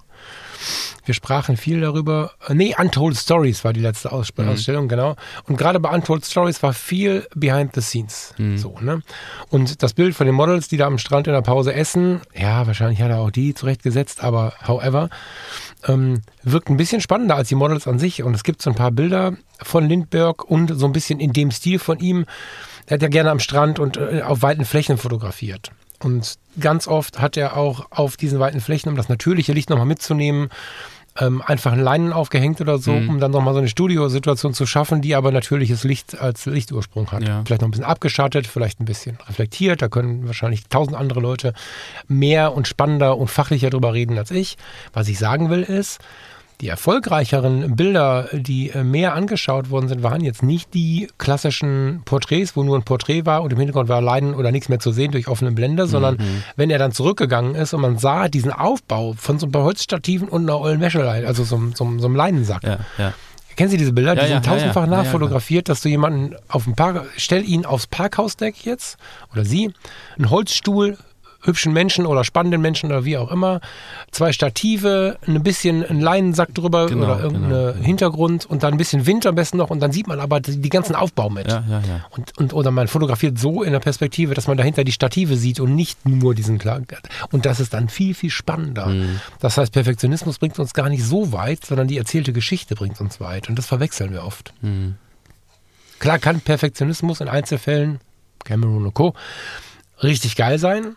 Wir 1.04 1.13
sprachen 1.13 1.58
viel 1.58 1.82
darüber. 1.82 2.32
Äh, 2.47 2.54
nee, 2.54 2.73
Untold 2.78 3.17
Stories 3.17 3.65
war 3.65 3.73
die 3.73 3.82
letzte 3.82 4.10
mhm. 4.10 4.50
Ausstellung, 4.50 4.88
genau. 4.88 5.17
Und 5.43 5.58
gerade 5.58 5.82
bei 5.82 5.89
Untold 5.89 6.26
Stories 6.26 6.63
war 6.63 6.73
viel 6.73 7.28
behind 7.36 7.76
the 7.76 7.82
scenes. 7.82 8.34
Mhm. 8.38 8.58
So, 8.58 8.80
ne? 8.80 9.02
Und 9.50 9.84
das 9.84 9.93
Bild 9.93 10.15
von 10.15 10.26
den 10.26 10.36
Models, 10.36 10.69
die 10.69 10.78
da 10.78 10.88
am 10.88 10.97
Strand 11.00 11.28
in 11.28 11.34
der 11.34 11.41
Pause 11.41 11.73
essen, 11.73 12.21
ja, 12.34 12.65
wahrscheinlich 12.65 13.02
hat 13.02 13.12
er 13.12 13.19
auch 13.19 13.30
die 13.30 13.54
zurechtgesetzt, 13.54 14.23
aber 14.23 14.54
however, 14.65 15.10
ähm, 15.86 16.21
wirkt 16.43 16.69
ein 16.69 16.78
bisschen 16.78 17.02
spannender 17.02 17.36
als 17.36 17.50
die 17.50 17.56
Models 17.56 17.88
an 17.88 18.00
sich. 18.00 18.23
Und 18.23 18.34
es 18.36 18.43
gibt 18.43 18.62
so 18.62 18.69
ein 18.69 18.76
paar 18.76 18.91
Bilder 18.91 19.34
von 19.62 19.88
Lindbergh 19.88 20.45
und 20.45 20.80
so 20.80 20.86
ein 20.86 20.93
bisschen 20.93 21.19
in 21.19 21.34
dem 21.34 21.52
Stil 21.52 21.80
von 21.80 22.00
ihm. 22.00 22.26
Er 22.86 22.95
hat 22.95 23.02
ja 23.02 23.10
gerne 23.10 23.32
am 23.32 23.39
Strand 23.39 23.80
und 23.80 23.97
äh, 23.97 24.21
auf 24.21 24.41
weiten 24.43 24.63
Flächen 24.63 24.97
fotografiert. 24.97 25.71
Und 26.03 26.36
ganz 26.60 26.88
oft 26.88 27.19
hat 27.19 27.38
er 27.38 27.57
auch 27.57 27.88
auf 27.91 28.17
diesen 28.17 28.39
weiten 28.39 28.62
Flächen, 28.62 28.89
um 28.89 28.95
das 28.95 29.10
natürliche 29.10 29.53
Licht 29.53 29.69
nochmal 29.69 29.88
mitzunehmen, 29.88 30.49
ähm, 31.19 31.41
einfach 31.45 31.71
einen 31.71 31.81
Leinen 31.81 32.13
aufgehängt 32.13 32.62
oder 32.62 32.77
so, 32.77 32.91
mhm. 32.91 33.10
um 33.10 33.19
dann 33.19 33.31
nochmal 33.31 33.53
so 33.53 33.60
eine 33.60 33.67
Studiosituation 33.67 34.53
zu 34.53 34.65
schaffen, 34.65 35.01
die 35.01 35.15
aber 35.15 35.31
natürliches 35.31 35.83
Licht 35.83 36.19
als 36.19 36.45
Lichtursprung 36.45 37.12
hat. 37.12 37.27
Ja. 37.27 37.41
Vielleicht 37.45 37.62
noch 37.62 37.67
ein 37.67 37.71
bisschen 37.71 37.86
abgeschattet, 37.86 38.47
vielleicht 38.47 38.79
ein 38.79 38.86
bisschen 38.86 39.17
reflektiert. 39.27 39.81
Da 39.81 39.88
können 39.88 40.27
wahrscheinlich 40.27 40.67
tausend 40.67 40.95
andere 40.95 41.19
Leute 41.19 41.53
mehr 42.07 42.53
und 42.53 42.67
spannender 42.67 43.17
und 43.17 43.29
fachlicher 43.29 43.69
drüber 43.69 43.93
reden 43.93 44.17
als 44.17 44.31
ich. 44.31 44.57
Was 44.93 45.07
ich 45.07 45.17
sagen 45.17 45.49
will 45.49 45.63
ist, 45.63 45.99
die 46.62 46.70
erfolgreicheren 46.70 47.76
Bilder, 47.76 48.30
die 48.34 48.72
äh, 48.72 48.84
mehr 48.84 49.13
angeschaut 49.13 49.70
worden 49.70 49.88
sind, 49.88 50.02
waren 50.02 50.22
jetzt 50.22 50.41
nicht 50.41 50.74
die 50.74 51.08
klassischen 51.20 52.02
Porträts, 52.04 52.56
wo 52.56 52.63
nur 52.63 52.78
ein 52.78 52.84
Porträt 52.84 53.26
war 53.26 53.43
und 53.43 53.54
im 53.54 53.60
Hintergrund 53.60 53.89
war 53.89 54.02
Leiden 54.02 54.34
oder 54.34 54.52
nichts 54.52 54.67
mehr 54.67 54.80
zu 54.80 54.91
sehen 54.91 55.12
durch 55.12 55.28
offene 55.28 55.52
Blende, 55.52 55.86
sondern 55.86 56.15
mhm. 56.15 56.43
wenn 56.56 56.70
er 56.70 56.80
dann 56.80 56.91
zurückgegangen 56.91 57.54
ist 57.54 57.74
und 57.74 57.82
man 57.82 57.98
sah 58.00 58.28
diesen 58.28 58.52
Aufbau 58.52 59.13
von 59.17 59.38
so 59.38 59.46
ein 59.46 59.52
paar 59.52 59.63
Holzstativen 59.63 60.28
und 60.28 60.43
einer 60.43 60.60
ollen 60.60 60.82
Wäscheleine, 60.82 61.28
also 61.28 61.43
so, 61.43 61.62
so, 61.76 62.00
so 62.00 62.08
einem 62.08 62.15
Leinensack. 62.15 62.63
Ja, 62.63 62.80
ja. 62.98 63.13
Kennen 63.56 63.72
Sie 63.72 63.78
diese 63.78 63.93
Bilder? 63.93 64.15
Ja, 64.15 64.22
die 64.22 64.28
sind 64.28 64.46
ja, 64.46 64.52
tausendfach 64.52 64.84
ja, 64.84 64.88
nachfotografiert, 64.88 65.67
dass 65.67 65.82
du 65.82 65.89
jemanden 65.89 66.36
auf 66.48 66.65
dem 66.65 66.76
Park, 66.76 67.08
stell 67.17 67.43
ihn 67.43 67.65
aufs 67.65 67.88
Parkhausdeck 67.88 68.65
jetzt 68.65 68.98
oder 69.32 69.46
sie, 69.46 69.74
einen 70.15 70.30
Holzstuhl 70.30 70.98
hübschen 71.47 71.73
Menschen 71.73 72.05
oder 72.05 72.23
spannenden 72.23 72.62
Menschen 72.62 72.88
oder 72.91 73.05
wie 73.05 73.17
auch 73.17 73.31
immer. 73.31 73.62
Zwei 74.12 74.31
Stative, 74.31 75.17
ein 75.25 75.41
bisschen 75.41 75.83
ein 75.83 75.99
Leinensack 75.99 76.53
drüber 76.53 76.88
genau, 76.88 77.05
oder 77.05 77.19
irgendein 77.21 77.49
genau, 77.49 77.73
Hintergrund 77.73 78.45
und 78.45 78.63
dann 78.63 78.73
ein 78.73 78.77
bisschen 78.77 79.05
Wind 79.05 79.25
am 79.25 79.36
besten 79.36 79.57
noch 79.57 79.69
und 79.69 79.79
dann 79.79 79.91
sieht 79.91 80.07
man 80.07 80.19
aber 80.19 80.39
die, 80.39 80.62
die 80.62 80.69
ganzen 80.69 80.95
Aufbau 80.95 81.29
mit. 81.29 81.47
Ja, 81.47 81.63
ja, 81.67 81.79
ja. 81.79 82.05
Und, 82.12 82.38
und, 82.38 82.53
oder 82.53 82.71
man 82.71 82.88
fotografiert 82.88 83.39
so 83.39 83.63
in 83.63 83.71
der 83.71 83.79
Perspektive, 83.79 84.33
dass 84.33 84.47
man 84.47 84.57
dahinter 84.57 84.83
die 84.83 84.91
Stative 84.91 85.36
sieht 85.38 85.60
und 85.60 85.73
nicht 85.75 86.05
nur 86.05 86.36
diesen 86.36 86.60
Klang. 86.60 86.86
Und 87.31 87.45
das 87.45 87.60
ist 87.60 87.73
dann 87.73 87.89
viel, 87.89 88.13
viel 88.13 88.29
spannender. 88.29 88.88
Mhm. 88.88 89.21
Das 89.39 89.57
heißt, 89.57 89.71
Perfektionismus 89.71 90.38
bringt 90.38 90.60
uns 90.60 90.73
gar 90.73 90.89
nicht 90.89 91.03
so 91.03 91.31
weit, 91.31 91.65
sondern 91.65 91.88
die 91.88 91.97
erzählte 91.97 92.33
Geschichte 92.33 92.75
bringt 92.75 92.99
uns 93.01 93.19
weit. 93.19 93.49
Und 93.49 93.57
das 93.57 93.65
verwechseln 93.65 94.12
wir 94.12 94.23
oft. 94.23 94.53
Mhm. 94.62 94.95
Klar 95.99 96.19
kann 96.19 96.41
Perfektionismus 96.41 97.21
in 97.21 97.27
Einzelfällen, 97.27 97.99
Cameron 98.43 98.86
und 98.86 98.93
Co., 98.93 99.13
richtig 100.03 100.36
geil 100.36 100.60
sein, 100.60 100.95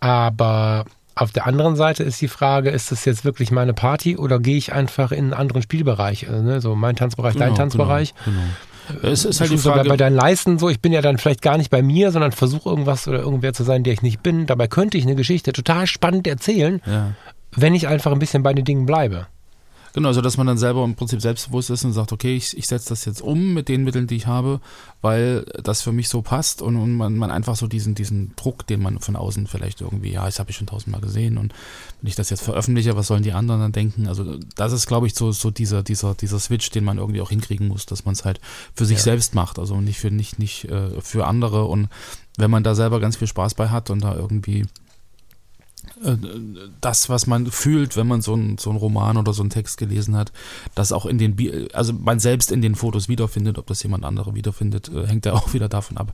aber 0.00 0.84
auf 1.14 1.32
der 1.32 1.46
anderen 1.46 1.76
Seite 1.76 2.02
ist 2.02 2.20
die 2.20 2.28
Frage, 2.28 2.70
ist 2.70 2.92
das 2.92 3.04
jetzt 3.06 3.24
wirklich 3.24 3.50
meine 3.50 3.72
Party 3.72 4.16
oder 4.16 4.38
gehe 4.38 4.56
ich 4.56 4.72
einfach 4.72 5.12
in 5.12 5.24
einen 5.24 5.34
anderen 5.34 5.62
Spielbereich? 5.62 6.28
Also, 6.28 6.42
ne? 6.42 6.60
So 6.60 6.74
mein 6.74 6.94
Tanzbereich, 6.94 7.34
genau, 7.34 7.46
dein 7.46 7.54
Tanzbereich. 7.54 8.14
Genau, 8.24 8.36
genau. 8.36 8.52
Es 9.02 9.24
ist 9.24 9.40
halt 9.40 9.50
die 9.50 9.58
Frage. 9.58 9.88
Bei 9.88 9.96
deinen 9.96 10.14
Leisten 10.14 10.58
so, 10.58 10.68
ich 10.68 10.80
bin 10.80 10.92
ja 10.92 11.00
dann 11.00 11.18
vielleicht 11.18 11.42
gar 11.42 11.58
nicht 11.58 11.70
bei 11.70 11.82
mir, 11.82 12.12
sondern 12.12 12.32
versuche 12.32 12.68
irgendwas 12.68 13.08
oder 13.08 13.18
irgendwer 13.18 13.52
zu 13.52 13.64
sein, 13.64 13.82
der 13.82 13.92
ich 13.92 14.02
nicht 14.02 14.22
bin. 14.22 14.46
Dabei 14.46 14.68
könnte 14.68 14.98
ich 14.98 15.04
eine 15.04 15.16
Geschichte 15.16 15.52
total 15.52 15.86
spannend 15.86 16.26
erzählen, 16.26 16.80
ja. 16.86 17.12
wenn 17.52 17.74
ich 17.74 17.88
einfach 17.88 18.12
ein 18.12 18.18
bisschen 18.18 18.42
bei 18.42 18.52
den 18.52 18.64
Dingen 18.64 18.86
bleibe. 18.86 19.26
Genau, 19.96 20.08
also 20.08 20.20
dass 20.20 20.36
man 20.36 20.46
dann 20.46 20.58
selber 20.58 20.84
im 20.84 20.94
Prinzip 20.94 21.22
selbstbewusst 21.22 21.70
ist 21.70 21.82
und 21.82 21.94
sagt, 21.94 22.12
okay, 22.12 22.36
ich, 22.36 22.54
ich 22.54 22.66
setze 22.66 22.90
das 22.90 23.06
jetzt 23.06 23.22
um 23.22 23.54
mit 23.54 23.70
den 23.70 23.82
Mitteln, 23.82 24.06
die 24.06 24.16
ich 24.16 24.26
habe, 24.26 24.60
weil 25.00 25.46
das 25.62 25.80
für 25.80 25.90
mich 25.90 26.10
so 26.10 26.20
passt 26.20 26.60
und, 26.60 26.76
und 26.76 26.92
man, 26.96 27.16
man 27.16 27.30
einfach 27.30 27.56
so 27.56 27.66
diesen, 27.66 27.94
diesen 27.94 28.36
Druck, 28.36 28.66
den 28.66 28.82
man 28.82 28.98
von 28.98 29.16
außen 29.16 29.46
vielleicht 29.46 29.80
irgendwie, 29.80 30.12
ja, 30.12 30.26
das 30.26 30.38
habe 30.38 30.50
ich 30.50 30.56
schon 30.58 30.66
tausendmal 30.66 31.00
gesehen 31.00 31.38
und 31.38 31.54
wenn 32.02 32.10
ich 32.10 32.14
das 32.14 32.28
jetzt 32.28 32.42
veröffentliche, 32.42 32.94
was 32.94 33.06
sollen 33.06 33.22
die 33.22 33.32
anderen 33.32 33.62
dann 33.62 33.72
denken? 33.72 34.06
Also 34.06 34.36
das 34.54 34.74
ist, 34.74 34.86
glaube 34.86 35.06
ich, 35.06 35.14
so, 35.14 35.32
so 35.32 35.50
dieser, 35.50 35.82
dieser, 35.82 36.14
dieser 36.14 36.40
Switch, 36.40 36.68
den 36.68 36.84
man 36.84 36.98
irgendwie 36.98 37.22
auch 37.22 37.30
hinkriegen 37.30 37.66
muss, 37.66 37.86
dass 37.86 38.04
man 38.04 38.12
es 38.12 38.26
halt 38.26 38.38
für 38.74 38.84
sich 38.84 38.98
ja. 38.98 39.04
selbst 39.04 39.34
macht, 39.34 39.58
also 39.58 39.80
nicht 39.80 39.98
für 39.98 40.10
nicht, 40.10 40.38
nicht 40.38 40.66
äh, 40.66 41.00
für 41.00 41.26
andere 41.26 41.64
und 41.64 41.88
wenn 42.36 42.50
man 42.50 42.64
da 42.64 42.74
selber 42.74 43.00
ganz 43.00 43.16
viel 43.16 43.28
Spaß 43.28 43.54
bei 43.54 43.70
hat 43.70 43.88
und 43.88 44.04
da 44.04 44.14
irgendwie 44.14 44.66
das, 46.80 47.08
was 47.08 47.26
man 47.26 47.46
fühlt, 47.46 47.96
wenn 47.96 48.06
man 48.06 48.20
so 48.20 48.34
einen 48.34 48.58
so 48.58 48.70
Roman 48.70 49.16
oder 49.16 49.32
so 49.32 49.42
einen 49.42 49.50
Text 49.50 49.78
gelesen 49.78 50.14
hat, 50.14 50.30
das 50.74 50.92
auch 50.92 51.06
in 51.06 51.16
den, 51.16 51.68
also 51.72 51.94
man 51.94 52.20
selbst 52.20 52.52
in 52.52 52.60
den 52.60 52.74
Fotos 52.74 53.08
wiederfindet, 53.08 53.58
ob 53.58 53.66
das 53.66 53.82
jemand 53.82 54.04
andere 54.04 54.34
wiederfindet, 54.34 54.90
äh, 54.90 55.06
hängt 55.06 55.24
ja 55.24 55.32
auch 55.34 55.54
wieder 55.54 55.68
davon 55.68 55.96
ab. 55.96 56.12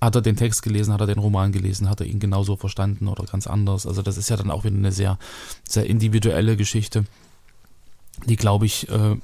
Hat 0.00 0.16
er 0.16 0.22
den 0.22 0.36
Text 0.36 0.62
gelesen, 0.62 0.92
hat 0.92 1.00
er 1.00 1.06
den 1.06 1.18
Roman 1.18 1.52
gelesen, 1.52 1.88
hat 1.88 2.00
er 2.00 2.06
ihn 2.06 2.18
genauso 2.18 2.56
verstanden 2.56 3.06
oder 3.06 3.24
ganz 3.24 3.46
anders? 3.46 3.86
Also 3.86 4.02
das 4.02 4.16
ist 4.16 4.30
ja 4.30 4.36
dann 4.36 4.50
auch 4.50 4.64
wieder 4.64 4.76
eine 4.76 4.92
sehr, 4.92 5.16
sehr 5.68 5.86
individuelle 5.86 6.56
Geschichte, 6.56 7.04
die, 8.26 8.36
glaube 8.36 8.66
ich, 8.66 8.88
äh, 8.88 9.16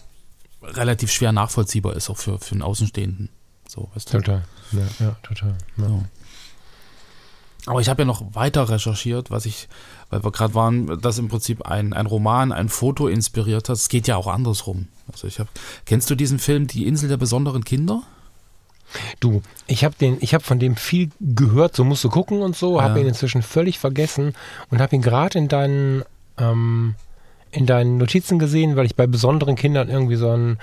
relativ 0.62 1.10
schwer 1.10 1.32
nachvollziehbar 1.32 1.96
ist, 1.96 2.10
auch 2.10 2.18
für, 2.18 2.38
für 2.38 2.52
einen 2.52 2.62
Außenstehenden. 2.62 3.28
So, 3.68 3.90
weißt 3.94 4.12
du? 4.12 4.18
Total, 4.18 4.44
ja, 4.70 4.86
ja 5.00 5.16
total. 5.24 5.56
Ja. 5.78 5.88
So. 5.88 6.04
Aber 7.66 7.80
ich 7.80 7.88
habe 7.88 8.02
ja 8.02 8.06
noch 8.06 8.34
weiter 8.34 8.68
recherchiert, 8.68 9.30
was 9.30 9.44
ich, 9.44 9.68
weil 10.08 10.24
wir 10.24 10.30
gerade 10.30 10.54
waren, 10.54 11.00
dass 11.00 11.18
im 11.18 11.28
Prinzip 11.28 11.66
ein, 11.66 11.92
ein 11.92 12.06
Roman, 12.06 12.52
ein 12.52 12.68
Foto 12.68 13.08
inspiriert 13.08 13.68
hat. 13.68 13.76
Es 13.76 13.88
geht 13.88 14.06
ja 14.06 14.16
auch 14.16 14.28
andersrum. 14.28 14.88
Also 15.12 15.26
ich 15.26 15.40
habe, 15.40 15.48
kennst 15.84 16.08
du 16.08 16.14
diesen 16.14 16.38
Film 16.38 16.68
Die 16.68 16.86
Insel 16.86 17.08
der 17.08 17.16
besonderen 17.16 17.64
Kinder? 17.64 18.02
Du, 19.18 19.42
ich 19.66 19.84
habe 19.84 19.96
den, 20.00 20.16
ich 20.20 20.32
habe 20.32 20.44
von 20.44 20.60
dem 20.60 20.76
viel 20.76 21.10
gehört, 21.20 21.74
so 21.74 21.84
musst 21.84 22.04
du 22.04 22.08
gucken 22.08 22.40
und 22.42 22.56
so, 22.56 22.80
habe 22.80 23.00
ja. 23.00 23.04
ihn 23.04 23.08
inzwischen 23.08 23.42
völlig 23.42 23.80
vergessen 23.80 24.34
und 24.70 24.80
habe 24.80 24.94
ihn 24.94 25.02
gerade 25.02 25.36
in 25.38 25.48
deinen, 25.48 26.04
ähm, 26.38 26.94
in 27.50 27.66
deinen 27.66 27.98
Notizen 27.98 28.38
gesehen, 28.38 28.76
weil 28.76 28.86
ich 28.86 28.94
bei 28.94 29.08
besonderen 29.08 29.56
Kindern 29.56 29.88
irgendwie 29.88 30.16
so 30.16 30.30
ein 30.30 30.58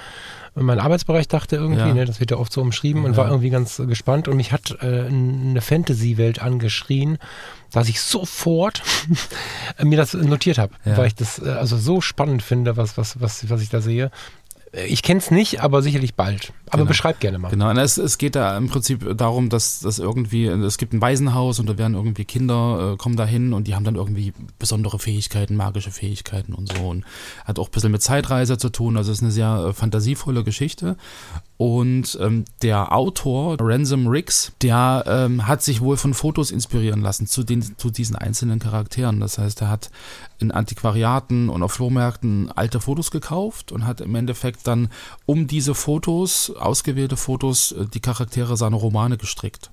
meinen 0.56 0.80
Arbeitsbereich 0.80 1.28
dachte 1.28 1.56
irgendwie, 1.56 1.80
ja. 1.80 1.94
ne, 1.94 2.06
das 2.06 2.20
wird 2.20 2.32
ja 2.32 2.38
oft 2.38 2.54
so 2.54 2.62
umschrieben 2.62 3.06
und 3.06 3.18
war 3.18 3.28
irgendwie 3.28 3.50
ganz 3.50 3.78
gespannt 3.78 4.28
und 4.28 4.38
mich 4.38 4.52
hat 4.52 4.78
äh, 4.82 5.08
eine 5.08 5.62
Fantasy-Welt 5.62 6.42
angeschrien, 6.42 7.18
dass 7.72 7.90
ich 7.90 8.02
sofort 8.02 8.84
mir 9.84 9.98
das 9.98 10.14
notiert 10.14 10.60
habe, 10.60 10.74
weil 10.86 11.08
ich 11.08 11.16
das 11.16 11.40
äh, 11.40 11.50
also 11.50 11.78
so 11.78 12.02
spannend 12.02 12.44
finde, 12.44 12.78
was, 12.78 12.98
was, 12.98 13.20
was, 13.20 13.50
was 13.50 13.62
ich 13.62 13.70
da 13.70 13.82
sehe. 13.82 14.12
Ich 14.74 15.04
kenne 15.04 15.20
es 15.20 15.30
nicht, 15.30 15.62
aber 15.62 15.84
sicherlich 15.84 16.16
bald. 16.16 16.52
Aber 16.66 16.80
genau. 16.80 16.88
beschreib 16.88 17.20
gerne 17.20 17.38
mal. 17.38 17.50
Genau, 17.50 17.72
es, 17.74 17.98
es 17.98 18.18
geht 18.18 18.36
da 18.36 18.58
im 18.58 18.70
Prinzip 18.70 19.16
darum, 19.16 19.50
dass 19.50 19.82
das 19.82 20.00
irgendwie, 20.00 20.48
es 20.48 20.80
gibt 20.80 20.94
ein 20.94 21.02
Waisenhaus 21.02 21.60
und 21.60 21.70
da 21.70 21.78
werden 21.78 21.94
irgendwie 21.94 22.26
Kinder, 22.26 22.94
äh, 22.94 22.98
kommen 22.98 23.16
da 23.16 23.26
hin 23.26 23.54
und 23.54 23.68
die 23.68 23.76
haben 23.76 23.84
dann 23.84 23.96
irgendwie 23.96 24.34
besondere 24.58 24.98
Fähigkeiten, 24.98 25.56
magische 25.56 25.92
Fähigkeiten 25.92 26.54
und 26.54 26.74
so. 26.74 26.90
Und 26.90 27.06
hat 27.46 27.60
auch 27.60 27.68
ein 27.68 27.72
bisschen 27.72 27.92
mit 27.92 28.02
Zeitreise 28.02 28.58
zu 28.58 28.70
tun. 28.70 28.98
Also 28.98 29.12
es 29.12 29.20
ist 29.20 29.24
eine 29.24 29.32
sehr 29.32 29.68
äh, 29.70 29.74
fantasievolle 29.74 30.44
Geschichte. 30.44 30.98
Und 31.64 32.18
ähm, 32.20 32.44
der 32.62 32.92
Autor, 32.92 33.56
Ransom 33.58 34.08
Riggs, 34.08 34.52
der 34.62 35.06
ähm, 35.08 35.48
hat 35.48 35.64
sich 35.64 35.80
wohl 35.80 35.96
von 35.96 36.14
Fotos 36.14 36.52
inspirieren 36.52 37.00
lassen 37.00 37.26
zu, 37.26 37.42
den, 37.42 37.78
zu 37.78 37.90
diesen 37.90 38.18
einzelnen 38.18 38.60
Charakteren. 38.60 39.22
Das 39.22 39.38
heißt, 39.38 39.62
er 39.62 39.70
hat 39.70 39.90
in 40.40 40.52
Antiquariaten 40.52 41.48
und 41.48 41.64
auf 41.64 41.72
Flohmärkten 41.72 42.52
alte 42.52 42.82
Fotos 42.82 43.12
gekauft 43.12 43.72
und 43.72 43.86
hat 43.86 44.02
im 44.02 44.14
Endeffekt 44.14 44.68
dann 44.68 44.90
um 45.26 45.48
diese 45.48 45.74
Fotos, 45.74 46.50
ausgewählte 46.54 47.16
Fotos, 47.16 47.72
äh, 47.72 47.86
die 47.86 48.02
Charaktere 48.02 48.58
seiner 48.58 48.76
Romane 48.76 49.16
gestrickt 49.16 49.72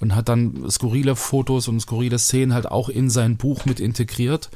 und 0.00 0.14
hat 0.14 0.28
dann 0.28 0.70
skurrile 0.70 1.16
Fotos 1.16 1.68
und 1.68 1.80
skurrile 1.80 2.18
Szenen 2.18 2.54
halt 2.54 2.66
auch 2.66 2.88
in 2.88 3.10
sein 3.10 3.36
Buch 3.36 3.64
mit 3.64 3.80
integriert, 3.80 4.50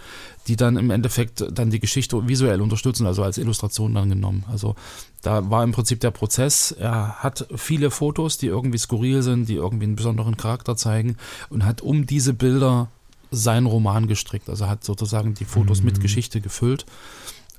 die 0.46 0.56
dann 0.56 0.76
im 0.76 0.90
Endeffekt 0.90 1.44
dann 1.52 1.70
die 1.70 1.80
Geschichte 1.80 2.28
visuell 2.28 2.60
unterstützen, 2.60 3.06
also 3.06 3.22
als 3.22 3.38
Illustration 3.38 3.94
dann 3.94 4.08
genommen. 4.08 4.44
Also 4.50 4.74
da 5.20 5.50
war 5.50 5.64
im 5.64 5.72
Prinzip 5.72 6.00
der 6.00 6.10
Prozess, 6.10 6.72
er 6.72 7.22
hat 7.22 7.46
viele 7.56 7.90
Fotos, 7.90 8.38
die 8.38 8.46
irgendwie 8.46 8.78
skurril 8.78 9.22
sind, 9.22 9.48
die 9.48 9.54
irgendwie 9.54 9.84
einen 9.84 9.96
besonderen 9.96 10.36
Charakter 10.36 10.76
zeigen 10.76 11.16
und 11.50 11.64
hat 11.64 11.80
um 11.80 12.06
diese 12.06 12.34
Bilder 12.34 12.88
seinen 13.30 13.66
Roman 13.66 14.06
gestrickt. 14.06 14.48
Also 14.48 14.68
hat 14.68 14.84
sozusagen 14.84 15.34
die 15.34 15.44
Fotos 15.44 15.80
mhm. 15.80 15.86
mit 15.86 16.00
Geschichte 16.00 16.40
gefüllt. 16.40 16.86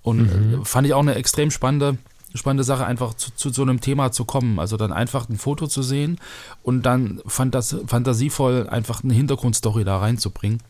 Und 0.03 0.57
mhm. 0.57 0.65
fand 0.65 0.85
ich 0.85 0.93
auch 0.93 1.01
eine 1.01 1.15
extrem 1.15 1.49
spannende 1.49 1.97
spannende 2.33 2.63
Sache, 2.63 2.85
einfach 2.85 3.13
zu, 3.13 3.31
zu, 3.31 3.51
so 3.51 3.61
einem 3.61 3.81
Thema 3.81 4.11
zu 4.11 4.25
kommen. 4.25 4.59
Also 4.59 4.77
dann 4.77 4.91
einfach 4.91 5.29
ein 5.29 5.37
Foto 5.37 5.67
zu 5.67 5.81
sehen 5.81 6.19
und 6.63 6.83
dann 6.83 7.21
fantas 7.25 7.75
fantasievoll 7.87 8.67
einfach 8.69 9.03
eine 9.03 9.13
Hintergrundstory 9.13 9.83
da 9.83 9.97
reinzubringen. 9.97 10.61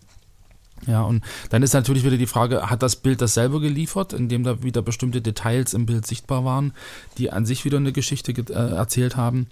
Ja, 0.88 1.04
und 1.04 1.24
dann 1.50 1.64
ist 1.64 1.74
natürlich 1.74 2.04
wieder 2.04 2.18
die 2.18 2.28
Frage, 2.28 2.70
hat 2.70 2.84
das 2.84 2.98
Bild 2.98 3.22
das 3.22 3.34
selber 3.34 3.62
geliefert, 3.62 4.14
indem 4.14 4.44
da 4.44 4.64
wieder 4.64 4.82
bestimmte 4.82 5.22
Details 5.22 5.74
im 5.74 5.86
Bild 5.86 6.06
sichtbar 6.06 6.44
waren, 6.44 6.74
die 7.18 7.32
an 7.32 7.46
sich 7.46 7.64
wieder 7.64 7.78
eine 7.78 7.94
Geschichte 7.94 8.32
äh, 8.32 8.76
erzählt 8.76 9.16
haben? 9.16 9.48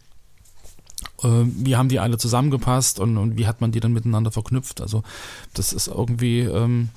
Äh, 1.24 1.46
wie 1.46 1.76
haben 1.76 1.90
die 1.90 2.00
alle 2.00 2.18
zusammengepasst 2.18 3.00
und, 3.00 3.18
und, 3.18 3.38
wie 3.38 3.48
hat 3.48 3.62
man 3.62 3.72
die 3.72 3.80
dann 3.80 3.94
miteinander 3.94 4.32
verknüpft? 4.32 4.82
Also 4.82 5.04
das 5.54 5.74
ist 5.74 5.88
irgendwie, 5.88 6.42
ähm, 6.42 6.90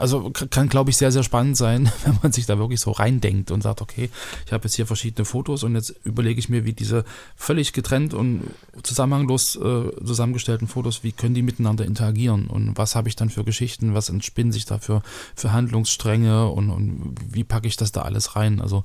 also 0.00 0.30
kann, 0.30 0.70
glaube 0.70 0.88
ich, 0.88 0.96
sehr, 0.96 1.12
sehr 1.12 1.22
spannend 1.22 1.58
sein, 1.58 1.92
wenn 2.04 2.18
man 2.22 2.32
sich 2.32 2.46
da 2.46 2.58
wirklich 2.58 2.80
so 2.80 2.90
reindenkt 2.90 3.50
und 3.50 3.62
sagt, 3.62 3.82
okay, 3.82 4.08
ich 4.46 4.52
habe 4.52 4.64
jetzt 4.64 4.74
hier 4.74 4.86
verschiedene 4.86 5.26
Fotos 5.26 5.62
und 5.62 5.74
jetzt 5.74 5.94
überlege 6.04 6.40
ich 6.40 6.48
mir, 6.48 6.64
wie 6.64 6.72
diese 6.72 7.04
völlig 7.36 7.74
getrennt 7.74 8.14
und 8.14 8.44
zusammenhanglos 8.82 9.56
äh, 9.56 9.90
zusammengestellten 10.02 10.68
Fotos, 10.68 11.04
wie 11.04 11.12
können 11.12 11.34
die 11.34 11.42
miteinander 11.42 11.84
interagieren 11.84 12.46
und 12.46 12.78
was 12.78 12.96
habe 12.96 13.10
ich 13.10 13.16
dann 13.16 13.28
für 13.28 13.44
Geschichten, 13.44 13.92
was 13.92 14.08
entspinnen 14.08 14.52
sich 14.52 14.64
da 14.64 14.78
für, 14.78 15.02
für 15.36 15.52
Handlungsstränge 15.52 16.48
und, 16.48 16.70
und 16.70 17.14
wie 17.28 17.44
packe 17.44 17.68
ich 17.68 17.76
das 17.76 17.92
da 17.92 18.00
alles 18.00 18.36
rein? 18.36 18.62
Also, 18.62 18.84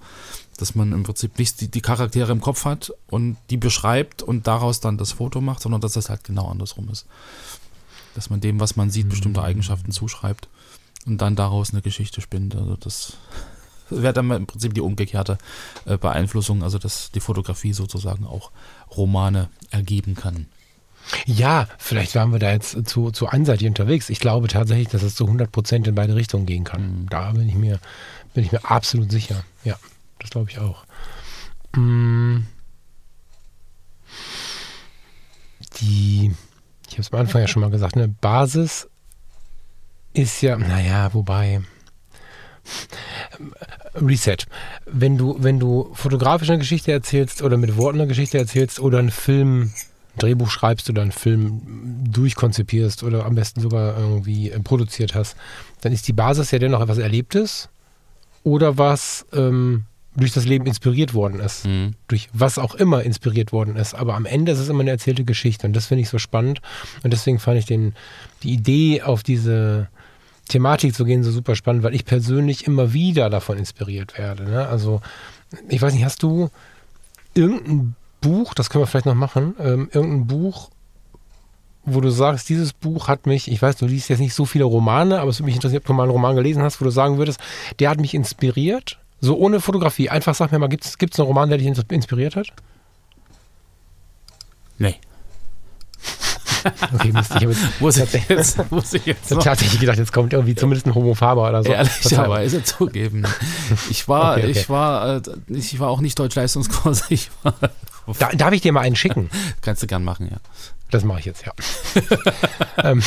dass 0.57 0.75
man 0.75 0.91
im 0.91 1.03
Prinzip 1.03 1.39
nicht 1.39 1.61
die, 1.61 1.69
die 1.69 1.81
Charaktere 1.81 2.33
im 2.33 2.41
Kopf 2.41 2.65
hat 2.65 2.91
und 3.07 3.37
die 3.49 3.57
beschreibt 3.57 4.21
und 4.21 4.47
daraus 4.47 4.81
dann 4.81 4.97
das 4.97 5.13
Foto 5.13 5.39
macht, 5.39 5.61
sondern 5.61 5.79
dass 5.79 5.93
das 5.93 6.09
halt 6.09 6.25
genau 6.25 6.49
andersrum 6.49 6.89
ist. 6.89 7.05
Dass 8.15 8.29
man 8.29 8.41
dem, 8.41 8.59
was 8.59 8.75
man 8.75 8.89
sieht, 8.89 9.07
bestimmte 9.07 9.39
mhm. 9.39 9.45
Eigenschaften 9.45 9.91
zuschreibt 9.91 10.49
und 11.05 11.21
dann 11.21 11.35
daraus 11.35 11.71
eine 11.71 11.81
Geschichte 11.81 12.21
spinnt. 12.21 12.55
Also 12.55 12.75
das 12.75 13.17
wäre 13.89 14.13
dann 14.13 14.29
im 14.31 14.47
Prinzip 14.47 14.73
die 14.73 14.81
umgekehrte 14.81 15.37
äh, 15.85 15.97
Beeinflussung, 15.97 16.63
also 16.63 16.77
dass 16.77 17.11
die 17.11 17.19
Fotografie 17.19 17.73
sozusagen 17.73 18.25
auch 18.25 18.51
Romane 18.95 19.49
ergeben 19.71 20.15
kann. 20.15 20.47
Ja, 21.25 21.67
vielleicht 21.77 22.15
waren 22.15 22.31
wir 22.31 22.39
da 22.39 22.51
jetzt 22.51 22.87
zu, 22.87 23.11
zu 23.11 23.27
einseitig 23.27 23.67
unterwegs. 23.67 24.09
Ich 24.09 24.19
glaube 24.19 24.47
tatsächlich, 24.47 24.87
dass 24.87 25.03
es 25.03 25.15
zu 25.15 25.25
100 25.25 25.51
Prozent 25.51 25.87
in 25.87 25.93
beide 25.93 26.15
Richtungen 26.15 26.47
gehen 26.47 26.63
kann. 26.63 27.05
Da 27.09 27.31
bin 27.31 27.47
ich 27.47 27.55
mir, 27.55 27.79
bin 28.33 28.43
ich 28.43 28.51
mir 28.51 28.65
absolut 28.65 29.11
sicher. 29.11 29.43
Ja, 29.63 29.77
das 30.19 30.31
glaube 30.31 30.49
ich 30.49 30.57
auch. 30.59 30.83
Mm. 31.75 32.39
Die, 35.79 36.33
ich 36.87 36.93
habe 36.93 37.01
es 37.01 37.13
am 37.13 37.19
Anfang 37.19 37.41
ja 37.41 37.47
schon 37.47 37.61
mal 37.61 37.69
gesagt, 37.69 37.95
eine 37.95 38.07
Basis 38.07 38.87
ist 40.15 40.41
ja, 40.41 40.57
naja, 40.57 41.13
wobei. 41.13 41.61
Reset. 43.95 44.37
Wenn 44.85 45.17
du, 45.17 45.37
wenn 45.39 45.59
du 45.59 45.91
fotografisch 45.93 46.49
eine 46.49 46.59
Geschichte 46.59 46.91
erzählst 46.91 47.41
oder 47.41 47.57
mit 47.57 47.77
Worten 47.77 47.99
eine 47.99 48.07
Geschichte 48.07 48.37
erzählst 48.37 48.79
oder 48.79 48.99
einen 48.99 49.11
Film, 49.11 49.71
ein 50.15 50.19
Drehbuch 50.19 50.49
schreibst 50.49 50.89
oder 50.89 51.01
einen 51.01 51.11
Film 51.11 51.61
durchkonzipierst 52.09 53.03
oder 53.03 53.25
am 53.25 53.35
besten 53.35 53.61
sogar 53.61 53.97
irgendwie 53.97 54.49
produziert 54.63 55.15
hast, 55.15 55.35
dann 55.81 55.93
ist 55.93 56.07
die 56.07 56.13
Basis 56.13 56.51
ja 56.51 56.59
dennoch 56.59 56.81
etwas 56.81 56.97
Erlebtes 56.97 57.69
oder 58.43 58.77
was 58.77 59.25
ähm, 59.33 59.85
durch 60.15 60.33
das 60.33 60.45
Leben 60.45 60.65
inspiriert 60.65 61.13
worden 61.13 61.39
ist. 61.39 61.65
Mhm. 61.65 61.93
Durch 62.07 62.29
was 62.33 62.57
auch 62.57 62.75
immer 62.75 63.03
inspiriert 63.03 63.51
worden 63.51 63.75
ist. 63.75 63.93
Aber 63.93 64.15
am 64.15 64.25
Ende 64.25 64.51
ist 64.51 64.59
es 64.59 64.69
immer 64.69 64.81
eine 64.81 64.91
erzählte 64.91 65.25
Geschichte 65.25 65.67
und 65.67 65.73
das 65.73 65.87
finde 65.87 66.01
ich 66.01 66.09
so 66.09 66.19
spannend 66.19 66.61
und 67.03 67.11
deswegen 67.11 67.39
fand 67.39 67.59
ich 67.59 67.65
den, 67.65 67.93
die 68.43 68.53
Idee 68.53 69.01
auf 69.03 69.23
diese 69.23 69.89
Thematik 70.47 70.93
zu 70.93 71.05
gehen 71.05 71.23
so 71.23 71.31
super 71.31 71.55
spannend, 71.55 71.83
weil 71.83 71.95
ich 71.95 72.05
persönlich 72.05 72.67
immer 72.67 72.93
wieder 72.93 73.29
davon 73.29 73.57
inspiriert 73.57 74.17
werde. 74.17 74.43
Ne? 74.43 74.67
Also, 74.67 75.01
ich 75.69 75.81
weiß 75.81 75.93
nicht, 75.93 76.05
hast 76.05 76.23
du 76.23 76.49
irgendein 77.33 77.95
Buch, 78.21 78.53
das 78.53 78.69
können 78.69 78.83
wir 78.83 78.87
vielleicht 78.87 79.05
noch 79.05 79.15
machen, 79.15 79.55
ähm, 79.59 79.89
irgendein 79.91 80.27
Buch, 80.27 80.69
wo 81.83 82.01
du 82.01 82.09
sagst, 82.09 82.49
dieses 82.49 82.73
Buch 82.73 83.07
hat 83.07 83.27
mich, 83.27 83.51
ich 83.51 83.61
weiß, 83.61 83.77
du 83.77 83.85
liest 83.85 84.09
jetzt 84.09 84.19
nicht 84.19 84.33
so 84.33 84.45
viele 84.45 84.63
Romane, 84.63 85.19
aber 85.19 85.29
es 85.29 85.37
würde 85.37 85.45
mich 85.45 85.55
interessieren, 85.55 85.81
ob 85.81 85.87
du 85.87 85.93
mal 85.93 86.03
einen 86.03 86.11
Roman 86.11 86.35
gelesen 86.35 86.63
hast, 86.63 86.81
wo 86.81 86.85
du 86.85 86.91
sagen 86.91 87.17
würdest, 87.17 87.39
der 87.79 87.89
hat 87.89 87.99
mich 87.99 88.13
inspiriert, 88.13 88.99
so 89.21 89.37
ohne 89.37 89.59
Fotografie. 89.59 90.09
Einfach 90.09 90.33
sag 90.33 90.51
mir 90.51 90.59
mal, 90.59 90.67
gibt 90.67 90.85
es 90.85 91.19
einen 91.19 91.27
Roman, 91.27 91.49
der 91.49 91.59
dich 91.59 91.67
inspiriert 91.67 92.35
hat? 92.35 92.47
Nee. 94.77 94.95
Okay, 96.93 97.11
Mist, 97.11 97.31
ich 97.35 97.43
habe 97.43 97.51
jetzt, 97.51 97.81
muss 97.81 97.97
ich 97.97 98.29
jetzt, 98.29 98.71
muss 98.71 98.93
ich 98.93 99.05
jetzt 99.05 99.31
noch? 99.31 99.43
tatsächlich 99.43 99.79
gedacht, 99.79 99.97
jetzt 99.97 100.11
kommt 100.11 100.33
irgendwie 100.33 100.55
zumindest 100.55 100.87
ein 100.87 100.95
Homofaber 100.95 101.47
oder 101.47 101.63
so. 101.63 101.71
Ehrlicherweise 101.71 102.63
zugeben. 102.63 103.23
Ich 103.89 104.07
war, 104.07 104.33
okay, 104.33 104.49
okay. 104.49 104.51
ich 104.51 104.69
war, 104.69 105.17
äh, 105.17 105.21
ich 105.49 105.79
war 105.79 105.89
auch 105.89 106.01
nicht 106.01 106.17
Deutsch-Leistungskurs. 106.19 107.05
Ich 107.15 107.29
war. 107.43 107.53
Da, 108.19 108.29
darf 108.29 108.53
ich 108.53 108.61
dir 108.61 108.71
mal 108.71 108.81
einen 108.81 108.95
schicken? 108.95 109.29
Kannst 109.61 109.81
du 109.81 109.87
gern 109.87 110.03
machen, 110.03 110.27
ja. 110.29 110.37
Das 110.91 111.03
mache 111.03 111.19
ich 111.19 111.25
jetzt, 111.25 111.45
ja. 111.45 111.53
Ähm, 112.77 113.01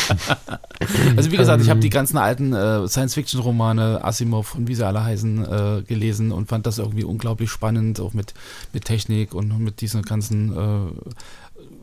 also 1.16 1.30
wie 1.30 1.36
gesagt, 1.36 1.62
ich 1.62 1.68
habe 1.68 1.78
die 1.78 1.90
ganzen 1.90 2.16
alten 2.16 2.54
äh, 2.54 2.88
Science-Fiction-Romane, 2.88 4.02
Asimov 4.02 4.54
und 4.54 4.66
wie 4.66 4.74
sie 4.74 4.84
alle 4.84 5.04
heißen, 5.04 5.44
äh, 5.44 5.82
gelesen 5.82 6.32
und 6.32 6.48
fand 6.48 6.66
das 6.66 6.78
irgendwie 6.78 7.04
unglaublich 7.04 7.50
spannend, 7.50 8.00
auch 8.00 8.14
mit, 8.14 8.32
mit 8.72 8.86
Technik 8.86 9.34
und 9.34 9.58
mit 9.58 9.82
diesen 9.82 10.02
ganzen 10.02 10.56
äh, 10.56 11.10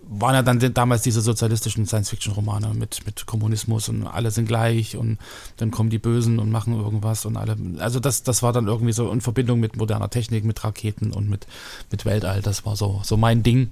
waren 0.08 0.36
ja 0.36 0.42
dann 0.44 0.60
damals 0.74 1.02
diese 1.02 1.22
sozialistischen 1.22 1.86
Science-Fiction-Romane 1.86 2.74
mit, 2.74 3.06
mit 3.06 3.26
Kommunismus 3.26 3.90
und 3.90 4.06
alle 4.06 4.32
sind 4.32 4.48
gleich 4.48 4.96
und 4.98 5.18
dann 5.58 5.72
kommen 5.72 5.90
die 5.90 5.98
Bösen 5.98 6.40
und 6.40 6.52
machen 6.52 6.80
irgendwas 6.80 7.26
und 7.26 7.38
alle. 7.38 7.58
Also 7.80 8.00
das, 8.00 8.24
das 8.24 8.44
war 8.44 8.54
dann 8.54 8.68
irgendwie 8.68 8.94
so 8.94 9.12
in 9.12 9.22
Verbindung 9.22 9.60
mit 9.60 9.76
moderner 9.78 10.10
Technik, 10.10 10.46
mit 10.46 10.64
Raketen 10.64 11.12
und 11.12 11.30
mit, 11.30 11.48
mit 11.92 12.06
Weltall. 12.06 12.42
Das 12.42 12.66
war 12.66 12.76
so, 12.76 13.02
so 13.04 13.18
mein 13.18 13.42
Ding. 13.42 13.72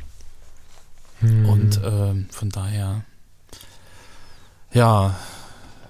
Hm. 1.19 1.45
Und 1.47 1.83
äh, 1.83 2.13
von 2.29 2.49
daher, 2.49 3.03
ja, 4.73 5.15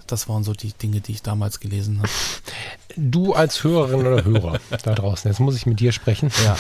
das 0.08 0.28
waren 0.28 0.44
so 0.44 0.54
die 0.54 0.74
Dinge, 0.74 1.00
die 1.02 1.14
ich 1.14 1.24
damals 1.24 1.60
gelesen 1.60 2.00
habe. 2.00 2.10
Du 2.98 3.34
als 3.34 3.64
Hörerin 3.64 4.06
oder 4.06 4.26
Hörer 4.26 4.60
da 4.84 4.94
draußen, 4.94 5.32
jetzt 5.32 5.40
muss 5.40 5.56
ich 5.56 5.66
mit 5.66 5.80
dir 5.80 5.92
sprechen. 5.92 6.30
Ja. 6.44 6.58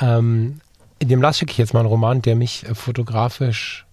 Ähm, 0.00 0.60
dem 1.02 1.22
Lars 1.22 1.38
schicke 1.38 1.52
ich 1.52 1.58
jetzt 1.58 1.74
mal 1.74 1.80
einen 1.80 1.88
Roman, 1.88 2.22
der 2.22 2.36
mich 2.36 2.66
äh, 2.66 2.74
fotografisch, 2.74 3.86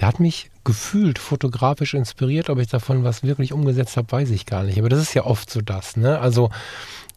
der 0.00 0.08
hat 0.08 0.20
mich 0.20 0.50
gefühlt 0.64 1.18
fotografisch 1.18 1.94
inspiriert. 1.94 2.50
Ob 2.50 2.58
ich 2.58 2.68
davon 2.68 3.04
was 3.04 3.22
wirklich 3.22 3.52
umgesetzt 3.52 3.96
habe, 3.96 4.12
weiß 4.12 4.30
ich 4.30 4.46
gar 4.46 4.62
nicht. 4.62 4.78
Aber 4.78 4.88
das 4.88 5.00
ist 5.00 5.14
ja 5.14 5.24
oft 5.24 5.50
so 5.50 5.60
das. 5.60 5.96
Ne? 5.96 6.18
Also 6.18 6.50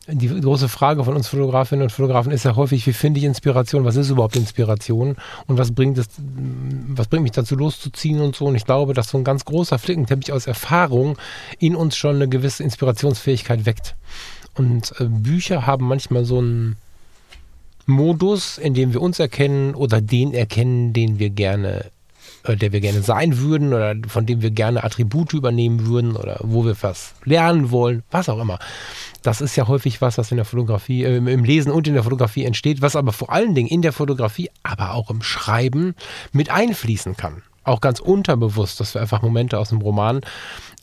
die 0.08 0.28
große 0.28 0.68
Frage 0.68 1.04
von 1.04 1.16
uns 1.16 1.28
Fotografinnen 1.28 1.84
und 1.84 1.92
Fotografen 1.92 2.32
ist 2.32 2.44
ja 2.44 2.56
häufig, 2.56 2.88
wie 2.88 2.94
finde 2.94 3.20
ich 3.20 3.26
Inspiration? 3.26 3.86
Was 3.86 3.96
ist 3.96 4.10
überhaupt 4.10 4.36
Inspiration? 4.36 5.16
Und 5.46 5.58
was 5.58 5.74
bringt 5.74 5.98
es, 5.98 6.08
was 6.88 7.08
bringt 7.08 7.24
mich 7.24 7.34
dazu 7.34 7.56
loszuziehen 7.56 8.20
und 8.20 8.36
so? 8.36 8.46
Und 8.46 8.56
ich 8.56 8.66
glaube, 8.66 8.94
dass 8.94 9.10
so 9.10 9.18
ein 9.18 9.24
ganz 9.24 9.46
großer 9.46 9.78
Flickenteppich 9.78 10.32
aus 10.32 10.48
Erfahrung 10.48 11.18
in 11.60 11.76
uns 11.76 11.96
schon 11.96 12.16
eine 12.16 12.28
gewisse 12.28 12.64
Inspirationsfähigkeit 12.64 13.66
weckt. 13.66 13.96
Und 14.56 14.94
äh, 15.00 15.06
Bücher 15.06 15.68
haben 15.68 15.88
manchmal 15.88 16.26
so 16.26 16.40
einen 16.40 16.78
Modus, 17.86 18.58
in 18.58 18.74
dem 18.74 18.94
wir 18.94 19.02
uns 19.02 19.20
erkennen 19.20 19.76
oder 19.76 20.02
den 20.02 20.34
erkennen, 20.34 20.94
den 20.94 21.20
wir 21.20 21.30
gerne 21.30 21.92
äh, 22.44 22.56
der 22.56 22.72
wir 22.72 22.82
gerne 22.82 23.02
sein 23.02 23.38
würden 23.40 23.74
oder 23.74 23.96
von 24.08 24.26
dem 24.26 24.42
wir 24.42 24.52
gerne 24.52 24.84
Attribute 24.84 25.34
übernehmen 25.34 25.86
würden 25.86 26.16
oder 26.16 26.40
wo 26.42 26.66
wir 26.66 26.76
was 26.82 27.14
lernen 27.24 27.72
wollen, 27.72 28.04
was 28.10 28.30
auch 28.30 28.40
immer. 28.40 28.60
Das 29.22 29.42
ist 29.42 29.56
ja 29.56 29.68
häufig 29.68 30.02
was, 30.02 30.18
was 30.18 30.32
in 30.32 30.38
der 30.38 30.46
Fotografie, 30.46 31.04
äh, 31.04 31.18
im 31.18 31.44
Lesen 31.44 31.72
und 31.72 31.88
in 31.88 31.94
der 31.94 32.04
Fotografie 32.04 32.46
entsteht, 32.46 32.82
was 32.82 32.96
aber 32.96 33.14
vor 33.14 33.32
allen 33.32 33.54
Dingen 33.54 33.68
in 33.68 33.82
der 33.82 33.94
Fotografie, 33.94 34.50
aber 34.64 34.94
auch 34.94 35.12
im 35.12 35.22
Schreiben 35.22 35.96
mit 36.32 36.50
einfließen 36.50 37.16
kann. 37.16 37.44
Auch 37.64 37.82
ganz 37.82 38.00
unterbewusst, 38.00 38.80
dass 38.80 38.96
wir 38.96 39.02
einfach 39.02 39.22
Momente 39.22 39.60
aus 39.60 39.70
dem 39.70 39.82
Roman 39.82 40.22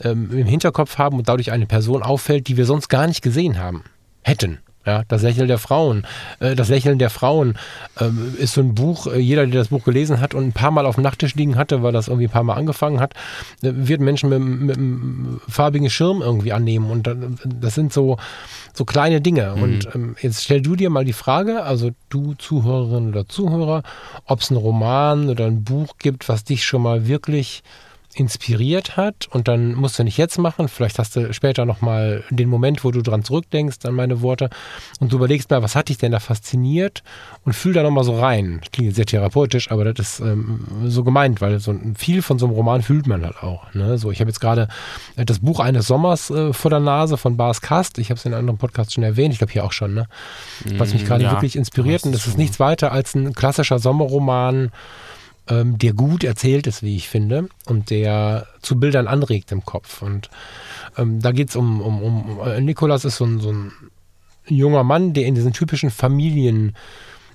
ähm, 0.01 0.31
im 0.31 0.47
Hinterkopf 0.47 0.99
haben 0.99 1.19
und 1.19 1.29
dadurch 1.29 1.51
eine 1.51 1.67
Person 1.67 2.05
auffällt, 2.05 2.47
die 2.47 2.57
wir 2.57 2.67
sonst 2.67 2.89
gar 2.89 3.09
nicht 3.09 3.23
gesehen 3.23 3.59
haben. 3.59 3.83
Hätten. 4.23 4.59
Ja, 4.87 5.03
das 5.07 5.23
Lächeln 5.23 5.49
der 5.49 5.59
Frauen. 5.59 6.07
Äh, 6.41 6.55
das 6.55 6.69
Lächeln 6.69 6.99
der 6.99 7.11
Frauen 7.11 7.59
ähm, 8.01 8.35
ist 8.39 8.55
so 8.55 8.63
ein 8.63 8.75
Buch, 8.75 9.07
äh, 9.07 9.19
jeder, 9.19 9.47
der 9.47 9.61
das 9.61 9.69
Buch 9.69 9.85
gelesen 9.85 10.21
hat 10.21 10.35
und 10.35 10.45
ein 10.45 10.53
paar 10.53 10.71
Mal 10.71 10.87
auf 10.87 10.95
dem 10.95 11.05
Nachttisch 11.05 11.35
liegen 11.35 11.57
hatte, 11.57 11.83
weil 11.83 11.93
das 11.93 12.09
irgendwie 12.09 12.27
ein 12.27 12.33
paar 12.33 12.43
Mal 12.43 12.55
angefangen 12.55 13.01
hat, 13.01 13.13
äh, 13.63 13.73
wird 13.75 14.01
Menschen 14.01 14.31
mit, 14.31 14.41
mit 14.41 14.77
einem 14.79 15.41
farbigen 15.49 15.91
Schirm 15.91 16.23
irgendwie 16.23 16.53
annehmen. 16.53 16.91
Und 16.91 17.11
das 17.45 17.75
sind 17.75 17.93
so, 17.93 18.17
so 18.73 18.85
kleine 18.85 19.21
Dinge. 19.21 19.55
Mhm. 19.57 19.63
Und 19.63 19.89
ähm, 19.95 20.17
jetzt 20.23 20.45
stell 20.45 20.63
du 20.63 20.75
dir 20.75 20.91
mal 20.91 21.05
die 21.05 21.13
Frage, 21.13 21.65
also 21.65 21.91
du 22.09 22.35
Zuhörerin 22.35 23.09
oder 23.09 23.29
Zuhörer, 23.29 23.83
ob 24.25 24.41
es 24.41 24.51
einen 24.51 24.59
Roman 24.59 25.29
oder 25.29 25.47
ein 25.47 25.65
Buch 25.65 25.97
gibt, 25.99 26.29
was 26.29 26.45
dich 26.45 26.65
schon 26.65 26.83
mal 26.83 27.07
wirklich 27.07 27.63
inspiriert 28.19 28.97
hat 28.97 29.29
und 29.31 29.47
dann 29.47 29.75
musst 29.75 29.99
du 29.99 30.05
nicht 30.05 30.17
jetzt 30.17 30.39
machen, 30.39 30.69
vielleicht 30.69 30.99
hast 30.99 31.15
du 31.15 31.33
später 31.33 31.65
nochmal 31.65 32.25
den 32.31 32.49
Moment, 32.49 32.83
wo 32.83 32.91
du 32.91 33.01
dran 33.01 33.23
zurückdenkst 33.23 33.79
an 33.85 33.95
meine 33.95 34.23
Worte 34.23 34.51
und 34.99 35.13
du 35.13 35.17
überlegst 35.17 35.51
mal, 35.51 35.63
was 35.63 35.77
hat 35.77 35.89
dich 35.89 35.99
denn 35.99 36.11
da 36.11 36.19
fasziniert 36.19 37.03
und 37.45 37.53
fühl 37.53 37.73
da 37.73 37.83
nochmal 37.83 38.03
so 38.03 38.19
rein. 38.19 38.59
Das 38.61 38.73
klingt 38.73 38.95
sehr 38.95 39.07
therapeutisch, 39.07 39.71
aber 39.71 39.85
das 39.85 40.09
ist 40.09 40.21
ähm, 40.21 40.65
so 40.87 41.05
gemeint, 41.05 41.41
weil 41.41 41.61
so 41.61 41.75
viel 41.97 42.23
von 42.23 42.39
so 42.39 42.47
einem 42.47 42.57
Roman 42.57 42.83
fühlt 42.83 43.07
man 43.07 43.25
halt 43.25 43.43
auch. 43.43 43.73
Ne? 43.73 43.99
So, 43.99 44.11
ich 44.11 44.21
habe 44.21 44.31
jetzt 44.31 44.41
gerade 44.41 44.69
das 45.17 45.39
Buch 45.39 45.61
eines 45.61 45.87
Sommers 45.87 46.31
äh, 46.31 46.53
vor 46.53 46.71
der 46.71 46.81
Nase 46.81 47.17
von 47.17 47.37
Bas 47.37 47.61
Kast, 47.61 47.99
ich 47.99 48.11
habe 48.11 48.19
es 48.19 48.25
in 48.25 48.33
einem 48.33 48.41
anderen 48.41 48.59
Podcast 48.59 48.95
schon 48.95 49.05
erwähnt, 49.05 49.33
ich 49.33 49.39
glaube 49.39 49.53
hier 49.53 49.65
auch 49.65 49.73
schon, 49.73 49.95
ne? 49.95 50.07
was 50.77 50.93
mich 50.93 51.05
mm, 51.05 51.07
gerade 51.07 51.25
ja, 51.25 51.31
wirklich 51.33 51.55
inspiriert 51.55 52.05
und 52.05 52.13
das 52.13 52.27
ist 52.27 52.37
nichts 52.37 52.59
weiter 52.59 52.91
als 52.91 53.15
ein 53.15 53.33
klassischer 53.33 53.79
Sommerroman, 53.79 54.73
ähm, 55.49 55.79
der 55.79 55.93
gut 55.93 56.25
erzählt 56.25 56.67
ist, 56.67 56.83
wie 56.83 56.97
ich 56.97 57.09
finde, 57.09 57.49
und 57.67 57.91
der 57.91 58.47
zu 58.63 58.79
Bildern 58.79 59.07
anregt 59.07 59.53
im 59.53 59.65
Kopf. 59.65 60.03
Und 60.03 60.31
ähm, 60.97 61.21
da 61.21 61.33
geht 61.33 61.51
es 61.51 61.57
um, 61.57 61.81
um, 61.81 62.03
um, 62.03 62.41
äh, 62.47 62.61
Nikolas 62.61 63.05
ist 63.05 63.17
so 63.17 63.25
ein, 63.25 63.41
so 63.41 63.53
ein 63.53 63.73
junger 64.47 64.85
Mann, 64.85 65.13
der 65.13 65.27
in 65.27 65.35
diesen 65.35 65.53
typischen 65.53 65.91
Familien, 65.91 66.75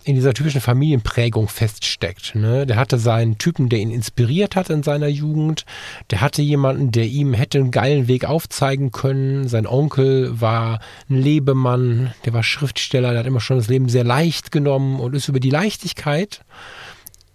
in 0.04 0.16
dieser 0.16 0.34
typischen 0.34 0.62
Familienprägung 0.62 1.48
feststeckt. 1.48 2.36
Ne? 2.36 2.66
Der 2.66 2.76
hatte 2.76 2.98
seinen 2.98 3.38
Typen, 3.38 3.70
der 3.70 3.80
ihn 3.80 3.92
inspiriert 3.92 4.56
hat 4.56 4.70
in 4.70 4.84
seiner 4.84 5.08
Jugend. 5.08 5.66
Der 6.12 6.22
hatte 6.22 6.42
jemanden, 6.42 6.92
der 6.92 7.06
ihm 7.06 7.34
hätte 7.34 7.60
einen 7.60 7.72
geilen 7.72 8.08
Weg 8.08 8.26
aufzeigen 8.26 8.92
können. 8.92 9.48
Sein 9.48 9.66
Onkel 9.66 10.42
war 10.42 10.80
ein 11.10 11.22
Lebemann, 11.22 12.14
der 12.26 12.34
war 12.34 12.44
Schriftsteller, 12.44 13.12
der 13.12 13.20
hat 13.20 13.28
immer 13.28 13.40
schon 13.40 13.58
das 13.58 13.70
Leben 13.70 13.88
sehr 13.88 14.04
leicht 14.04 14.52
genommen 14.52 15.00
und 15.00 15.16
ist 15.16 15.30
über 15.30 15.40
die 15.40 15.50
Leichtigkeit 15.50 16.42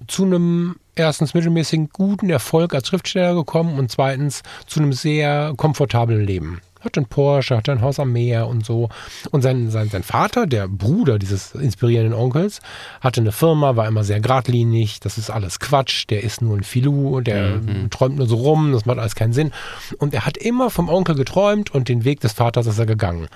zu 0.08 0.24
einem 0.24 0.76
erstens 0.94 1.34
mittelmäßigen 1.34 1.90
guten 1.92 2.28
Erfolg 2.28 2.74
als 2.74 2.88
Schriftsteller 2.88 3.34
gekommen 3.34 3.78
und 3.78 3.90
zweitens 3.90 4.42
zu 4.66 4.80
einem 4.80 4.92
sehr 4.92 5.54
komfortablen 5.56 6.24
Leben 6.24 6.60
hat 6.80 6.96
einen 6.96 7.06
Porsche, 7.06 7.56
hat 7.56 7.68
ein 7.68 7.80
Haus 7.80 7.98
am 7.98 8.12
Meer 8.12 8.46
und 8.46 8.64
so. 8.64 8.88
Und 9.30 9.42
sein, 9.42 9.70
sein, 9.70 9.88
sein 9.88 10.02
Vater, 10.02 10.46
der 10.46 10.68
Bruder 10.68 11.18
dieses 11.18 11.54
inspirierenden 11.54 12.14
Onkels, 12.14 12.60
hatte 13.00 13.20
eine 13.20 13.32
Firma, 13.32 13.76
war 13.76 13.86
immer 13.86 14.04
sehr 14.04 14.20
geradlinig, 14.20 15.00
das 15.00 15.18
ist 15.18 15.30
alles 15.30 15.58
Quatsch, 15.58 16.06
der 16.08 16.22
ist 16.22 16.40
nur 16.40 16.56
ein 16.56 16.62
Filou, 16.62 17.20
der 17.20 17.56
mhm. 17.56 17.90
träumt 17.90 18.16
nur 18.16 18.28
so 18.28 18.36
rum, 18.36 18.72
das 18.72 18.86
macht 18.86 18.98
alles 18.98 19.14
keinen 19.14 19.32
Sinn. 19.32 19.52
Und 19.98 20.14
er 20.14 20.26
hat 20.26 20.36
immer 20.36 20.70
vom 20.70 20.88
Onkel 20.88 21.14
geträumt 21.14 21.74
und 21.74 21.88
den 21.88 22.04
Weg 22.04 22.20
des 22.20 22.32
Vaters 22.32 22.66
ist 22.66 22.78
er 22.78 22.86
gegangen. 22.86 23.28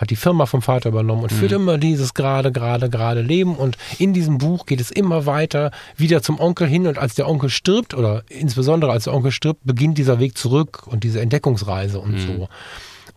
Hat 0.00 0.10
die 0.10 0.16
Firma 0.16 0.46
vom 0.46 0.62
Vater 0.62 0.88
übernommen 0.88 1.22
und 1.24 1.32
mhm. 1.32 1.36
führt 1.36 1.52
immer 1.52 1.76
dieses 1.76 2.14
gerade, 2.14 2.52
gerade, 2.52 2.88
gerade 2.88 3.20
Leben. 3.20 3.54
Und 3.54 3.76
in 3.98 4.14
diesem 4.14 4.38
Buch 4.38 4.64
geht 4.64 4.80
es 4.80 4.90
immer 4.90 5.26
weiter 5.26 5.70
wieder 5.96 6.22
zum 6.22 6.40
Onkel 6.40 6.66
hin. 6.66 6.86
Und 6.86 6.98
als 6.98 7.14
der 7.14 7.28
Onkel 7.28 7.50
stirbt, 7.50 7.94
oder 7.94 8.22
insbesondere 8.28 8.92
als 8.92 9.04
der 9.04 9.14
Onkel 9.14 9.30
stirbt, 9.30 9.60
beginnt 9.64 9.98
dieser 9.98 10.18
Weg 10.18 10.38
zurück 10.38 10.86
und 10.86 11.04
diese 11.04 11.20
Entdeckungsreise 11.20 12.00
und 12.00 12.12
mhm. 12.12 12.26
so. 12.38 12.48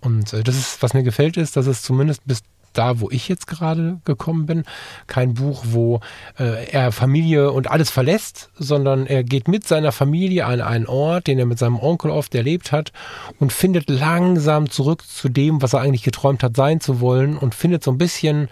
Und 0.02 0.34
äh, 0.34 0.44
das 0.44 0.58
ist, 0.58 0.84
was 0.84 0.94
mir 0.94 1.04
gefällt, 1.04 1.38
ist, 1.38 1.56
dass 1.56 1.68
es 1.68 1.82
zumindest 1.82 2.26
bis 2.26 2.42
da, 2.74 3.00
wo 3.00 3.10
ich 3.10 3.28
jetzt 3.28 3.48
gerade 3.48 4.00
gekommen 4.06 4.46
bin, 4.46 4.64
kein 5.08 5.34
Buch, 5.34 5.64
wo 5.68 6.02
äh, 6.40 6.66
er 6.70 6.92
Familie 6.92 7.52
und 7.52 7.70
alles 7.70 7.90
verlässt, 7.90 8.50
sondern 8.58 9.06
er 9.06 9.24
geht 9.24 9.48
mit 9.48 9.68
seiner 9.68 9.92
Familie 9.92 10.46
an 10.46 10.62
einen 10.62 10.88
Ort, 10.88 11.28
den 11.28 11.40
er 11.40 11.46
mit 11.46 11.60
seinem 11.60 11.80
Onkel 11.80 12.12
oft 12.12 12.36
erlebt 12.36 12.72
hat 12.72 12.92
und 13.40 13.54
findet 13.54 13.90
langsam 13.90 14.70
zurück 14.70 15.04
zu 15.08 15.30
dem, 15.30 15.62
was 15.62 15.74
er 15.74 15.82
eigentlich 15.82 16.04
geträumt 16.04 16.44
hat, 16.44 16.56
sein 16.56 16.80
zu 16.80 17.00
wollen 17.00 17.38
und 17.38 17.56
findet 17.56 17.84
so 17.84 17.92
ein 17.92 17.98
bisschen 17.98 18.50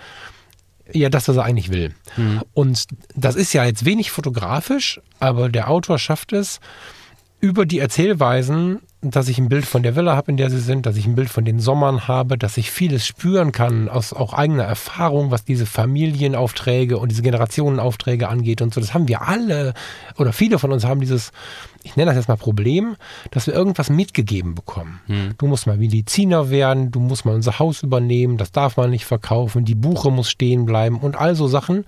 ja, 0.93 1.09
das, 1.09 1.27
was 1.27 1.37
er 1.37 1.43
eigentlich 1.43 1.71
will. 1.71 1.93
Mhm. 2.17 2.41
Und 2.53 2.85
das 3.15 3.35
ist 3.35 3.53
ja 3.53 3.65
jetzt 3.65 3.85
wenig 3.85 4.11
fotografisch, 4.11 4.99
aber 5.19 5.49
der 5.49 5.69
Autor 5.69 5.99
schafft 5.99 6.33
es, 6.33 6.59
über 7.41 7.65
die 7.65 7.79
Erzählweisen 7.79 8.79
dass 9.01 9.27
ich 9.27 9.39
ein 9.39 9.49
Bild 9.49 9.65
von 9.65 9.81
der 9.81 9.95
Villa 9.95 10.15
habe, 10.15 10.29
in 10.29 10.37
der 10.37 10.51
sie 10.51 10.59
sind, 10.59 10.85
dass 10.85 10.95
ich 10.95 11.07
ein 11.07 11.15
Bild 11.15 11.29
von 11.29 11.43
den 11.43 11.59
Sommern 11.59 12.07
habe, 12.07 12.37
dass 12.37 12.57
ich 12.57 12.69
vieles 12.69 13.05
spüren 13.05 13.51
kann 13.51 13.89
aus 13.89 14.13
auch 14.13 14.33
eigener 14.33 14.63
Erfahrung, 14.63 15.31
was 15.31 15.43
diese 15.43 15.65
Familienaufträge 15.65 16.99
und 16.99 17.09
diese 17.09 17.23
Generationenaufträge 17.23 18.29
angeht 18.29 18.61
und 18.61 18.73
so. 18.73 18.79
Das 18.79 18.93
haben 18.93 19.07
wir 19.07 19.27
alle 19.27 19.73
oder 20.17 20.33
viele 20.33 20.59
von 20.59 20.71
uns 20.71 20.85
haben 20.85 20.99
dieses, 20.99 21.31
ich 21.81 21.95
nenne 21.95 22.11
das 22.11 22.17
jetzt 22.17 22.27
mal 22.27 22.37
Problem, 22.37 22.95
dass 23.31 23.47
wir 23.47 23.55
irgendwas 23.55 23.89
mitgegeben 23.89 24.53
bekommen. 24.53 25.01
Hm. 25.07 25.33
Du 25.39 25.47
musst 25.47 25.65
mal 25.65 25.77
Mediziner 25.77 26.51
werden, 26.51 26.91
du 26.91 26.99
musst 26.99 27.25
mal 27.25 27.33
unser 27.33 27.57
Haus 27.57 27.81
übernehmen, 27.81 28.37
das 28.37 28.51
darf 28.51 28.77
man 28.77 28.91
nicht 28.91 29.05
verkaufen, 29.05 29.65
die 29.65 29.75
Buche 29.75 30.11
muss 30.11 30.29
stehen 30.29 30.65
bleiben 30.65 30.99
und 30.99 31.15
all 31.15 31.35
so 31.35 31.47
Sachen, 31.47 31.85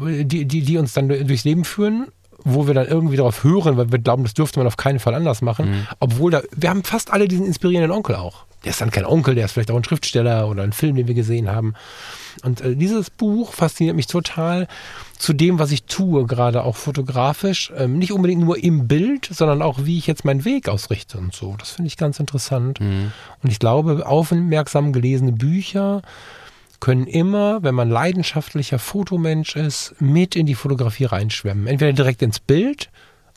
die, 0.00 0.44
die, 0.44 0.62
die 0.62 0.78
uns 0.78 0.92
dann 0.92 1.08
durchs 1.08 1.44
Leben 1.44 1.64
führen 1.64 2.06
wo 2.44 2.66
wir 2.66 2.74
dann 2.74 2.86
irgendwie 2.86 3.16
darauf 3.16 3.44
hören, 3.44 3.76
weil 3.76 3.90
wir 3.90 3.98
glauben, 3.98 4.22
das 4.22 4.34
dürfte 4.34 4.60
man 4.60 4.66
auf 4.66 4.76
keinen 4.76 5.00
Fall 5.00 5.14
anders 5.14 5.42
machen. 5.42 5.70
Mhm. 5.70 5.86
Obwohl 6.00 6.30
da, 6.30 6.42
wir 6.54 6.70
haben 6.70 6.84
fast 6.84 7.12
alle 7.12 7.28
diesen 7.28 7.46
inspirierenden 7.46 7.90
Onkel 7.90 8.16
auch. 8.16 8.44
Der 8.64 8.70
ist 8.70 8.80
dann 8.80 8.90
kein 8.90 9.04
Onkel, 9.04 9.34
der 9.34 9.44
ist 9.44 9.52
vielleicht 9.52 9.70
auch 9.70 9.76
ein 9.76 9.84
Schriftsteller 9.84 10.48
oder 10.48 10.62
ein 10.62 10.72
Film, 10.72 10.96
den 10.96 11.06
wir 11.06 11.14
gesehen 11.14 11.48
haben. 11.48 11.74
Und 12.42 12.60
äh, 12.60 12.74
dieses 12.74 13.10
Buch 13.10 13.52
fasziniert 13.52 13.96
mich 13.96 14.06
total 14.06 14.66
zu 15.16 15.32
dem, 15.32 15.58
was 15.58 15.70
ich 15.70 15.84
tue, 15.84 16.26
gerade 16.26 16.64
auch 16.64 16.76
fotografisch. 16.76 17.72
Ähm, 17.76 17.98
nicht 17.98 18.12
unbedingt 18.12 18.42
nur 18.42 18.62
im 18.62 18.88
Bild, 18.88 19.28
sondern 19.30 19.62
auch, 19.62 19.80
wie 19.84 19.98
ich 19.98 20.06
jetzt 20.06 20.24
meinen 20.24 20.44
Weg 20.44 20.68
ausrichte 20.68 21.18
und 21.18 21.34
so. 21.34 21.54
Das 21.58 21.70
finde 21.70 21.88
ich 21.88 21.96
ganz 21.96 22.20
interessant. 22.20 22.80
Mhm. 22.80 23.12
Und 23.42 23.50
ich 23.50 23.58
glaube, 23.58 24.06
aufmerksam 24.06 24.92
gelesene 24.92 25.32
Bücher 25.32 26.02
können 26.80 27.06
immer, 27.06 27.62
wenn 27.62 27.74
man 27.74 27.90
leidenschaftlicher 27.90 28.78
Fotomensch 28.78 29.56
ist, 29.56 29.94
mit 29.98 30.36
in 30.36 30.46
die 30.46 30.54
Fotografie 30.54 31.04
reinschwemmen. 31.04 31.66
Entweder 31.66 31.92
direkt 31.92 32.22
ins 32.22 32.38
Bild 32.38 32.90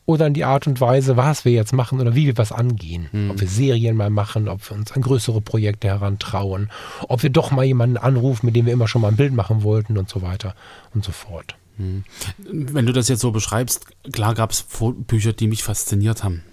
oder 0.05 0.27
in 0.27 0.33
die 0.33 0.43
Art 0.43 0.67
und 0.67 0.81
Weise, 0.81 1.17
was 1.17 1.45
wir 1.45 1.51
jetzt 1.51 1.73
machen 1.73 1.99
oder 1.99 2.15
wie 2.15 2.27
wir 2.27 2.37
was 2.37 2.51
angehen. 2.51 3.07
Hm. 3.11 3.31
Ob 3.31 3.39
wir 3.39 3.47
Serien 3.47 3.95
mal 3.95 4.09
machen, 4.09 4.47
ob 4.47 4.69
wir 4.69 4.77
uns 4.77 4.91
an 4.91 5.01
größere 5.01 5.41
Projekte 5.41 5.87
herantrauen, 5.87 6.69
ob 7.07 7.23
wir 7.23 7.29
doch 7.29 7.51
mal 7.51 7.65
jemanden 7.65 7.97
anrufen, 7.97 8.47
mit 8.47 8.55
dem 8.55 8.65
wir 8.65 8.73
immer 8.73 8.87
schon 8.87 9.01
mal 9.01 9.09
ein 9.09 9.17
Bild 9.17 9.33
machen 9.33 9.63
wollten 9.63 9.97
und 9.97 10.09
so 10.09 10.21
weiter 10.21 10.55
und 10.93 11.03
so 11.03 11.11
fort. 11.11 11.55
Hm. 11.77 12.03
Wenn 12.37 12.85
du 12.85 12.93
das 12.93 13.07
jetzt 13.07 13.21
so 13.21 13.31
beschreibst, 13.31 13.85
klar 14.11 14.35
gab 14.35 14.51
es 14.51 14.65
Bücher, 15.07 15.33
die 15.33 15.47
mich 15.47 15.63
fasziniert 15.63 16.23
haben. 16.23 16.43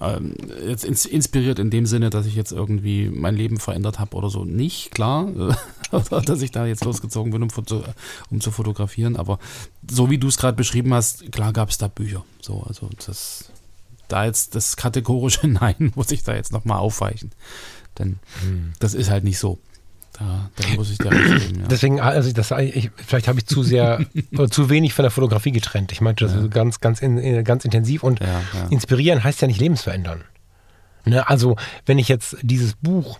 Ähm, 0.00 0.34
jetzt 0.66 0.84
inspiriert 0.84 1.58
in 1.58 1.70
dem 1.70 1.84
Sinne, 1.84 2.08
dass 2.08 2.24
ich 2.24 2.34
jetzt 2.34 2.52
irgendwie 2.52 3.10
mein 3.10 3.34
Leben 3.34 3.58
verändert 3.58 3.98
habe 3.98 4.16
oder 4.16 4.30
so. 4.30 4.44
Nicht, 4.44 4.92
klar, 4.92 5.28
dass 6.24 6.40
ich 6.40 6.50
da 6.50 6.64
jetzt 6.66 6.84
losgezogen 6.84 7.32
bin, 7.32 7.42
um, 7.42 7.48
um 8.30 8.40
zu 8.40 8.50
fotografieren. 8.50 9.16
Aber 9.16 9.38
so 9.88 10.08
wie 10.08 10.18
du 10.18 10.28
es 10.28 10.38
gerade 10.38 10.56
beschrieben 10.56 10.94
hast, 10.94 11.30
klar 11.32 11.52
gab 11.52 11.68
es 11.68 11.78
da 11.78 11.88
Bücher. 11.88 12.24
So, 12.40 12.62
also 12.66 12.88
das, 13.04 13.52
da 14.08 14.24
jetzt 14.24 14.54
das 14.54 14.76
kategorische 14.76 15.46
Nein 15.48 15.92
muss 15.94 16.10
ich 16.10 16.22
da 16.22 16.34
jetzt 16.34 16.52
nochmal 16.52 16.78
aufweichen. 16.78 17.32
Denn 17.98 18.18
hm. 18.42 18.72
das 18.78 18.94
ist 18.94 19.10
halt 19.10 19.24
nicht 19.24 19.38
so. 19.38 19.58
Da, 20.20 20.50
da 20.54 20.68
muss 20.74 20.90
ich 20.90 20.98
dir 20.98 21.08
geben, 21.08 21.60
ja. 21.60 21.66
Deswegen, 21.68 21.98
also 21.98 22.30
das, 22.32 22.50
ich, 22.50 22.90
vielleicht 22.94 23.26
habe 23.26 23.38
ich 23.38 23.46
zu 23.46 23.62
sehr 23.62 24.04
oder 24.34 24.50
zu 24.50 24.68
wenig 24.68 24.92
von 24.92 25.02
der 25.02 25.10
Fotografie 25.10 25.50
getrennt. 25.50 25.92
Ich 25.92 26.02
meinte 26.02 26.26
das 26.26 26.34
ja. 26.34 26.46
ganz, 26.48 26.80
ganz, 26.80 27.00
in, 27.00 27.42
ganz 27.42 27.64
intensiv 27.64 28.02
und 28.02 28.20
ja, 28.20 28.26
ja. 28.26 28.66
inspirieren 28.68 29.24
heißt 29.24 29.40
ja 29.40 29.48
nicht 29.48 29.60
lebensverändern. 29.60 30.22
Ne? 31.06 31.26
Also, 31.26 31.56
wenn 31.86 31.98
ich 31.98 32.08
jetzt 32.08 32.36
dieses 32.42 32.74
Buch 32.74 33.18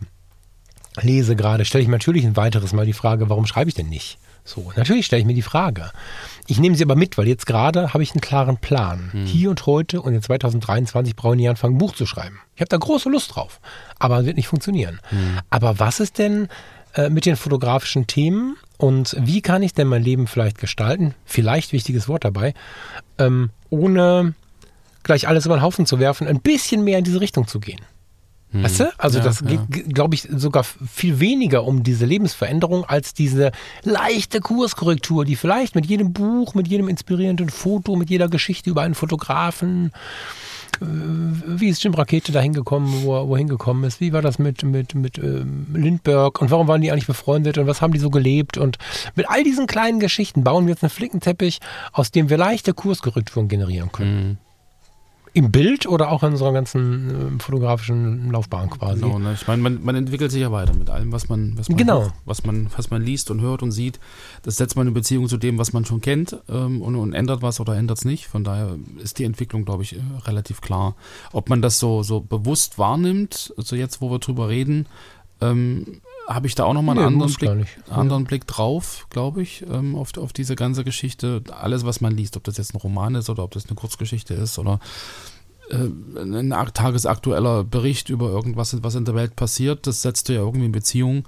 lese 1.01 1.37
gerade, 1.37 1.65
stelle 1.65 1.81
ich 1.81 1.89
mir 1.89 1.95
natürlich 1.95 2.27
ein 2.27 2.37
weiteres 2.37 2.75
Mal 2.75 2.85
die 2.85 2.93
Frage, 2.93 3.31
warum 3.31 3.47
schreibe 3.47 3.71
ich 3.71 3.75
denn 3.75 3.89
nicht? 3.89 4.19
So, 4.45 4.73
natürlich 4.77 5.07
stelle 5.07 5.21
ich 5.21 5.27
mir 5.27 5.35
die 5.35 5.43
Frage. 5.43 5.91
Ich 6.47 6.59
nehme 6.59 6.75
sie 6.75 6.85
aber 6.85 6.97
mit, 6.97 7.17
weil 7.17 7.29
jetzt 7.29 7.47
gerade 7.47 7.95
habe 7.95 8.03
ich 8.03 8.13
einen 8.13 8.21
klaren 8.21 8.57
Plan. 8.57 9.11
Hm. 9.13 9.25
Hier 9.25 9.49
und 9.51 9.65
heute 9.67 10.03
und 10.03 10.13
in 10.13 10.23
2023 10.23 11.15
brauche 11.15 11.35
ich 11.35 11.39
nicht 11.39 11.49
anfangen, 11.49 11.77
ein 11.77 11.79
Buch 11.79 11.95
zu 11.95 12.05
schreiben. 12.05 12.41
Ich 12.57 12.61
habe 12.61 12.69
da 12.69 12.77
große 12.77 13.09
Lust 13.09 13.37
drauf, 13.37 13.61
aber 13.99 14.25
wird 14.27 14.37
nicht 14.37 14.49
funktionieren. 14.49 15.01
Hm. 15.11 15.39
Aber 15.51 15.79
was 15.79 16.01
ist 16.01 16.19
denn 16.19 16.49
äh, 16.95 17.11
mit 17.11 17.27
den 17.27 17.37
fotografischen 17.37 18.07
Themen 18.07 18.57
und 18.77 19.17
wie 19.19 19.43
kann 19.43 19.63
ich 19.63 19.75
denn 19.75 19.89
mein 19.89 20.03
Leben 20.03 20.27
vielleicht 20.27 20.59
gestalten? 20.59 21.15
Vielleicht 21.25 21.73
wichtiges 21.73 22.09
Wort 22.09 22.25
dabei, 22.25 22.55
ähm, 23.19 23.51
ohne 23.69 24.35
gleich 25.03 25.29
alles 25.29 25.47
über 25.47 25.57
den 25.57 25.63
Haufen 25.63 25.87
zu 25.87 25.99
werfen, 25.99 26.27
ein 26.27 26.41
bisschen 26.41 26.85
mehr 26.85 26.99
in 26.99 27.05
diese 27.05 27.21
Richtung 27.21 27.47
zu 27.47 27.61
gehen. 27.61 27.81
Hm. 28.53 28.65
Weißt 28.65 28.81
du? 28.81 28.93
Also 28.99 29.19
ja, 29.19 29.25
das 29.25 29.41
ja. 29.41 29.65
geht, 29.69 29.95
glaube 29.95 30.15
ich, 30.15 30.23
sogar 30.23 30.65
viel 30.65 31.21
weniger 31.21 31.65
um 31.65 31.83
diese 31.83 32.05
Lebensveränderung 32.07 32.85
als 32.85 33.15
diese 33.15 33.53
leichte 33.83 34.41
Kurskorrektur, 34.41 35.25
die 35.25 35.37
vielleicht 35.37 35.75
mit 35.75 35.87
jedem 35.87 36.13
Buch, 36.13 36.55
mit 36.55 36.67
jedem 36.67 36.89
inspirierenden 36.89 37.51
Foto, 37.51 37.97
mit 37.97 38.11
jeder 38.11 38.29
Geschichte 38.29 38.71
über 38.71 38.83
einen 38.83 38.95
Fotografen, 38.95 39.93
wie 40.81 41.69
ist 41.69 41.85
Jim 41.85 41.95
Rakete 41.95 42.33
da 42.33 42.41
hingekommen, 42.41 43.03
wo 43.03 43.17
er, 43.17 43.29
wo 43.29 43.35
er 43.35 43.39
hingekommen 43.39 43.85
ist? 43.85 44.01
Wie 44.01 44.13
war 44.13 44.23
das 44.23 44.39
mit, 44.39 44.63
mit, 44.63 44.95
mit 44.95 45.19
ähm, 45.19 45.67
Lindbergh 45.75 46.41
und 46.41 46.51
warum 46.51 46.69
waren 46.69 46.81
die 46.81 46.91
eigentlich 46.91 47.07
befreundet 47.07 47.59
und 47.59 47.67
was 47.67 47.83
haben 47.83 47.93
die 47.93 47.99
so 47.99 48.11
gelebt? 48.11 48.57
Und 48.57 48.79
mit 49.15 49.29
all 49.29 49.45
diesen 49.45 49.67
kleinen 49.67 50.01
Geschichten 50.01 50.43
bauen 50.43 50.67
wir 50.67 50.73
jetzt 50.73 50.83
einen 50.83 50.91
Flickenteppich, 50.91 51.61
aus 51.93 52.11
dem 52.11 52.31
wir 52.31 52.39
leichte 52.39 52.73
Kurskorrekturen 52.73 53.49
generieren 53.49 53.93
können. 53.93 54.29
Mhm. 54.29 54.37
Im 55.33 55.53
Bild 55.53 55.87
oder 55.87 56.11
auch 56.11 56.25
in 56.25 56.33
unserer 56.33 56.53
ganzen 56.53 57.37
äh, 57.37 57.43
fotografischen 57.43 58.33
Laufbahn 58.33 58.69
quasi. 58.69 59.03
Genau, 59.03 59.19
ne? 59.19 59.35
ich 59.35 59.47
meine, 59.47 59.63
man, 59.63 59.83
man, 59.85 59.95
entwickelt 59.95 60.33
sich 60.33 60.41
ja 60.41 60.51
weiter 60.51 60.75
mit 60.75 60.91
allem, 60.91 61.13
was 61.13 61.29
man, 61.29 61.57
was 61.57 61.69
man, 61.69 61.79
genau. 61.79 62.03
hört, 62.03 62.15
was 62.25 62.45
man, 62.45 62.69
was 62.77 62.91
man 62.91 63.03
liest 63.03 63.31
und 63.31 63.41
hört 63.41 63.63
und 63.63 63.71
sieht. 63.71 64.01
Das 64.43 64.57
setzt 64.57 64.77
man 64.77 64.89
in 64.89 64.95
Beziehung 64.95 65.29
zu 65.29 65.37
dem, 65.37 65.57
was 65.59 65.73
man 65.73 65.85
schon 65.85 66.01
kennt 66.01 66.37
ähm, 66.49 66.83
und, 66.83 66.97
und, 66.97 67.13
ändert 67.13 67.43
was 67.43 67.61
oder 67.61 67.77
ändert 67.77 67.99
es 67.99 68.05
nicht. 68.05 68.27
Von 68.27 68.43
daher 68.43 68.77
ist 69.01 69.21
die 69.21 69.25
Entwicklung, 69.25 69.65
glaube 69.65 69.85
ich, 69.85 69.97
äh, 69.97 70.01
relativ 70.25 70.61
klar. 70.61 70.97
Ob 71.33 71.49
man 71.49 71.63
das 71.63 71.79
so, 71.79 72.03
so 72.03 72.21
bewusst 72.21 72.79
wahrnimmt, 72.79 73.55
also 73.57 73.77
jetzt, 73.77 74.01
wo 74.01 74.11
wir 74.11 74.19
drüber 74.19 74.49
reden, 74.49 74.87
ähm, 75.41 76.01
habe 76.27 76.47
ich 76.47 76.55
da 76.55 76.65
auch 76.65 76.75
nochmal 76.75 76.99
einen 76.99 77.17
nee, 77.17 77.25
anderen, 77.25 77.35
Blick, 77.35 77.69
anderen 77.91 78.25
Blick 78.25 78.47
drauf, 78.47 79.07
glaube 79.11 79.43
ich, 79.43 79.65
ähm, 79.71 79.97
auf, 79.97 80.17
auf 80.17 80.33
diese 80.33 80.57
ganze 80.57 80.85
Geschichte. 80.85 81.43
Alles, 81.51 81.85
was 81.85 82.01
man 82.01 82.17
liest, 82.17 82.37
ob 82.37 82.45
das 82.45 82.57
jetzt 82.57 82.75
ein 82.75 82.79
Roman 82.79 83.15
ist 83.15 83.29
oder 83.31 83.43
ob 83.43 83.51
das 83.53 83.67
eine 83.67 83.75
Kurzgeschichte 83.75 84.35
ist 84.35 84.59
oder 84.59 84.81
äh, 85.71 85.89
ein 86.21 86.51
tagesaktueller 86.75 87.65
Bericht 87.65 88.09
über 88.11 88.31
irgendwas, 88.31 88.77
was 88.83 88.95
in 88.95 89.05
der 89.05 89.15
Welt 89.15 89.37
passiert, 89.37 89.87
das 89.87 90.03
setzt 90.03 90.29
du 90.29 90.35
ja 90.35 90.41
irgendwie 90.41 90.67
in 90.67 90.73
Beziehung. 90.73 91.25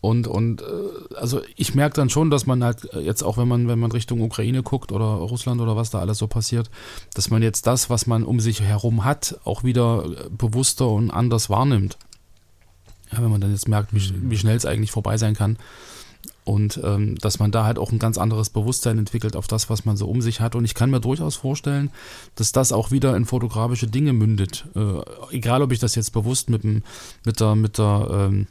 Und, 0.00 0.26
und 0.26 0.60
äh, 0.60 1.14
also 1.16 1.40
ich 1.56 1.74
merke 1.74 1.96
dann 1.96 2.10
schon, 2.10 2.30
dass 2.30 2.44
man 2.44 2.62
halt 2.62 2.88
jetzt 3.00 3.22
auch, 3.22 3.38
wenn 3.38 3.48
man, 3.48 3.68
wenn 3.68 3.78
man 3.78 3.90
Richtung 3.90 4.20
Ukraine 4.20 4.62
guckt 4.62 4.92
oder 4.92 5.06
Russland 5.06 5.62
oder 5.62 5.76
was 5.76 5.88
da 5.88 6.00
alles 6.00 6.18
so 6.18 6.26
passiert, 6.26 6.70
dass 7.14 7.30
man 7.30 7.42
jetzt 7.42 7.66
das, 7.66 7.88
was 7.88 8.06
man 8.06 8.22
um 8.22 8.38
sich 8.38 8.60
herum 8.60 9.04
hat, 9.04 9.40
auch 9.44 9.64
wieder 9.64 10.04
bewusster 10.30 10.88
und 10.88 11.10
anders 11.10 11.48
wahrnimmt. 11.48 11.96
Ja, 13.14 13.22
wenn 13.22 13.30
man 13.30 13.40
dann 13.40 13.52
jetzt 13.52 13.68
merkt, 13.68 13.94
wie, 13.94 14.02
wie 14.30 14.38
schnell 14.38 14.56
es 14.56 14.66
eigentlich 14.66 14.90
vorbei 14.90 15.16
sein 15.16 15.34
kann. 15.34 15.56
Und 16.44 16.78
ähm, 16.84 17.16
dass 17.16 17.38
man 17.38 17.50
da 17.50 17.64
halt 17.64 17.78
auch 17.78 17.90
ein 17.90 17.98
ganz 17.98 18.18
anderes 18.18 18.50
Bewusstsein 18.50 18.98
entwickelt 18.98 19.34
auf 19.34 19.46
das, 19.46 19.70
was 19.70 19.86
man 19.86 19.96
so 19.96 20.06
um 20.06 20.20
sich 20.20 20.40
hat. 20.40 20.54
Und 20.54 20.66
ich 20.66 20.74
kann 20.74 20.90
mir 20.90 21.00
durchaus 21.00 21.36
vorstellen, 21.36 21.90
dass 22.34 22.52
das 22.52 22.70
auch 22.70 22.90
wieder 22.90 23.16
in 23.16 23.24
fotografische 23.24 23.86
Dinge 23.86 24.12
mündet. 24.12 24.66
Äh, 24.76 25.34
egal, 25.34 25.62
ob 25.62 25.72
ich 25.72 25.78
das 25.78 25.94
jetzt 25.94 26.12
bewusst 26.12 26.50
mit, 26.50 26.62
mit 26.64 27.40
der, 27.40 27.54
mit 27.54 27.78
der 27.78 28.28
ähm, 28.30 28.46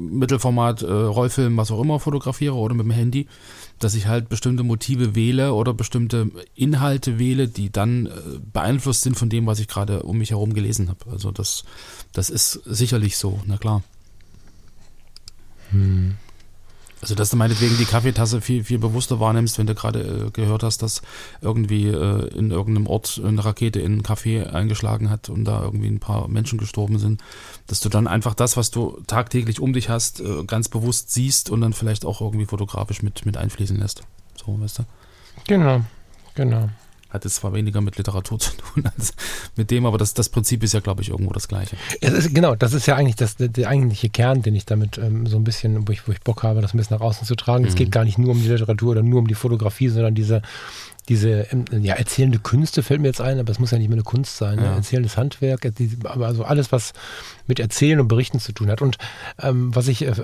Mittelformat, 0.00 0.80
äh, 0.80 0.90
Rollfilm, 0.90 1.58
was 1.58 1.70
auch 1.70 1.80
immer 1.80 2.00
fotografiere 2.00 2.54
oder 2.54 2.74
mit 2.74 2.86
dem 2.86 2.92
Handy, 2.92 3.26
dass 3.80 3.94
ich 3.94 4.06
halt 4.06 4.30
bestimmte 4.30 4.62
Motive 4.62 5.14
wähle 5.14 5.52
oder 5.52 5.74
bestimmte 5.74 6.30
Inhalte 6.54 7.18
wähle, 7.18 7.48
die 7.48 7.70
dann 7.70 8.06
äh, 8.06 8.10
beeinflusst 8.50 9.02
sind 9.02 9.18
von 9.18 9.28
dem, 9.28 9.46
was 9.46 9.60
ich 9.60 9.68
gerade 9.68 10.04
um 10.04 10.16
mich 10.16 10.30
herum 10.30 10.54
gelesen 10.54 10.88
habe. 10.88 11.10
Also 11.10 11.32
das, 11.32 11.64
das 12.14 12.30
ist 12.30 12.52
sicherlich 12.64 13.18
so, 13.18 13.40
na 13.44 13.58
klar. 13.58 13.82
Hm. 15.70 16.16
Also, 17.02 17.14
dass 17.14 17.28
du 17.28 17.36
meinetwegen 17.36 17.76
die 17.76 17.84
Kaffeetasse 17.84 18.40
viel, 18.40 18.64
viel 18.64 18.78
bewusster 18.78 19.20
wahrnimmst, 19.20 19.58
wenn 19.58 19.66
du 19.66 19.74
gerade 19.74 20.00
äh, 20.00 20.30
gehört 20.30 20.62
hast, 20.62 20.82
dass 20.82 21.02
irgendwie 21.42 21.88
äh, 21.88 22.28
in 22.34 22.50
irgendeinem 22.50 22.86
Ort 22.86 23.20
eine 23.22 23.44
Rakete 23.44 23.80
in 23.80 23.92
einen 23.92 24.02
Kaffee 24.02 24.44
eingeschlagen 24.44 25.10
hat 25.10 25.28
und 25.28 25.44
da 25.44 25.62
irgendwie 25.62 25.88
ein 25.88 26.00
paar 26.00 26.26
Menschen 26.28 26.58
gestorben 26.58 26.98
sind, 26.98 27.22
dass 27.66 27.80
du 27.80 27.90
dann 27.90 28.06
einfach 28.06 28.34
das, 28.34 28.56
was 28.56 28.70
du 28.70 28.98
tagtäglich 29.06 29.60
um 29.60 29.74
dich 29.74 29.90
hast, 29.90 30.20
äh, 30.20 30.44
ganz 30.46 30.68
bewusst 30.68 31.12
siehst 31.12 31.50
und 31.50 31.60
dann 31.60 31.74
vielleicht 31.74 32.06
auch 32.06 32.22
irgendwie 32.22 32.46
fotografisch 32.46 33.02
mit, 33.02 33.26
mit 33.26 33.36
einfließen 33.36 33.76
lässt. 33.76 34.02
So, 34.44 34.58
weißt 34.58 34.78
du? 34.78 34.84
Genau, 35.46 35.82
genau 36.34 36.70
hat 37.10 37.24
es 37.24 37.36
zwar 37.36 37.52
weniger 37.52 37.80
mit 37.80 37.96
Literatur 37.96 38.38
zu 38.38 38.50
tun 38.56 38.84
als 38.96 39.14
mit 39.56 39.70
dem, 39.70 39.86
aber 39.86 39.98
das, 39.98 40.14
das 40.14 40.28
Prinzip 40.28 40.62
ist 40.62 40.74
ja, 40.74 40.80
glaube 40.80 41.02
ich, 41.02 41.10
irgendwo 41.10 41.32
das 41.32 41.48
gleiche. 41.48 41.76
Ist, 42.00 42.34
genau, 42.34 42.54
das 42.54 42.72
ist 42.72 42.86
ja 42.86 42.96
eigentlich 42.96 43.16
das, 43.16 43.36
der 43.38 43.68
eigentliche 43.68 44.08
Kern, 44.08 44.42
den 44.42 44.54
ich 44.54 44.66
damit 44.66 44.98
ähm, 44.98 45.26
so 45.26 45.36
ein 45.36 45.44
bisschen, 45.44 45.86
wo 45.86 45.92
ich, 45.92 46.06
wo 46.06 46.12
ich 46.12 46.20
Bock 46.20 46.42
habe, 46.42 46.60
das 46.60 46.74
ein 46.74 46.78
bisschen 46.78 46.96
nach 46.96 47.04
außen 47.04 47.26
zu 47.26 47.34
tragen. 47.34 47.62
Mhm. 47.62 47.68
Es 47.68 47.74
geht 47.74 47.92
gar 47.92 48.04
nicht 48.04 48.18
nur 48.18 48.30
um 48.30 48.40
die 48.40 48.48
Literatur 48.48 48.92
oder 48.92 49.02
nur 49.02 49.20
um 49.20 49.26
die 49.26 49.34
Fotografie, 49.34 49.88
sondern 49.88 50.14
diese, 50.14 50.42
diese 51.08 51.46
ähm, 51.52 51.64
ja, 51.70 51.94
erzählende 51.94 52.38
Künste 52.38 52.82
fällt 52.82 53.00
mir 53.00 53.08
jetzt 53.08 53.20
ein, 53.20 53.38
aber 53.38 53.52
es 53.52 53.58
muss 53.58 53.70
ja 53.70 53.78
nicht 53.78 53.88
mehr 53.88 53.96
eine 53.96 54.02
Kunst 54.02 54.36
sein. 54.36 54.56
Ne? 54.56 54.64
Ja. 54.64 54.74
Erzählendes 54.74 55.16
Handwerk, 55.16 55.66
also 56.04 56.44
alles, 56.44 56.72
was 56.72 56.92
mit 57.46 57.60
Erzählen 57.60 58.00
und 58.00 58.08
Berichten 58.08 58.40
zu 58.40 58.52
tun 58.52 58.70
hat. 58.70 58.82
Und 58.82 58.98
ähm, 59.40 59.74
was 59.74 59.88
ich, 59.88 60.02
äh, 60.02 60.14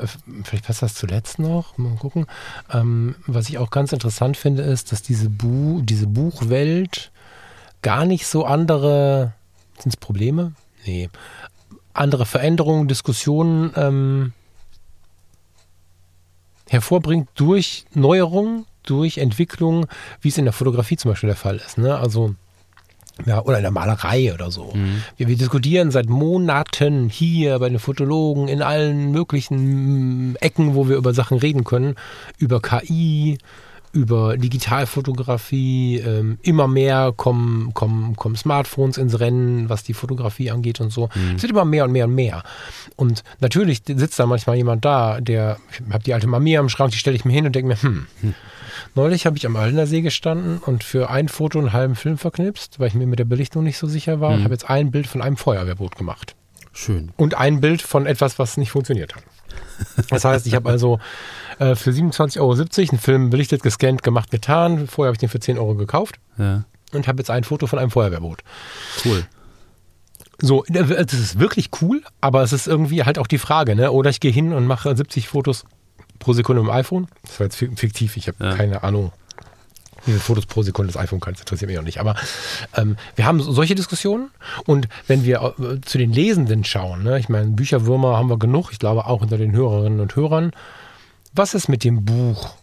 vielleicht 0.44 0.64
passt 0.64 0.82
das 0.82 0.94
zuletzt 0.94 1.38
noch, 1.38 1.78
mal 1.78 1.94
gucken, 1.96 2.26
ähm, 2.72 3.14
was 3.26 3.48
ich 3.48 3.58
auch 3.58 3.70
ganz 3.70 3.92
interessant 3.92 4.36
finde, 4.36 4.62
ist, 4.62 4.92
dass 4.92 5.02
diese, 5.02 5.30
Bu 5.30 5.82
diese 5.82 6.06
Buchwelt 6.06 7.12
gar 7.82 8.04
nicht 8.04 8.26
so 8.26 8.44
andere, 8.44 9.34
sind 9.78 9.94
es 9.94 9.96
Probleme? 9.96 10.52
Nee. 10.84 11.10
Andere 11.94 12.26
Veränderungen, 12.26 12.88
Diskussionen 12.88 13.72
ähm, 13.76 14.32
hervorbringt 16.68 17.28
durch 17.34 17.84
Neuerungen, 17.92 18.64
durch 18.82 19.18
Entwicklung, 19.18 19.86
wie 20.20 20.28
es 20.28 20.38
in 20.38 20.44
der 20.44 20.52
Fotografie 20.52 20.96
zum 20.96 21.10
Beispiel 21.10 21.28
der 21.28 21.36
Fall 21.36 21.56
ist. 21.56 21.78
Ne? 21.78 21.96
Also 21.96 22.34
ja, 23.26 23.42
oder 23.42 23.58
in 23.58 23.62
der 23.62 23.70
Malerei 23.70 24.32
oder 24.32 24.50
so. 24.50 24.72
Mhm. 24.74 25.02
Wir, 25.16 25.28
wir, 25.28 25.36
diskutieren 25.36 25.90
seit 25.90 26.08
Monaten 26.08 27.08
hier 27.08 27.58
bei 27.58 27.68
den 27.68 27.78
Fotologen 27.78 28.48
in 28.48 28.62
allen 28.62 29.12
möglichen 29.12 30.36
Ecken, 30.36 30.74
wo 30.74 30.88
wir 30.88 30.96
über 30.96 31.12
Sachen 31.12 31.38
reden 31.38 31.64
können, 31.64 31.94
über 32.38 32.60
KI, 32.60 33.38
über 33.92 34.38
Digitalfotografie. 34.38 35.98
Ähm, 35.98 36.38
immer 36.42 36.66
mehr 36.66 37.12
kommen, 37.14 37.74
kommen, 37.74 38.16
kommen 38.16 38.34
Smartphones 38.34 38.96
ins 38.96 39.20
Rennen, 39.20 39.68
was 39.68 39.84
die 39.84 39.94
Fotografie 39.94 40.50
angeht 40.50 40.80
und 40.80 40.90
so. 40.90 41.10
Mhm. 41.14 41.36
Es 41.36 41.42
wird 41.42 41.52
immer 41.52 41.66
mehr 41.66 41.84
und 41.84 41.92
mehr 41.92 42.06
und 42.06 42.14
mehr. 42.14 42.42
Und 42.96 43.22
natürlich 43.40 43.82
sitzt 43.86 44.18
da 44.18 44.26
manchmal 44.26 44.56
jemand 44.56 44.84
da, 44.84 45.20
der, 45.20 45.58
ich 45.70 45.92
habe 45.92 46.02
die 46.02 46.14
alte 46.14 46.26
Mamiya 46.26 46.60
im 46.60 46.70
Schrank, 46.70 46.92
die 46.92 46.98
stelle 46.98 47.16
ich 47.16 47.26
mir 47.26 47.34
hin 47.34 47.46
und 47.46 47.54
denke 47.54 47.68
mir, 47.68 47.82
hm, 47.82 48.06
hm 48.22 48.34
Neulich 48.94 49.24
habe 49.24 49.36
ich 49.36 49.46
am 49.46 49.56
Aldener 49.56 49.86
See 49.86 50.02
gestanden 50.02 50.58
und 50.58 50.84
für 50.84 51.08
ein 51.08 51.28
Foto 51.28 51.58
einen 51.58 51.72
halben 51.72 51.94
Film 51.94 52.18
verknipst, 52.18 52.78
weil 52.78 52.88
ich 52.88 52.94
mir 52.94 53.06
mit 53.06 53.18
der 53.18 53.24
Belichtung 53.24 53.64
nicht 53.64 53.78
so 53.78 53.86
sicher 53.86 54.20
war. 54.20 54.30
Mhm. 54.30 54.36
Und 54.36 54.44
habe 54.44 54.54
jetzt 54.54 54.68
ein 54.68 54.90
Bild 54.90 55.06
von 55.06 55.22
einem 55.22 55.36
Feuerwehrboot 55.36 55.96
gemacht. 55.96 56.34
Schön. 56.72 57.12
Und 57.16 57.34
ein 57.34 57.60
Bild 57.60 57.82
von 57.82 58.06
etwas, 58.06 58.38
was 58.38 58.56
nicht 58.56 58.70
funktioniert 58.70 59.14
hat. 59.14 59.22
Das 60.08 60.24
heißt, 60.24 60.46
ich 60.46 60.54
habe 60.54 60.70
also 60.70 61.00
äh, 61.58 61.74
für 61.74 61.90
27,70 61.90 62.40
Euro 62.40 62.52
einen 62.52 63.00
Film 63.00 63.30
belichtet, 63.30 63.62
gescannt, 63.62 64.02
gemacht, 64.02 64.30
getan. 64.30 64.86
Vorher 64.86 65.08
habe 65.08 65.14
ich 65.14 65.20
den 65.20 65.28
für 65.28 65.40
10 65.40 65.58
Euro 65.58 65.74
gekauft. 65.74 66.18
Ja. 66.38 66.64
Und 66.92 67.08
habe 67.08 67.18
jetzt 67.18 67.30
ein 67.30 67.44
Foto 67.44 67.66
von 67.66 67.78
einem 67.78 67.90
Feuerwehrboot. 67.90 68.42
Cool. 69.04 69.24
So, 70.40 70.64
äh, 70.64 71.04
das 71.04 71.14
ist 71.14 71.38
wirklich 71.38 71.70
cool, 71.80 72.02
aber 72.20 72.42
es 72.42 72.52
ist 72.52 72.66
irgendwie 72.66 73.04
halt 73.04 73.18
auch 73.18 73.26
die 73.26 73.38
Frage, 73.38 73.76
ne? 73.76 73.92
Oder 73.92 74.10
ich 74.10 74.20
gehe 74.20 74.32
hin 74.32 74.52
und 74.52 74.66
mache 74.66 74.94
70 74.94 75.28
Fotos 75.28 75.64
pro 76.22 76.32
Sekunde 76.32 76.62
im 76.62 76.70
iPhone. 76.70 77.08
Das 77.22 77.40
war 77.40 77.46
jetzt 77.46 77.56
fiktiv, 77.56 78.16
ich 78.16 78.28
habe 78.28 78.42
ja. 78.42 78.54
keine 78.54 78.82
Ahnung. 78.82 79.12
Wie 80.04 80.10
viele 80.10 80.20
Fotos 80.20 80.46
pro 80.46 80.62
Sekunde 80.62 80.92
das 80.92 81.00
iPhone 81.00 81.20
kann, 81.20 81.34
das 81.34 81.42
interessiert 81.42 81.70
mich 81.70 81.78
auch 81.78 81.84
nicht. 81.84 82.00
Aber 82.00 82.16
ähm, 82.76 82.96
wir 83.14 83.24
haben 83.24 83.40
solche 83.40 83.76
Diskussionen 83.76 84.30
und 84.66 84.88
wenn 85.06 85.24
wir 85.24 85.54
äh, 85.60 85.80
zu 85.80 85.98
den 85.98 86.12
Lesenden 86.12 86.64
schauen, 86.64 87.04
ne, 87.04 87.18
ich 87.20 87.28
meine, 87.28 87.50
Bücherwürmer 87.50 88.16
haben 88.16 88.28
wir 88.28 88.38
genug, 88.38 88.72
ich 88.72 88.80
glaube 88.80 89.06
auch 89.06 89.20
unter 89.20 89.38
den 89.38 89.52
Hörerinnen 89.52 90.00
und 90.00 90.16
Hörern. 90.16 90.52
Was 91.34 91.54
ist 91.54 91.68
mit 91.68 91.84
dem 91.84 92.04
Buch? 92.04 92.54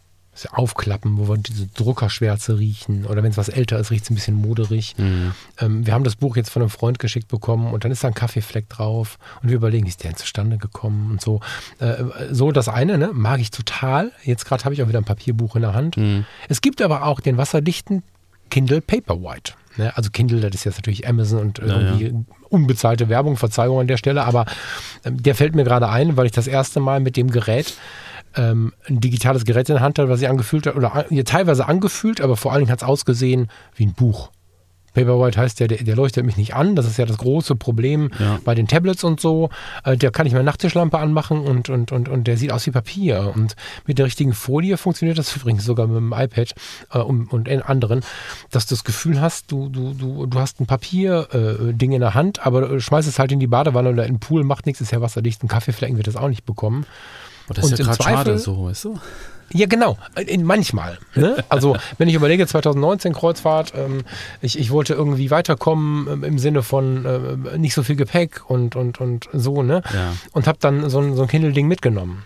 Aufklappen, 0.47 1.17
wo 1.17 1.27
wir 1.27 1.37
diese 1.37 1.67
Druckerschwärze 1.67 2.57
riechen. 2.57 3.05
Oder 3.05 3.23
wenn 3.23 3.31
es 3.31 3.37
was 3.37 3.49
älter 3.49 3.79
ist, 3.79 3.91
riecht 3.91 4.03
es 4.03 4.09
ein 4.09 4.15
bisschen 4.15 4.35
moderig. 4.35 4.95
Mhm. 4.97 5.33
Ähm, 5.59 5.85
wir 5.85 5.93
haben 5.93 6.03
das 6.03 6.15
Buch 6.15 6.35
jetzt 6.35 6.49
von 6.49 6.61
einem 6.61 6.69
Freund 6.69 6.99
geschickt 6.99 7.27
bekommen 7.27 7.73
und 7.73 7.83
dann 7.83 7.91
ist 7.91 8.03
da 8.03 8.07
ein 8.07 8.13
Kaffeefleck 8.13 8.69
drauf 8.69 9.17
und 9.41 9.49
wir 9.49 9.55
überlegen, 9.55 9.87
ist 9.87 10.03
der 10.03 10.11
denn 10.11 10.17
zustande 10.17 10.57
gekommen 10.57 11.11
und 11.11 11.21
so. 11.21 11.41
Äh, 11.79 12.03
so 12.31 12.51
das 12.51 12.69
eine, 12.69 12.97
ne, 12.97 13.11
mag 13.13 13.39
ich 13.39 13.51
total. 13.51 14.11
Jetzt 14.23 14.45
gerade 14.45 14.63
habe 14.65 14.73
ich 14.73 14.83
auch 14.83 14.87
wieder 14.87 14.99
ein 14.99 15.05
Papierbuch 15.05 15.55
in 15.55 15.61
der 15.61 15.73
Hand. 15.73 15.97
Mhm. 15.97 16.25
Es 16.47 16.61
gibt 16.61 16.81
aber 16.81 17.05
auch 17.05 17.19
den 17.19 17.37
wasserdichten 17.37 18.03
Kindle 18.49 18.81
Paperwhite. 18.81 19.53
Ne? 19.77 19.95
Also 19.95 20.09
Kindle, 20.11 20.41
das 20.41 20.55
ist 20.55 20.65
jetzt 20.65 20.77
natürlich 20.77 21.07
Amazon 21.07 21.39
und 21.39 21.59
irgendwie 21.59 22.05
ja, 22.05 22.11
ja. 22.11 22.19
unbezahlte 22.49 23.09
Werbung, 23.09 23.37
Verzeihung 23.37 23.79
an 23.79 23.87
der 23.87 23.97
Stelle, 23.97 24.25
aber 24.25 24.45
ähm, 25.05 25.21
der 25.21 25.35
fällt 25.35 25.55
mir 25.55 25.63
gerade 25.63 25.89
ein, 25.89 26.17
weil 26.17 26.25
ich 26.25 26.31
das 26.31 26.47
erste 26.47 26.79
Mal 26.79 26.99
mit 26.99 27.17
dem 27.17 27.31
Gerät 27.31 27.73
ähm, 28.35 28.73
ein 28.87 28.99
digitales 28.99 29.45
Gerät 29.45 29.69
in 29.69 29.75
der 29.75 29.83
Hand 29.83 29.99
hatte, 29.99 30.09
was 30.09 30.19
sich 30.19 30.29
angefühlt 30.29 30.67
hat, 30.67 30.75
oder 30.75 31.05
ja, 31.09 31.23
teilweise 31.23 31.67
angefühlt, 31.67 32.21
aber 32.21 32.37
vor 32.37 32.51
allen 32.51 32.61
Dingen 32.61 32.71
hat 32.71 32.81
es 32.81 32.87
ausgesehen 32.87 33.49
wie 33.75 33.85
ein 33.85 33.93
Buch. 33.93 34.29
Paperwhite 34.93 35.39
heißt 35.39 35.59
der, 35.59 35.67
der, 35.67 35.83
der, 35.83 35.95
leuchtet 35.95 36.25
mich 36.25 36.37
nicht 36.37 36.55
an. 36.55 36.75
Das 36.75 36.85
ist 36.85 36.97
ja 36.97 37.05
das 37.05 37.17
große 37.17 37.55
Problem 37.55 38.11
ja. 38.19 38.39
bei 38.43 38.55
den 38.55 38.67
Tablets 38.67 39.03
und 39.03 39.19
so. 39.19 39.49
Äh, 39.83 39.97
der 39.97 40.11
kann 40.11 40.25
ich 40.25 40.33
meine 40.33 40.45
Nachttischlampe 40.45 40.97
anmachen 40.97 41.39
und, 41.41 41.69
und, 41.69 41.91
und, 41.91 42.09
und 42.09 42.27
der 42.27 42.37
sieht 42.37 42.51
aus 42.51 42.65
wie 42.65 42.71
Papier. 42.71 43.31
Und 43.35 43.55
mit 43.85 43.97
der 43.97 44.05
richtigen 44.05 44.33
Folie 44.33 44.77
funktioniert 44.77 45.17
das 45.17 45.35
übrigens 45.35 45.65
sogar 45.65 45.87
mit 45.87 45.97
dem 45.97 46.13
iPad 46.13 46.53
äh, 46.91 46.99
und, 46.99 47.31
und 47.31 47.49
anderen, 47.69 48.01
dass 48.51 48.65
du 48.65 48.75
das 48.75 48.83
Gefühl 48.83 49.21
hast, 49.21 49.51
du, 49.51 49.69
du, 49.69 49.93
du, 49.93 50.25
du 50.25 50.39
hast 50.39 50.59
ein 50.59 50.65
Papierding 50.65 51.91
äh, 51.91 51.95
in 51.95 52.01
der 52.01 52.13
Hand, 52.13 52.45
aber 52.45 52.79
schmeißt 52.79 53.07
es 53.07 53.19
halt 53.19 53.31
in 53.31 53.39
die 53.39 53.47
Badewanne 53.47 53.89
oder 53.89 54.05
in 54.05 54.15
den 54.15 54.19
Pool, 54.19 54.43
macht 54.43 54.65
nichts, 54.65 54.81
ist 54.81 54.91
ja 54.91 55.01
wasserdicht. 55.01 55.43
Ein 55.43 55.47
Kaffeeflecken 55.47 55.97
wird 55.97 56.07
das 56.07 56.15
auch 56.15 56.29
nicht 56.29 56.45
bekommen. 56.45 56.85
Oh, 57.49 57.53
das 57.53 57.71
ist 57.71 57.79
ja 57.79 57.85
gerade 57.85 58.03
schade 58.03 58.37
so, 58.37 58.65
weißt 58.65 58.85
du? 58.85 58.99
Ja, 59.51 59.65
genau. 59.65 59.97
Manchmal. 60.41 60.99
Ne? 61.15 61.43
Also, 61.49 61.75
wenn 61.97 62.07
ich 62.07 62.13
überlege, 62.13 62.45
2019 62.45 63.13
Kreuzfahrt, 63.13 63.73
ähm, 63.75 64.03
ich, 64.41 64.59
ich 64.59 64.69
wollte 64.69 64.93
irgendwie 64.93 65.31
weiterkommen 65.31 66.07
ähm, 66.07 66.23
im 66.23 66.37
Sinne 66.37 66.61
von 66.61 67.05
äh, 67.05 67.57
nicht 67.57 67.73
so 67.73 67.81
viel 67.81 67.95
Gepäck 67.95 68.47
und, 68.47 68.75
und, 68.75 69.01
und 69.01 69.27
so, 69.33 69.63
ne? 69.63 69.81
Ja. 69.91 70.13
Und 70.33 70.45
habe 70.45 70.59
dann 70.61 70.89
so 70.89 70.99
ein, 70.99 71.15
so 71.15 71.23
ein 71.23 71.27
Kindle-Ding 71.27 71.67
mitgenommen. 71.67 72.25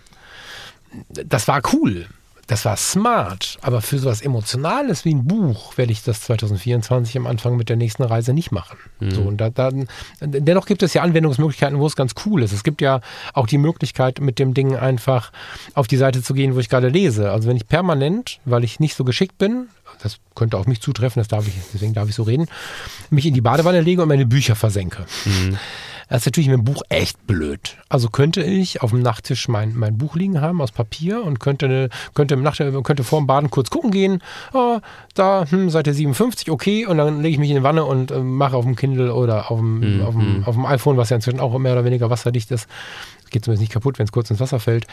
Das 1.08 1.48
war 1.48 1.62
cool 1.72 2.06
das 2.46 2.64
war 2.64 2.76
smart, 2.76 3.58
aber 3.62 3.80
für 3.80 3.98
sowas 3.98 4.20
Emotionales 4.20 5.04
wie 5.04 5.14
ein 5.14 5.26
Buch 5.26 5.76
werde 5.76 5.92
ich 5.92 6.02
das 6.02 6.20
2024 6.22 7.16
am 7.16 7.26
Anfang 7.26 7.56
mit 7.56 7.68
der 7.68 7.76
nächsten 7.76 8.02
Reise 8.02 8.32
nicht 8.32 8.52
machen. 8.52 8.76
Mhm. 9.00 9.10
So, 9.10 9.22
und 9.22 9.38
da, 9.38 9.50
da, 9.50 9.70
dennoch 10.20 10.66
gibt 10.66 10.82
es 10.82 10.94
ja 10.94 11.02
Anwendungsmöglichkeiten, 11.02 11.78
wo 11.78 11.86
es 11.86 11.96
ganz 11.96 12.14
cool 12.26 12.42
ist. 12.42 12.52
Es 12.52 12.62
gibt 12.62 12.80
ja 12.80 13.00
auch 13.32 13.46
die 13.46 13.58
Möglichkeit, 13.58 14.20
mit 14.20 14.38
dem 14.38 14.54
Ding 14.54 14.76
einfach 14.76 15.32
auf 15.74 15.86
die 15.86 15.96
Seite 15.96 16.22
zu 16.22 16.34
gehen, 16.34 16.54
wo 16.54 16.58
ich 16.58 16.68
gerade 16.68 16.88
lese. 16.88 17.30
Also 17.30 17.48
wenn 17.48 17.56
ich 17.56 17.66
permanent, 17.66 18.40
weil 18.44 18.64
ich 18.64 18.80
nicht 18.80 18.94
so 18.94 19.04
geschickt 19.04 19.38
bin, 19.38 19.68
das 20.02 20.18
könnte 20.34 20.58
auf 20.58 20.66
mich 20.66 20.80
zutreffen, 20.80 21.20
das 21.20 21.28
darf 21.28 21.46
ich, 21.46 21.54
deswegen 21.72 21.94
darf 21.94 22.08
ich 22.08 22.14
so 22.14 22.24
reden, 22.24 22.46
mich 23.10 23.26
in 23.26 23.34
die 23.34 23.40
Badewanne 23.40 23.80
lege 23.80 24.02
und 24.02 24.08
meine 24.08 24.26
Bücher 24.26 24.56
versenke. 24.56 25.06
Mhm 25.24 25.58
das 26.08 26.22
ist 26.22 26.26
natürlich 26.26 26.48
mit 26.48 26.58
dem 26.58 26.64
Buch 26.64 26.82
echt 26.88 27.26
blöd. 27.26 27.76
Also 27.88 28.08
könnte 28.08 28.42
ich 28.42 28.82
auf 28.82 28.90
dem 28.90 29.00
Nachttisch 29.00 29.48
mein, 29.48 29.74
mein 29.74 29.96
Buch 29.98 30.16
liegen 30.16 30.40
haben 30.40 30.60
aus 30.60 30.72
Papier 30.72 31.22
und 31.22 31.40
könnte, 31.40 31.88
könnte, 32.14 32.34
im 32.34 32.42
Nacht, 32.42 32.58
könnte 32.58 33.04
vor 33.04 33.20
dem 33.20 33.26
Baden 33.26 33.50
kurz 33.50 33.70
gucken 33.70 33.90
gehen. 33.90 34.22
Oh, 34.52 34.80
da, 35.14 35.46
hm, 35.48 35.70
Seite 35.70 35.94
57, 35.94 36.50
okay. 36.50 36.86
Und 36.86 36.98
dann 36.98 37.22
lege 37.22 37.34
ich 37.34 37.38
mich 37.38 37.50
in 37.50 37.56
die 37.56 37.62
Wanne 37.62 37.84
und 37.84 38.10
äh, 38.10 38.18
mache 38.20 38.56
auf 38.56 38.64
dem 38.64 38.76
Kindle 38.76 39.14
oder 39.14 39.50
auf 39.50 39.58
dem, 39.58 39.98
mhm. 39.98 40.02
auf, 40.04 40.14
dem, 40.14 40.44
auf 40.44 40.54
dem 40.54 40.66
iPhone, 40.66 40.96
was 40.96 41.10
ja 41.10 41.16
inzwischen 41.16 41.40
auch 41.40 41.56
mehr 41.58 41.72
oder 41.72 41.84
weniger 41.84 42.10
wasserdicht 42.10 42.50
ist, 42.50 42.68
geht 43.34 43.44
zumindest 43.44 43.62
nicht 43.62 43.72
kaputt, 43.72 43.98
wenn 43.98 44.04
es 44.04 44.12
kurz 44.12 44.30
ins 44.30 44.40
Wasser 44.40 44.60
fällt. 44.60 44.84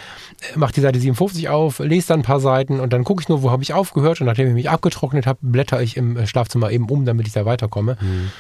Äh, 0.54 0.58
Mache 0.58 0.74
die 0.74 0.82
Seite 0.82 1.00
57 1.00 1.50
auf, 1.50 1.80
lese 1.80 2.10
dann 2.10 2.22
ein 2.22 2.24
paar 2.24 2.40
Seiten 2.40 2.80
und 2.80 2.92
dann 2.92 3.04
gucke 3.04 3.22
ich 3.22 3.30
nur, 3.30 3.42
wo 3.42 3.52
habe 3.52 3.64
ich 3.64 3.74
aufgehört 3.74 4.20
und 4.20 4.28
nachdem 4.28 4.48
ich 4.48 4.54
mich 4.54 4.70
abgetrocknet 4.70 5.28
habe, 5.28 5.40
blätter 5.42 5.82
ich 5.82 5.96
im 5.96 6.26
Schlafzimmer 6.26 6.72
eben 6.72 6.90
um, 6.90 7.06
damit 7.06 7.28
ich 7.28 7.34
da 7.34 7.46
weiterkomme. 7.46 7.98
Mhm. 8.02 8.32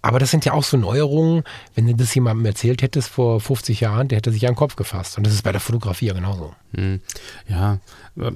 Aber 0.00 0.18
das 0.18 0.30
sind 0.30 0.44
ja 0.44 0.52
auch 0.52 0.62
so 0.62 0.76
Neuerungen, 0.76 1.42
wenn 1.74 1.86
du 1.86 1.94
das 1.94 2.14
jemandem 2.14 2.46
erzählt 2.46 2.82
hättest 2.82 3.08
vor 3.08 3.40
50 3.40 3.80
Jahren, 3.80 4.08
der 4.08 4.18
hätte 4.18 4.30
sich 4.30 4.42
ja 4.42 4.48
an 4.48 4.54
den 4.54 4.58
Kopf 4.58 4.76
gefasst. 4.76 5.18
Und 5.18 5.26
das 5.26 5.34
ist 5.34 5.42
bei 5.42 5.52
der 5.52 5.60
Fotografie 5.60 6.06
ja 6.06 6.14
genauso. 6.14 6.54
Hm. 6.74 7.00
Ja, 8.20 8.32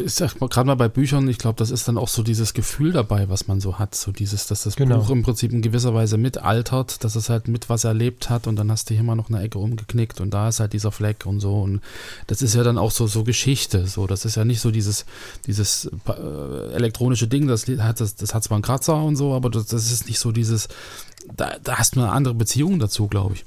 ist 0.00 0.20
ja 0.20 0.28
gerade 0.28 0.66
mal 0.66 0.76
bei 0.76 0.88
Büchern, 0.88 1.28
ich 1.28 1.38
glaube, 1.38 1.58
das 1.58 1.70
ist 1.70 1.88
dann 1.88 1.98
auch 1.98 2.08
so 2.08 2.22
dieses 2.22 2.54
Gefühl 2.54 2.92
dabei, 2.92 3.28
was 3.28 3.48
man 3.48 3.60
so 3.60 3.78
hat. 3.78 3.94
So 3.94 4.12
dieses, 4.12 4.46
dass 4.46 4.62
das 4.62 4.76
genau. 4.76 4.98
Buch 4.98 5.10
im 5.10 5.22
Prinzip 5.22 5.52
in 5.52 5.60
gewisser 5.60 5.92
Weise 5.94 6.18
mitaltert, 6.18 7.02
dass 7.02 7.16
es 7.16 7.28
halt 7.28 7.48
mit 7.48 7.68
was 7.68 7.84
erlebt 7.84 8.30
hat 8.30 8.46
und 8.46 8.56
dann 8.56 8.70
hast 8.70 8.90
du 8.90 8.94
hier 8.94 9.02
mal 9.02 9.16
noch 9.16 9.28
eine 9.28 9.42
Ecke 9.42 9.58
umgeknickt 9.58 10.20
und 10.20 10.30
da 10.32 10.48
ist 10.48 10.60
halt 10.60 10.72
dieser 10.72 10.92
Fleck 10.92 11.26
und 11.26 11.40
so. 11.40 11.62
Und 11.62 11.80
das 12.28 12.42
ist 12.42 12.54
ja 12.54 12.62
dann 12.62 12.78
auch 12.78 12.92
so, 12.92 13.06
so 13.06 13.24
Geschichte. 13.24 13.86
So, 13.86 14.06
das 14.06 14.24
ist 14.24 14.36
ja 14.36 14.44
nicht 14.44 14.60
so 14.60 14.70
dieses, 14.70 15.04
dieses 15.46 15.90
äh, 16.06 16.72
elektronische 16.72 17.26
Ding, 17.26 17.48
das 17.48 17.66
hat, 17.66 18.00
das, 18.00 18.14
das 18.14 18.34
hat 18.34 18.44
zwar 18.44 18.56
einen 18.56 18.62
Kratzer 18.62 19.02
und 19.02 19.16
so, 19.16 19.34
aber 19.34 19.50
das, 19.50 19.66
das 19.66 19.90
ist 19.90 20.06
nicht 20.06 20.20
so 20.20 20.30
dieses, 20.30 20.68
da, 21.36 21.56
da 21.62 21.78
hast 21.78 21.96
du 21.96 22.00
eine 22.00 22.12
andere 22.12 22.34
Beziehung 22.34 22.78
dazu, 22.78 23.08
glaube 23.08 23.34
ich. 23.34 23.44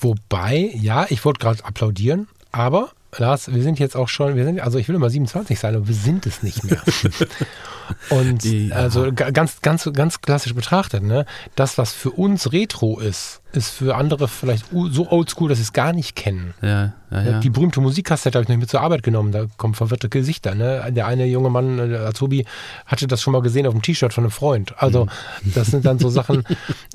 Wobei, 0.00 0.70
ja, 0.74 1.06
ich 1.08 1.24
wollte 1.24 1.40
gerade 1.40 1.64
applaudieren, 1.64 2.28
aber 2.52 2.90
Lars, 3.16 3.52
wir 3.52 3.62
sind 3.62 3.78
jetzt 3.78 3.96
auch 3.96 4.08
schon, 4.08 4.36
wir 4.36 4.44
sind, 4.44 4.60
also 4.60 4.78
ich 4.78 4.88
will 4.88 4.96
immer 4.96 5.10
27 5.10 5.58
sein, 5.58 5.74
aber 5.74 5.86
wir 5.86 5.94
sind 5.94 6.26
es 6.26 6.42
nicht 6.42 6.64
mehr. 6.64 6.82
Und 8.10 8.44
ja. 8.44 8.74
also 8.76 9.12
ganz, 9.12 9.62
ganz, 9.62 9.90
ganz 9.92 10.20
klassisch 10.20 10.54
betrachtet, 10.54 11.02
ne, 11.02 11.26
das, 11.54 11.78
was 11.78 11.92
für 11.92 12.10
uns 12.10 12.52
Retro 12.52 12.98
ist, 12.98 13.42
ist 13.52 13.70
für 13.70 13.96
andere 13.96 14.28
vielleicht 14.28 14.66
so 14.90 15.10
oldschool, 15.10 15.48
dass 15.48 15.58
sie 15.58 15.64
es 15.64 15.72
gar 15.72 15.92
nicht 15.92 16.14
kennen. 16.14 16.54
Ja, 16.60 16.92
ja, 17.10 17.22
ja. 17.22 17.40
Die 17.40 17.50
berühmte 17.50 17.80
Musikkassette 17.80 18.36
habe 18.36 18.42
ich 18.42 18.48
noch 18.48 18.56
mit 18.56 18.68
zur 18.68 18.80
Arbeit 18.80 19.02
genommen, 19.02 19.32
da 19.32 19.46
kommen 19.56 19.74
verwirrte 19.74 20.08
Gesichter. 20.08 20.54
Ne? 20.54 20.84
Der 20.90 21.06
eine 21.06 21.26
junge 21.26 21.50
Mann, 21.50 21.78
äh, 21.78 21.96
Azubi, 21.96 22.44
hatte 22.84 23.06
das 23.06 23.22
schon 23.22 23.32
mal 23.32 23.42
gesehen 23.42 23.66
auf 23.66 23.72
dem 23.72 23.82
T-Shirt 23.82 24.12
von 24.12 24.24
einem 24.24 24.30
Freund. 24.30 24.74
Also 24.78 25.04
mhm. 25.04 25.52
das 25.54 25.68
sind 25.68 25.86
dann 25.86 25.98
so 25.98 26.10
Sachen, 26.10 26.44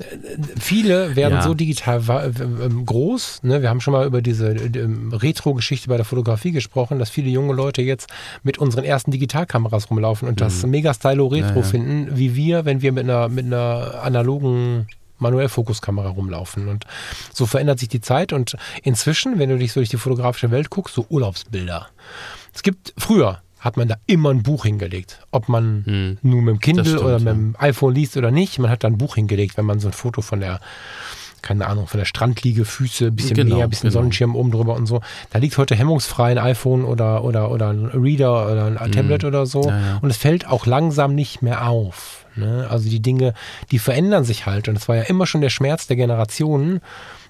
viele 0.58 1.16
werden 1.16 1.34
ja. 1.34 1.42
so 1.42 1.54
digital 1.54 2.02
ähm, 2.36 2.84
groß. 2.84 3.40
Ne? 3.42 3.62
Wir 3.62 3.70
haben 3.70 3.80
schon 3.80 3.92
mal 3.92 4.06
über 4.06 4.22
diese 4.22 4.52
ähm, 4.52 5.12
Retro-Geschichte 5.12 5.88
bei 5.88 5.96
der 5.96 6.04
Fotografie 6.04 6.52
gesprochen, 6.52 6.98
dass 6.98 7.10
viele 7.10 7.30
junge 7.30 7.54
Leute 7.54 7.82
jetzt 7.82 8.08
mit 8.42 8.58
unseren 8.58 8.84
ersten 8.84 9.10
Digitalkameras 9.10 9.90
rumlaufen 9.90 10.28
und 10.28 10.34
mhm. 10.34 10.44
das 10.44 10.64
mega 10.82 10.94
stylo 10.94 11.28
Retro 11.28 11.62
finden, 11.62 12.18
wie 12.18 12.34
wir, 12.34 12.64
wenn 12.64 12.82
wir 12.82 12.90
mit 12.90 13.04
einer, 13.04 13.28
mit 13.28 13.46
einer 13.46 14.02
analogen 14.02 14.88
manuell 15.18 15.48
Fokuskamera 15.48 16.08
rumlaufen. 16.08 16.66
Und 16.66 16.86
so 17.32 17.46
verändert 17.46 17.78
sich 17.78 17.88
die 17.88 18.00
Zeit. 18.00 18.32
Und 18.32 18.56
inzwischen, 18.82 19.38
wenn 19.38 19.48
du 19.48 19.58
dich 19.58 19.72
so 19.72 19.78
durch 19.78 19.90
die 19.90 19.96
fotografische 19.96 20.50
Welt 20.50 20.70
guckst, 20.70 20.96
so 20.96 21.06
Urlaubsbilder. 21.08 21.88
Es 22.52 22.62
gibt 22.62 22.92
früher 22.98 23.40
hat 23.60 23.76
man 23.76 23.86
da 23.86 23.94
immer 24.06 24.30
ein 24.30 24.42
Buch 24.42 24.64
hingelegt. 24.64 25.20
Ob 25.30 25.48
man 25.48 25.84
hm, 25.86 26.18
nur 26.22 26.42
mit 26.42 26.56
dem 26.56 26.58
Kindle 26.58 26.84
stimmt, 26.84 27.02
oder 27.02 27.20
mit 27.20 27.28
dem 27.28 27.56
iPhone 27.60 27.94
liest 27.94 28.16
oder 28.16 28.32
nicht, 28.32 28.58
man 28.58 28.68
hat 28.68 28.82
da 28.82 28.88
ein 28.88 28.98
Buch 28.98 29.14
hingelegt, 29.14 29.56
wenn 29.56 29.64
man 29.64 29.78
so 29.78 29.86
ein 29.86 29.92
Foto 29.92 30.20
von 30.20 30.40
der, 30.40 30.60
keine 31.42 31.66
Ahnung, 31.66 31.86
von 31.86 31.98
der 31.98 32.04
Strandliege, 32.04 32.64
Füße, 32.64 33.10
bisschen 33.10 33.36
genau, 33.36 33.56
Meer, 33.56 33.68
bisschen 33.68 33.90
genau. 33.90 34.00
Sonnenschirm 34.00 34.36
oben 34.36 34.50
drüber 34.50 34.74
und 34.74 34.86
so. 34.86 35.00
Da 35.30 35.38
liegt 35.38 35.58
heute 35.58 35.74
hemmungsfrei 35.74 36.32
ein 36.32 36.38
iPhone 36.38 36.84
oder, 36.84 37.24
oder, 37.24 37.50
oder 37.50 37.70
ein 37.70 37.86
Reader 37.86 38.50
oder 38.50 38.66
ein 38.66 38.78
hm. 38.78 38.92
Tablet 38.92 39.24
oder 39.24 39.46
so. 39.46 39.62
Ja, 39.64 39.78
ja. 39.78 39.98
Und 40.00 40.10
es 40.10 40.16
fällt 40.16 40.46
auch 40.46 40.66
langsam 40.66 41.14
nicht 41.14 41.42
mehr 41.42 41.68
auf. 41.68 42.24
Ne? 42.36 42.66
Also 42.70 42.88
die 42.88 43.00
Dinge, 43.00 43.34
die 43.70 43.78
verändern 43.78 44.24
sich 44.24 44.46
halt. 44.46 44.68
Und 44.68 44.76
es 44.76 44.88
war 44.88 44.96
ja 44.96 45.02
immer 45.02 45.26
schon 45.26 45.40
der 45.40 45.50
Schmerz 45.50 45.86
der 45.86 45.96
Generationen, 45.96 46.80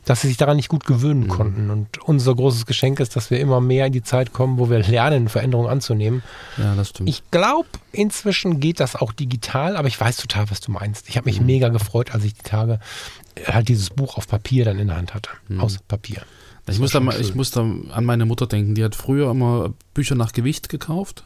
dass 0.04 0.22
sie 0.22 0.28
sich 0.28 0.36
daran 0.36 0.56
nicht 0.56 0.68
gut 0.68 0.84
gewöhnen 0.84 1.24
mhm. 1.24 1.28
konnten. 1.28 1.70
Und 1.70 1.98
unser 2.02 2.34
großes 2.34 2.66
Geschenk 2.66 2.98
ist, 2.98 3.14
dass 3.14 3.30
wir 3.30 3.38
immer 3.38 3.60
mehr 3.60 3.86
in 3.86 3.92
die 3.92 4.02
Zeit 4.02 4.32
kommen, 4.32 4.58
wo 4.58 4.68
wir 4.68 4.80
lernen, 4.80 5.28
Veränderungen 5.28 5.68
anzunehmen. 5.68 6.22
Ja, 6.58 6.74
das 6.74 6.90
stimmt. 6.90 7.08
Ich 7.08 7.22
glaube, 7.30 7.68
inzwischen 7.92 8.58
geht 8.58 8.80
das 8.80 8.96
auch 8.96 9.12
digital, 9.12 9.76
aber 9.76 9.88
ich 9.88 10.00
weiß 10.00 10.16
total, 10.16 10.50
was 10.50 10.60
du 10.60 10.72
meinst. 10.72 11.08
Ich 11.08 11.16
habe 11.16 11.26
mich 11.26 11.40
mhm. 11.40 11.46
mega 11.46 11.68
gefreut, 11.68 12.14
als 12.14 12.24
ich 12.24 12.34
die 12.34 12.42
Tage 12.42 12.80
halt 13.46 13.68
dieses 13.68 13.90
Buch 13.90 14.16
auf 14.16 14.28
Papier 14.28 14.64
dann 14.64 14.78
in 14.78 14.88
der 14.88 14.96
Hand 14.96 15.14
hatte. 15.14 15.30
Mhm. 15.48 15.60
Aus 15.60 15.78
Papier. 15.86 16.22
ich 16.68 16.78
muss, 16.78 16.90
da 16.90 17.00
mal, 17.00 17.18
ich 17.20 17.34
muss 17.34 17.50
da 17.50 17.60
an 17.60 18.04
meine 18.04 18.24
Mutter 18.24 18.46
denken. 18.46 18.74
Die 18.74 18.84
hat 18.84 18.94
früher 18.94 19.30
immer 19.30 19.72
Bücher 19.94 20.16
nach 20.16 20.32
Gewicht 20.32 20.68
gekauft. 20.68 21.24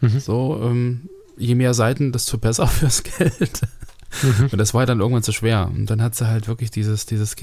Mhm. 0.00 0.20
So, 0.20 0.60
ähm, 0.62 1.08
je 1.36 1.54
mehr 1.54 1.74
Seiten, 1.74 2.12
desto 2.12 2.36
besser 2.38 2.66
fürs 2.68 3.04
Geld. 3.04 3.62
Mhm. 4.22 4.48
Und 4.52 4.58
das 4.58 4.74
war 4.74 4.84
dann 4.86 5.00
irgendwann 5.00 5.22
zu 5.22 5.32
schwer. 5.32 5.70
Und 5.72 5.86
dann 5.86 6.02
hat 6.02 6.14
sie 6.14 6.26
halt 6.26 6.48
wirklich 6.48 6.70
dieses, 6.70 7.06
dieses 7.06 7.36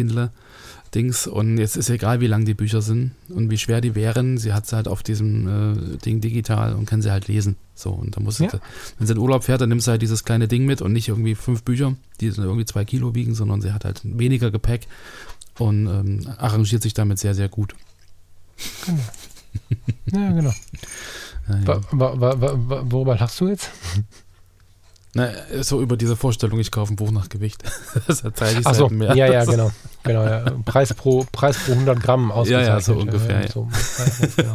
Kindle-Dings. 0.92 1.28
Und 1.28 1.58
jetzt 1.58 1.78
ist 1.78 1.90
egal, 1.90 2.22
wie 2.22 2.28
lang 2.28 2.46
die 2.46 2.54
Bücher 2.54 2.82
sind 2.82 3.12
und 3.30 3.50
wie 3.50 3.58
schwer 3.58 3.82
die 3.82 3.96
wären. 3.96 4.38
Sie 4.38 4.54
hat 4.54 4.66
sie 4.68 4.76
halt 4.76 4.88
auf 4.88 5.04
diesem 5.04 5.94
äh, 5.94 5.98
Ding 5.98 6.22
digital 6.22 6.74
und 6.74 6.86
kann 6.86 7.02
sie 7.02 7.12
halt 7.12 7.28
lesen. 7.28 7.56
So, 7.76 7.92
und 7.92 8.16
dann 8.16 8.24
muss 8.24 8.38
sie, 8.38 8.46
ja. 8.46 8.60
wenn 8.98 9.08
sie 9.08 9.14
in 9.14 9.20
Urlaub 9.20 9.44
fährt, 9.44 9.62
dann 9.62 9.70
nimmt 9.70 9.84
sie 9.84 9.92
halt 9.92 10.02
dieses 10.02 10.24
kleine 10.24 10.48
Ding 10.48 10.66
mit 10.66 10.82
und 10.82 10.94
nicht 10.94 11.08
irgendwie 11.08 11.36
fünf 11.36 11.64
Bücher, 11.64 11.96
die 12.20 12.28
irgendwie 12.28 12.66
zwei 12.66 12.86
Kilo 12.86 13.16
wiegen, 13.16 13.36
sondern 13.36 13.62
sie 13.62 13.72
hat 13.72 13.86
halt 13.86 14.02
weniger 14.04 14.52
Gepäck 14.52 14.88
und 15.58 15.88
ähm, 15.88 16.28
arrangiert 16.38 16.82
sich 16.82 16.94
damit 16.94 17.20
sehr, 17.20 17.36
sehr 17.36 17.50
gut. 17.50 17.76
Genau. 18.86 19.04
Ja, 20.12 20.32
genau. 20.32 20.54
Ja, 21.50 21.58
ja. 21.58 21.82
Worüber 21.92 23.18
lachst 23.18 23.42
du 23.42 23.48
jetzt? 23.48 23.72
Na, 25.16 25.30
so 25.62 25.82
über 25.82 25.98
diese 25.98 26.16
Vorstellung, 26.16 26.60
ich 26.60 26.70
kaufe 26.70 26.94
ein 26.94 26.96
Buch 26.96 27.10
nach 27.10 27.30
Gewicht. 27.30 27.64
das 28.08 28.24
erzähle 28.24 28.60
ich 28.60 28.68
Ach 28.68 28.76
so, 28.76 28.90
mehr. 28.90 29.16
Ja, 29.16 29.26
ja, 29.26 29.44
genau. 29.50 29.72
genau 30.04 30.24
ja. 30.24 30.46
Preis, 30.66 30.94
pro, 30.94 31.26
Preis 31.32 31.58
pro 31.58 31.72
100 31.72 32.00
Gramm 32.00 32.32
ausgezeichnet. 32.32 32.68
Ja, 32.68 32.76
ja, 32.76 32.82
so 32.82 32.94
ungefähr. 32.94 33.42
Ja, 33.42 33.48
so, 33.48 33.68
genau. 34.36 34.54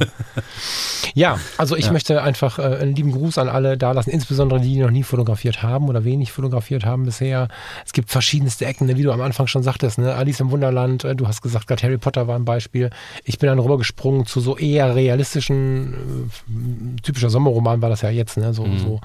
ja 1.15 1.41
also 1.59 1.75
ich 1.75 1.91
möchte 1.91 2.23
einfach 2.23 2.61
äh, 2.61 2.63
einen 2.63 2.95
lieben 2.95 3.11
Gruß 3.11 3.39
an 3.39 3.49
alle 3.49 3.77
da 3.77 3.91
lassen, 3.91 4.11
insbesondere 4.11 4.61
die, 4.61 4.75
die 4.75 4.81
noch 4.81 4.93
nie 4.93 5.03
fotografiert 5.03 5.65
haben 5.65 5.89
oder 5.89 6.05
wenig 6.05 6.31
fotografiert 6.31 6.85
haben 6.85 7.05
bisher. 7.05 7.49
Es 7.85 7.93
gibt 7.93 8.11
verschiedenste 8.11 8.65
Ecken, 8.65 8.87
ne, 8.87 8.97
wie 8.97 9.03
du 9.03 9.11
am 9.11 9.23
Anfang 9.23 9.49
schon 9.49 9.65
sagtest, 9.65 9.99
ne? 9.99 10.15
Alice 10.15 10.39
im 10.39 10.53
Wunderland, 10.53 11.03
äh, 11.03 11.17
du 11.17 11.27
hast 11.27 11.43
gesagt, 11.43 11.67
gerade 11.67 11.83
Harry 11.83 11.99
Potter 11.99 12.29
war 12.29 12.37
ein 12.37 12.45
Beispiel. 12.45 12.91
Ich 13.25 13.41
bin 13.41 13.49
dann 13.49 13.59
rübergesprungen 13.59 14.25
zu 14.25 14.39
so 14.39 14.57
eher 14.57 14.95
realistischen, 14.95 16.31
äh, 16.49 17.01
typischer 17.03 17.31
Sommerroman 17.31 17.83
war 17.83 17.91
das 17.91 18.03
ja 18.03 18.11
jetzt, 18.11 18.37
ne? 18.37 18.55
so, 18.55 18.65
mhm. 18.65 18.79
so 18.79 19.01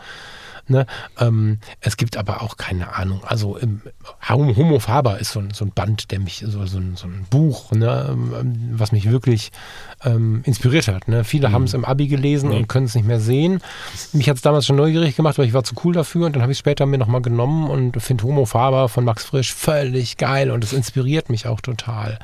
Ne? 0.70 0.86
Ähm, 1.20 1.60
es 1.82 1.98
gibt 1.98 2.18
aber 2.18 2.42
auch 2.42 2.58
keine 2.58 2.96
Ahnung. 2.96 3.24
Also 3.26 3.58
im, 3.58 3.82
Homo 4.30 4.80
Faber 4.80 5.20
ist 5.20 5.32
so 5.32 5.40
ein, 5.40 5.52
so 5.52 5.66
ein 5.66 5.72
Band, 5.72 6.12
der 6.12 6.20
mich, 6.20 6.44
so, 6.48 6.66
so, 6.66 6.78
ein, 6.78 6.96
so 6.96 7.08
ein 7.08 7.26
Buch, 7.30 7.72
ne? 7.72 8.08
Ähm, 8.10 8.70
was 8.74 8.92
mich 8.92 9.10
wirklich 9.10 9.52
ähm, 10.04 10.42
inspiriert 10.46 10.88
hat. 10.88 11.08
Ne? 11.08 11.24
Viele 11.24 11.50
mhm. 11.50 11.54
haben 11.54 11.64
es 11.64 11.74
im 11.74 11.86
Abi 11.86 12.08
gelesen 12.08 12.50
mhm. 12.50 12.56
und 12.56 12.68
können 12.68 12.86
es 12.86 12.96
nicht 12.96 13.08
mehr 13.08 13.20
sehen. 13.20 13.62
Mich 14.14 14.30
hat 14.30 14.38
es 14.38 14.42
damals 14.42 14.66
schon 14.66 14.76
neugierig 14.76 15.16
gemacht, 15.16 15.38
weil 15.38 15.46
ich 15.46 15.54
war 15.54 15.64
zu 15.64 15.76
cool 15.84 15.94
dafür 15.94 16.26
und 16.26 16.36
dann 16.36 16.42
habe 16.42 16.52
ich 16.52 16.58
es 16.58 16.60
später 16.60 16.86
mir 16.86 16.98
nochmal 16.98 17.22
genommen 17.22 17.70
und 17.70 18.02
finde 18.02 18.24
Homo 18.24 18.46
Faber 18.46 18.90
von 18.90 19.04
Max 19.04 19.24
Frisch 19.26 19.54
völlig 19.54 20.18
geil 20.18 20.52
und 20.52 20.64
es 20.64 20.74
inspiriert 20.74 21.30
mich 21.30 21.48
auch 21.48 21.62
total 21.62 22.20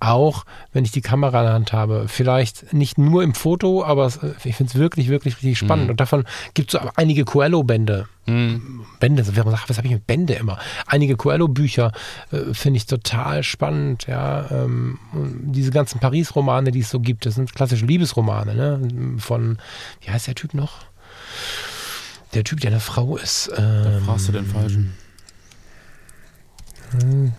auch 0.00 0.44
wenn 0.72 0.84
ich 0.84 0.92
die 0.92 1.02
Kamera 1.02 1.40
in 1.40 1.44
der 1.44 1.52
Hand 1.52 1.72
habe. 1.72 2.06
Vielleicht 2.08 2.72
nicht 2.72 2.98
nur 2.98 3.22
im 3.22 3.34
Foto, 3.34 3.84
aber 3.84 4.06
ich 4.44 4.56
finde 4.56 4.70
es 4.70 4.74
wirklich, 4.74 5.08
wirklich 5.08 5.36
richtig 5.36 5.58
spannend. 5.58 5.84
Mhm. 5.86 5.90
Und 5.90 6.00
davon 6.00 6.24
gibt 6.54 6.74
es 6.74 6.80
so 6.80 6.88
einige 6.96 7.24
Coelho-Bände. 7.24 8.08
Mhm. 8.26 8.86
Bände, 8.98 9.26
was 9.26 9.76
habe 9.76 9.86
ich 9.86 9.92
mit 9.92 10.06
Bände 10.06 10.34
immer? 10.34 10.58
Einige 10.86 11.16
Coelho-Bücher 11.16 11.92
äh, 12.32 12.54
finde 12.54 12.78
ich 12.78 12.86
total 12.86 13.42
spannend. 13.42 14.06
Ja, 14.06 14.50
ähm, 14.50 14.98
diese 15.12 15.70
ganzen 15.70 16.00
Paris-Romane, 16.00 16.70
die 16.70 16.80
es 16.80 16.90
so 16.90 17.00
gibt, 17.00 17.26
das 17.26 17.34
sind 17.34 17.54
klassische 17.54 17.84
Liebesromane. 17.84 18.54
Ne? 18.54 19.18
Von, 19.18 19.58
wie 20.00 20.10
heißt 20.10 20.26
der 20.26 20.34
Typ 20.34 20.54
noch? 20.54 20.78
Der 22.32 22.44
Typ, 22.44 22.60
der 22.60 22.70
eine 22.70 22.80
Frau 22.80 23.16
ist. 23.16 23.50
Ähm, 23.56 23.84
da 23.84 24.00
fragst 24.06 24.28
du 24.28 24.32
den 24.32 24.46
Falschen. 24.46 24.94
Hm, 26.92 27.32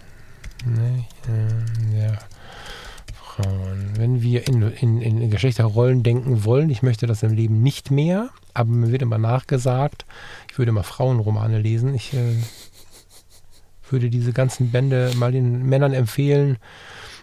nee, 0.66 1.06
äh, 1.28 2.04
ja. 2.06 2.18
Frauen. 3.32 3.94
Wenn 3.96 4.22
wir 4.22 4.48
in, 4.48 4.62
in, 4.62 5.02
in 5.02 5.30
Geschlechterrollen 5.30 6.04
denken 6.04 6.44
wollen, 6.44 6.70
ich 6.70 6.84
möchte 6.84 7.08
das 7.08 7.24
im 7.24 7.34
Leben 7.34 7.62
nicht 7.62 7.92
mehr, 7.92 8.30
aber 8.54 8.70
mir 8.70 8.92
wird 8.92 9.02
immer 9.02 9.18
nachgesagt, 9.18 10.06
ich 10.52 10.58
würde 10.58 10.72
mal 10.72 10.84
Frauenromane 10.84 11.60
lesen. 11.60 11.96
Ich 11.96 12.14
äh, 12.14 12.36
würde 13.90 14.10
diese 14.10 14.34
ganzen 14.34 14.72
Bände 14.72 15.12
mal 15.16 15.32
den 15.32 15.64
Männern 15.68 15.94
empfehlen, 15.94 16.58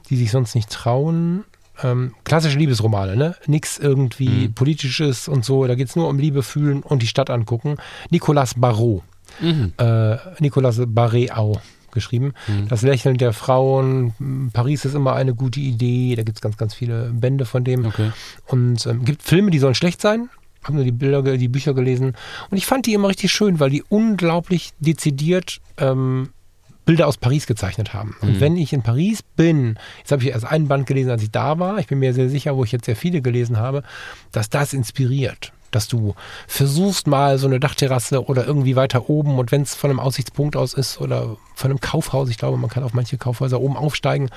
die 0.09 0.17
sich 0.17 0.31
sonst 0.31 0.55
nicht 0.55 0.71
trauen. 0.71 1.45
Ähm, 1.83 2.15
klassische 2.25 2.59
Liebesromane, 2.59 3.17
ne? 3.17 3.37
Nix 3.47 3.79
irgendwie 3.79 4.49
mhm. 4.49 4.55
politisches 4.55 5.29
und 5.29 5.45
so. 5.45 5.67
Da 5.67 5.75
geht 5.75 5.89
es 5.89 5.97
nur 5.97 6.09
um 6.09 6.19
Liebe 6.19 6.43
fühlen 6.43 6.83
und 6.83 7.03
die 7.03 7.07
Stadt 7.07 7.31
angucken. 7.31 7.77
Nicolas 8.11 8.55
Barrault. 8.55 9.03
Mhm. 9.41 9.75
Äh, 9.77 10.17
Nicolas 10.41 10.81
Barreau 10.87 11.61
geschrieben. 11.93 12.35
Mhm. 12.47 12.69
Das 12.69 12.83
Lächeln 12.83 13.17
der 13.17 13.33
Frauen, 13.33 14.51
Paris 14.53 14.85
ist 14.85 14.95
immer 14.95 15.15
eine 15.15 15.35
gute 15.35 15.61
Idee, 15.61 16.15
da 16.17 16.23
gibt 16.23 16.39
es 16.39 16.43
ganz, 16.43 16.57
ganz 16.57 16.75
viele 16.75 17.11
Bände 17.13 17.45
von 17.45 17.65
dem. 17.65 17.87
Okay. 17.87 18.13
Und 18.47 18.87
ähm, 18.87 19.05
gibt 19.05 19.23
Filme, 19.23 19.51
die 19.51 19.59
sollen 19.59 19.75
schlecht 19.75 20.01
sein. 20.01 20.29
Habe 20.65 20.75
nur 20.75 20.85
die 20.85 20.93
Bilder, 20.93 21.23
die 21.23 21.49
Bücher 21.49 21.73
gelesen. 21.73 22.15
Und 22.51 22.57
ich 22.57 22.67
fand 22.67 22.87
die 22.87 22.95
immer 22.95 23.09
richtig 23.09 23.33
schön, 23.33 23.61
weil 23.61 23.71
die 23.71 23.85
unglaublich 23.89 24.73
dezidiert 24.81 25.61
ähm, 25.79 26.31
Bilder 26.85 27.07
aus 27.07 27.19
Paris 27.19 27.47
gezeichnet 27.47 27.93
haben. 27.93 28.17
Und 28.23 28.37
mhm. 28.37 28.41
wenn 28.41 28.57
ich 28.57 28.73
in 28.73 28.83
Paris 28.83 29.23
bin, 29.23 29.79
jetzt 29.99 30.11
habe 30.11 30.23
ich 30.23 30.31
erst 30.31 30.47
einen 30.47 30.69
Band 30.69 30.87
gelesen, 30.87 31.11
als 31.11 31.23
ich 31.23 31.31
da 31.31 31.59
war, 31.59 31.79
ich 31.79 31.87
bin 31.87 31.99
mir 31.99 32.15
sehr 32.15 32.31
sicher, 32.31 32.57
wo 32.57 32.65
ich 32.65 32.73
jetzt 32.73 32.87
sehr 32.87 32.97
viele 32.97 33.21
gelesen 33.21 33.59
habe, 33.59 33.83
dass 34.33 34.49
das 34.49 34.73
inspiriert 34.73 35.53
dass 35.71 35.89
du 35.89 36.15
versuchst 36.47 37.07
mal 37.07 37.39
so 37.39 37.47
eine 37.47 37.61
Dachterrasse 37.61 38.25
oder 38.25 38.47
irgendwie 38.47 38.77
weiter 38.77 39.09
oben 39.09 39.39
und 39.39 39.53
wenn 39.53 39.63
es 39.63 39.75
von 39.75 39.91
einem 39.91 40.01
Aussichtspunkt 40.01 40.57
aus 40.57 40.75
ist 40.75 41.01
oder 41.01 41.37
von 41.55 41.71
einem 41.71 41.81
Kaufhaus, 41.81 42.31
ich 42.31 42.39
glaube, 42.39 42.57
man 42.57 42.71
kann 42.71 42.85
auf 42.85 42.95
manche 42.95 43.19
Kaufhäuser 43.19 43.61
oben 43.61 43.77
aufsteigen, 43.77 44.31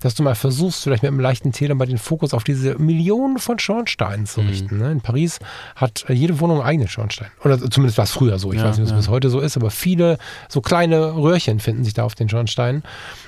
dass 0.00 0.14
du 0.14 0.22
mal 0.22 0.34
versuchst, 0.34 0.82
vielleicht 0.82 1.02
mit 1.02 1.10
einem 1.10 1.20
leichten 1.20 1.52
Täler 1.52 1.74
mal 1.74 1.86
den 1.86 1.98
Fokus 1.98 2.32
auf 2.32 2.44
diese 2.44 2.78
Millionen 2.78 3.38
von 3.38 3.58
Schornsteinen 3.58 4.26
zu 4.26 4.40
mhm. 4.40 4.48
richten. 4.48 4.78
Mhm. 4.78 4.84
In 4.84 5.00
Paris 5.02 5.38
hat 5.76 6.06
äh, 6.08 6.14
jede 6.14 6.40
Wohnung 6.40 6.58
einen 6.58 6.66
eigenen 6.66 6.88
Schornstein. 6.88 7.28
Oder 7.44 7.58
zumindest 7.70 7.98
war 7.98 8.04
es 8.04 8.12
früher 8.12 8.38
so. 8.38 8.52
Ich 8.52 8.58
ja, 8.58 8.64
weiß 8.64 8.78
nicht, 8.78 8.84
ob 8.84 8.86
es 8.86 8.90
ja. 8.92 8.96
bis 8.96 9.08
heute 9.08 9.28
so 9.28 9.40
ist, 9.40 9.56
aber 9.56 9.70
viele 9.70 10.18
so 10.48 10.62
kleine 10.62 11.14
Röhrchen 11.14 11.60
finden 11.60 11.84
sich 11.84 11.92
da 11.92 12.04
auf 12.04 12.14
den 12.14 12.28
Schornsteinen. 12.28 12.82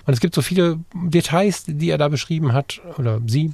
Und 0.07 0.15
es 0.15 0.21
gibt 0.21 0.35
so 0.35 0.41
viele 0.41 0.79
Details, 0.95 1.65
die 1.67 1.91
er 1.91 1.99
da 1.99 2.09
beschrieben 2.09 2.55
hat, 2.55 2.81
oder 2.97 3.21
sie, 3.27 3.53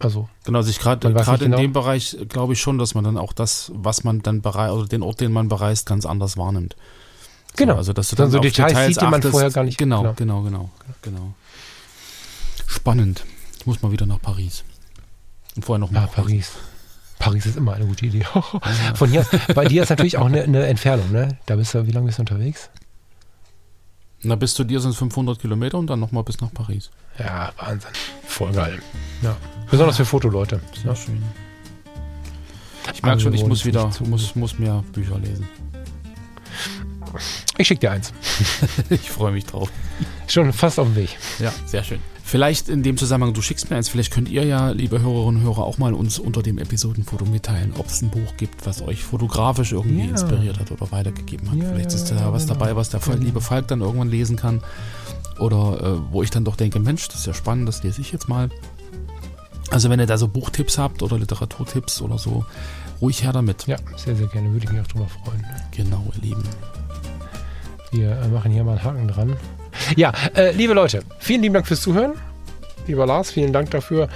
also 0.00 0.28
genau, 0.44 0.62
sich 0.62 0.78
gerade 0.78 1.12
gerade 1.12 1.44
in 1.44 1.50
genau. 1.50 1.62
dem 1.62 1.72
Bereich 1.72 2.16
glaube 2.28 2.52
ich 2.52 2.60
schon, 2.60 2.78
dass 2.78 2.94
man 2.94 3.04
dann 3.04 3.18
auch 3.18 3.32
das, 3.32 3.72
was 3.74 4.04
man 4.04 4.22
dann 4.22 4.42
bereist, 4.42 4.72
oder 4.72 4.86
den 4.86 5.02
Ort, 5.02 5.20
den 5.20 5.32
man 5.32 5.48
bereist, 5.48 5.86
ganz 5.86 6.06
anders 6.06 6.36
wahrnimmt. 6.36 6.76
So, 7.50 7.64
genau. 7.64 7.76
Also 7.76 7.92
dass 7.92 8.10
du 8.10 8.16
dann, 8.16 8.26
dann 8.26 8.32
so 8.32 8.38
Details, 8.38 8.68
Details 8.68 8.94
sieht, 8.94 9.02
die 9.02 9.06
man 9.06 9.22
vorher 9.22 9.50
gar 9.50 9.64
nicht. 9.64 9.78
Genau, 9.78 10.14
genau, 10.14 10.42
genau, 10.42 10.70
genau. 11.02 11.34
Spannend. 12.66 13.24
Ich 13.58 13.66
muss 13.66 13.82
mal 13.82 13.90
wieder 13.90 14.06
nach 14.06 14.20
Paris. 14.20 14.62
Und 15.56 15.64
vorher 15.64 15.80
noch 15.80 15.90
mal. 15.90 16.02
Ja, 16.02 16.06
Paris. 16.06 16.52
Paris 17.18 17.46
ist 17.46 17.56
immer 17.56 17.74
eine 17.74 17.86
gute 17.86 18.06
Idee. 18.06 18.24
Von 18.94 19.10
hier, 19.10 19.26
bei 19.54 19.64
dir 19.64 19.82
ist 19.82 19.88
natürlich 19.88 20.18
auch 20.18 20.26
eine, 20.26 20.42
eine 20.42 20.66
Entfernung, 20.66 21.10
ne? 21.10 21.38
Da 21.46 21.56
bist 21.56 21.74
du, 21.74 21.86
wie 21.86 21.90
lange 21.90 22.06
bist 22.06 22.18
du 22.18 22.22
unterwegs? 22.22 22.70
Na, 24.22 24.36
bis 24.36 24.54
zu 24.54 24.64
dir 24.64 24.80
sind 24.80 24.92
es 24.92 24.96
500 24.98 25.40
Kilometer 25.40 25.78
und 25.78 25.88
dann 25.88 26.00
nochmal 26.00 26.22
bis 26.24 26.40
nach 26.40 26.52
Paris. 26.52 26.90
Ja, 27.18 27.52
Wahnsinn. 27.56 27.90
Voll 28.24 28.52
geil. 28.52 28.80
Ja. 29.22 29.36
Besonders 29.70 29.96
für 29.96 30.04
Fotoleute. 30.04 30.60
Sehr 30.74 30.92
ja. 30.92 30.96
schön. 30.96 31.22
Ich 32.94 33.02
merke 33.02 33.20
schon, 33.20 33.34
ich 33.34 33.44
muss 33.44 33.64
wieder, 33.64 33.90
muss, 34.00 34.34
muss 34.34 34.58
mehr 34.58 34.82
Bücher 34.92 35.18
lesen. 35.18 35.46
Ich 37.56 37.66
schicke 37.66 37.80
dir 37.80 37.92
eins. 37.92 38.12
ich 38.90 39.10
freue 39.10 39.32
mich 39.32 39.46
drauf. 39.46 39.70
Schon 40.26 40.52
fast 40.52 40.78
auf 40.78 40.86
dem 40.88 40.96
Weg. 40.96 41.16
Ja, 41.38 41.52
sehr 41.66 41.82
schön. 41.84 42.00
Vielleicht 42.22 42.68
in 42.68 42.82
dem 42.82 42.98
Zusammenhang, 42.98 43.32
du 43.32 43.40
schickst 43.40 43.70
mir 43.70 43.76
eins, 43.76 43.88
vielleicht 43.88 44.12
könnt 44.12 44.28
ihr 44.28 44.44
ja, 44.44 44.70
liebe 44.70 45.00
Hörerinnen 45.00 45.40
und 45.40 45.42
Hörer, 45.42 45.64
auch 45.64 45.78
mal 45.78 45.94
uns 45.94 46.18
unter 46.18 46.42
dem 46.42 46.58
Episodenfoto 46.58 47.24
mitteilen, 47.24 47.72
ob 47.78 47.86
es 47.86 48.02
ein 48.02 48.10
Buch 48.10 48.36
gibt, 48.36 48.66
was 48.66 48.82
euch 48.82 49.02
fotografisch 49.02 49.72
irgendwie 49.72 50.04
ja. 50.04 50.10
inspiriert 50.10 50.58
hat 50.58 50.70
oder 50.70 50.92
weitergegeben 50.92 51.50
hat. 51.50 51.56
Ja, 51.56 51.70
vielleicht 51.72 51.94
ist 51.94 52.10
da 52.10 52.30
was 52.30 52.46
genau. 52.46 52.58
dabei, 52.58 52.76
was 52.76 52.90
der 52.90 53.00
genau. 53.00 53.16
liebe 53.16 53.40
Falk 53.40 53.68
dann 53.68 53.80
irgendwann 53.80 54.10
lesen 54.10 54.36
kann. 54.36 54.60
Oder 55.38 55.80
äh, 55.80 56.12
wo 56.12 56.22
ich 56.22 56.30
dann 56.30 56.44
doch 56.44 56.56
denke, 56.56 56.78
Mensch, 56.80 57.08
das 57.08 57.20
ist 57.20 57.26
ja 57.26 57.32
spannend, 57.34 57.66
das 57.66 57.82
lese 57.82 58.02
ich 58.02 58.12
jetzt 58.12 58.28
mal. 58.28 58.50
Also 59.70 59.90
wenn 59.90 60.00
ihr 60.00 60.06
da 60.06 60.16
so 60.16 60.28
Buchtipps 60.28 60.78
habt 60.78 61.02
oder 61.02 61.18
Literaturtipps 61.18 62.00
oder 62.00 62.18
so, 62.18 62.44
ruhig 63.00 63.22
her 63.22 63.32
damit. 63.32 63.66
Ja, 63.66 63.76
sehr, 63.96 64.16
sehr 64.16 64.26
gerne. 64.28 64.52
Würde 64.52 64.64
ich 64.64 64.72
mich 64.72 64.80
auch 64.80 64.86
drüber 64.86 65.06
freuen. 65.08 65.44
Genau, 65.76 66.04
ihr 66.16 66.22
Lieben. 66.22 66.42
Wir 67.90 68.10
äh, 68.18 68.28
machen 68.28 68.52
hier 68.52 68.64
mal 68.64 68.72
einen 68.72 68.84
Haken 68.84 69.08
dran. 69.08 69.36
Ja, 69.96 70.12
äh, 70.34 70.52
liebe 70.52 70.74
Leute, 70.74 71.02
vielen 71.18 71.42
lieben 71.42 71.54
Dank 71.54 71.66
fürs 71.66 71.80
Zuhören. 71.80 72.14
Lieber 72.86 73.06
Lars, 73.06 73.30
vielen 73.30 73.52
Dank 73.52 73.70
dafür, 73.70 74.08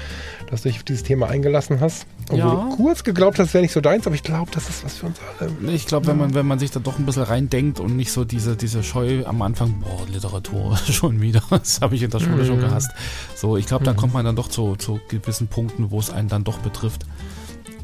dass 0.52 0.62
du 0.62 0.68
dich 0.68 0.76
auf 0.76 0.84
dieses 0.84 1.02
Thema 1.02 1.28
eingelassen 1.28 1.80
hast. 1.80 2.04
Obwohl 2.24 2.38
ja. 2.38 2.50
du 2.50 2.76
kurz 2.76 3.04
geglaubt 3.04 3.38
hast, 3.38 3.54
wäre 3.54 3.62
nicht 3.62 3.72
so 3.72 3.80
deins, 3.80 4.06
aber 4.06 4.14
ich 4.14 4.22
glaube, 4.22 4.50
das 4.52 4.68
ist 4.68 4.84
was 4.84 4.98
für 4.98 5.06
uns 5.06 5.18
alle. 5.40 5.72
Ich 5.72 5.86
glaube, 5.86 6.08
wenn 6.08 6.18
man, 6.18 6.34
wenn 6.34 6.46
man 6.46 6.58
sich 6.58 6.70
da 6.70 6.78
doch 6.78 6.98
ein 6.98 7.06
bisschen 7.06 7.22
reindenkt 7.22 7.80
und 7.80 7.96
nicht 7.96 8.12
so 8.12 8.26
diese, 8.26 8.54
diese 8.54 8.82
Scheu 8.82 9.24
am 9.24 9.40
Anfang, 9.40 9.80
boah, 9.80 10.06
Literatur 10.12 10.76
schon 10.90 11.22
wieder, 11.22 11.42
das 11.48 11.80
habe 11.80 11.94
ich 11.94 12.02
in 12.02 12.10
der 12.10 12.18
Schule 12.18 12.42
mhm. 12.42 12.46
schon 12.46 12.60
gehasst. 12.60 12.90
So, 13.34 13.56
ich 13.56 13.64
glaube, 13.64 13.86
da 13.86 13.94
mhm. 13.94 13.96
kommt 13.96 14.12
man 14.12 14.26
dann 14.26 14.36
doch 14.36 14.48
zu, 14.48 14.76
zu 14.76 15.00
gewissen 15.08 15.48
Punkten, 15.48 15.90
wo 15.90 15.98
es 15.98 16.10
einen 16.10 16.28
dann 16.28 16.44
doch 16.44 16.58
betrifft. 16.58 17.06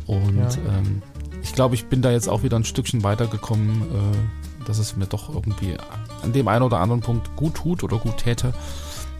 Und 0.06 0.36
ja. 0.36 0.50
ähm, 0.68 1.00
ich 1.42 1.54
glaube, 1.54 1.74
ich 1.74 1.86
bin 1.86 2.02
da 2.02 2.10
jetzt 2.10 2.28
auch 2.28 2.42
wieder 2.42 2.58
ein 2.58 2.64
Stückchen 2.64 3.02
weitergekommen, 3.02 3.80
äh, 3.80 4.66
dass 4.66 4.76
es 4.76 4.94
mir 4.94 5.06
doch 5.06 5.34
irgendwie 5.34 5.74
an 6.22 6.34
dem 6.34 6.46
einen 6.48 6.64
oder 6.64 6.80
anderen 6.80 7.00
Punkt 7.00 7.34
gut 7.34 7.54
tut 7.54 7.82
oder 7.82 7.96
gut 7.96 8.18
täte, 8.18 8.52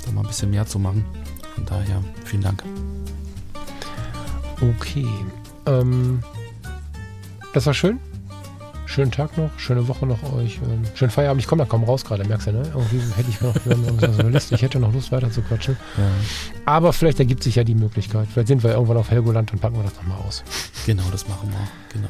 da 0.05 0.13
mal 0.13 0.21
ein 0.21 0.27
bisschen 0.27 0.51
mehr 0.51 0.67
zu 0.67 0.79
machen. 0.79 1.07
Von 1.55 1.65
daher, 1.65 2.05
vielen 2.27 2.43
Dank. 2.43 2.63
Okay. 4.61 5.09
Ähm, 5.67 6.23
das 7.53 7.67
war 7.67 7.75
schön. 7.75 7.99
Schönen 8.87 9.11
Tag 9.11 9.37
noch, 9.37 9.51
schöne 9.59 9.87
Woche 9.87 10.07
noch 10.07 10.23
euch. 10.33 10.59
Ähm, 10.65 10.83
schönen 10.95 11.11
Feierabend. 11.11 11.43
Ich 11.43 11.47
komme 11.47 11.63
da 11.63 11.69
kaum 11.69 11.85
raus 11.85 12.07
gerade, 12.07 12.25
merkst 12.25 12.47
du, 12.47 12.53
ne? 12.53 12.63
Irgendwie 12.75 13.01
hätte 13.17 13.29
ich 13.29 13.41
noch, 13.43 13.55
so 14.17 14.29
Liste. 14.29 14.55
Ich 14.55 14.63
hätte 14.63 14.81
noch 14.81 14.95
Lust 14.95 15.13
weiter 15.13 15.31
zu 15.31 15.43
quatschen. 15.43 15.77
Ja. 15.99 16.05
Aber 16.65 16.95
vielleicht 16.95 17.19
ergibt 17.19 17.43
sich 17.43 17.57
ja 17.57 17.65
die 17.65 17.75
Möglichkeit. 17.75 18.29
Vielleicht 18.33 18.49
sind 18.49 18.63
wir 18.63 18.73
irgendwann 18.73 18.97
auf 18.97 19.11
Helgoland 19.11 19.53
und 19.53 19.61
packen 19.61 19.77
wir 19.77 19.83
das 19.83 19.95
nochmal 19.97 20.19
aus. 20.27 20.43
Genau, 20.87 21.03
das 21.13 21.29
machen 21.29 21.51
wir. 21.51 21.69
Genau. 21.93 22.09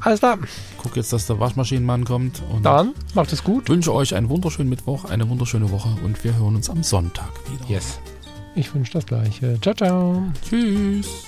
Alles 0.00 0.20
klar. 0.20 0.38
Guck 0.76 0.96
jetzt, 0.96 1.14
dass 1.14 1.26
der 1.26 1.40
Waschmaschinenmann 1.40 2.04
kommt. 2.04 2.42
Und 2.52 2.62
Dann 2.62 2.92
macht 3.14 3.32
es 3.32 3.42
gut. 3.42 3.70
Wünsche 3.70 3.94
euch 3.94 4.14
einen 4.14 4.28
wunderschönen 4.28 4.68
Mittwoch, 4.68 5.06
eine 5.06 5.28
wunderschöne 5.30 5.70
Woche 5.70 5.88
und 6.04 6.22
wir 6.24 6.36
hören 6.36 6.56
uns 6.56 6.68
am 6.68 6.82
Sonntag 6.82 7.30
wieder. 7.50 7.64
Yes. 7.70 7.98
Ich 8.54 8.74
wünsche 8.74 8.92
das 8.92 9.06
gleiche. 9.06 9.58
Ciao, 9.62 9.74
ciao. 9.74 10.22
Tschüss. 10.46 11.24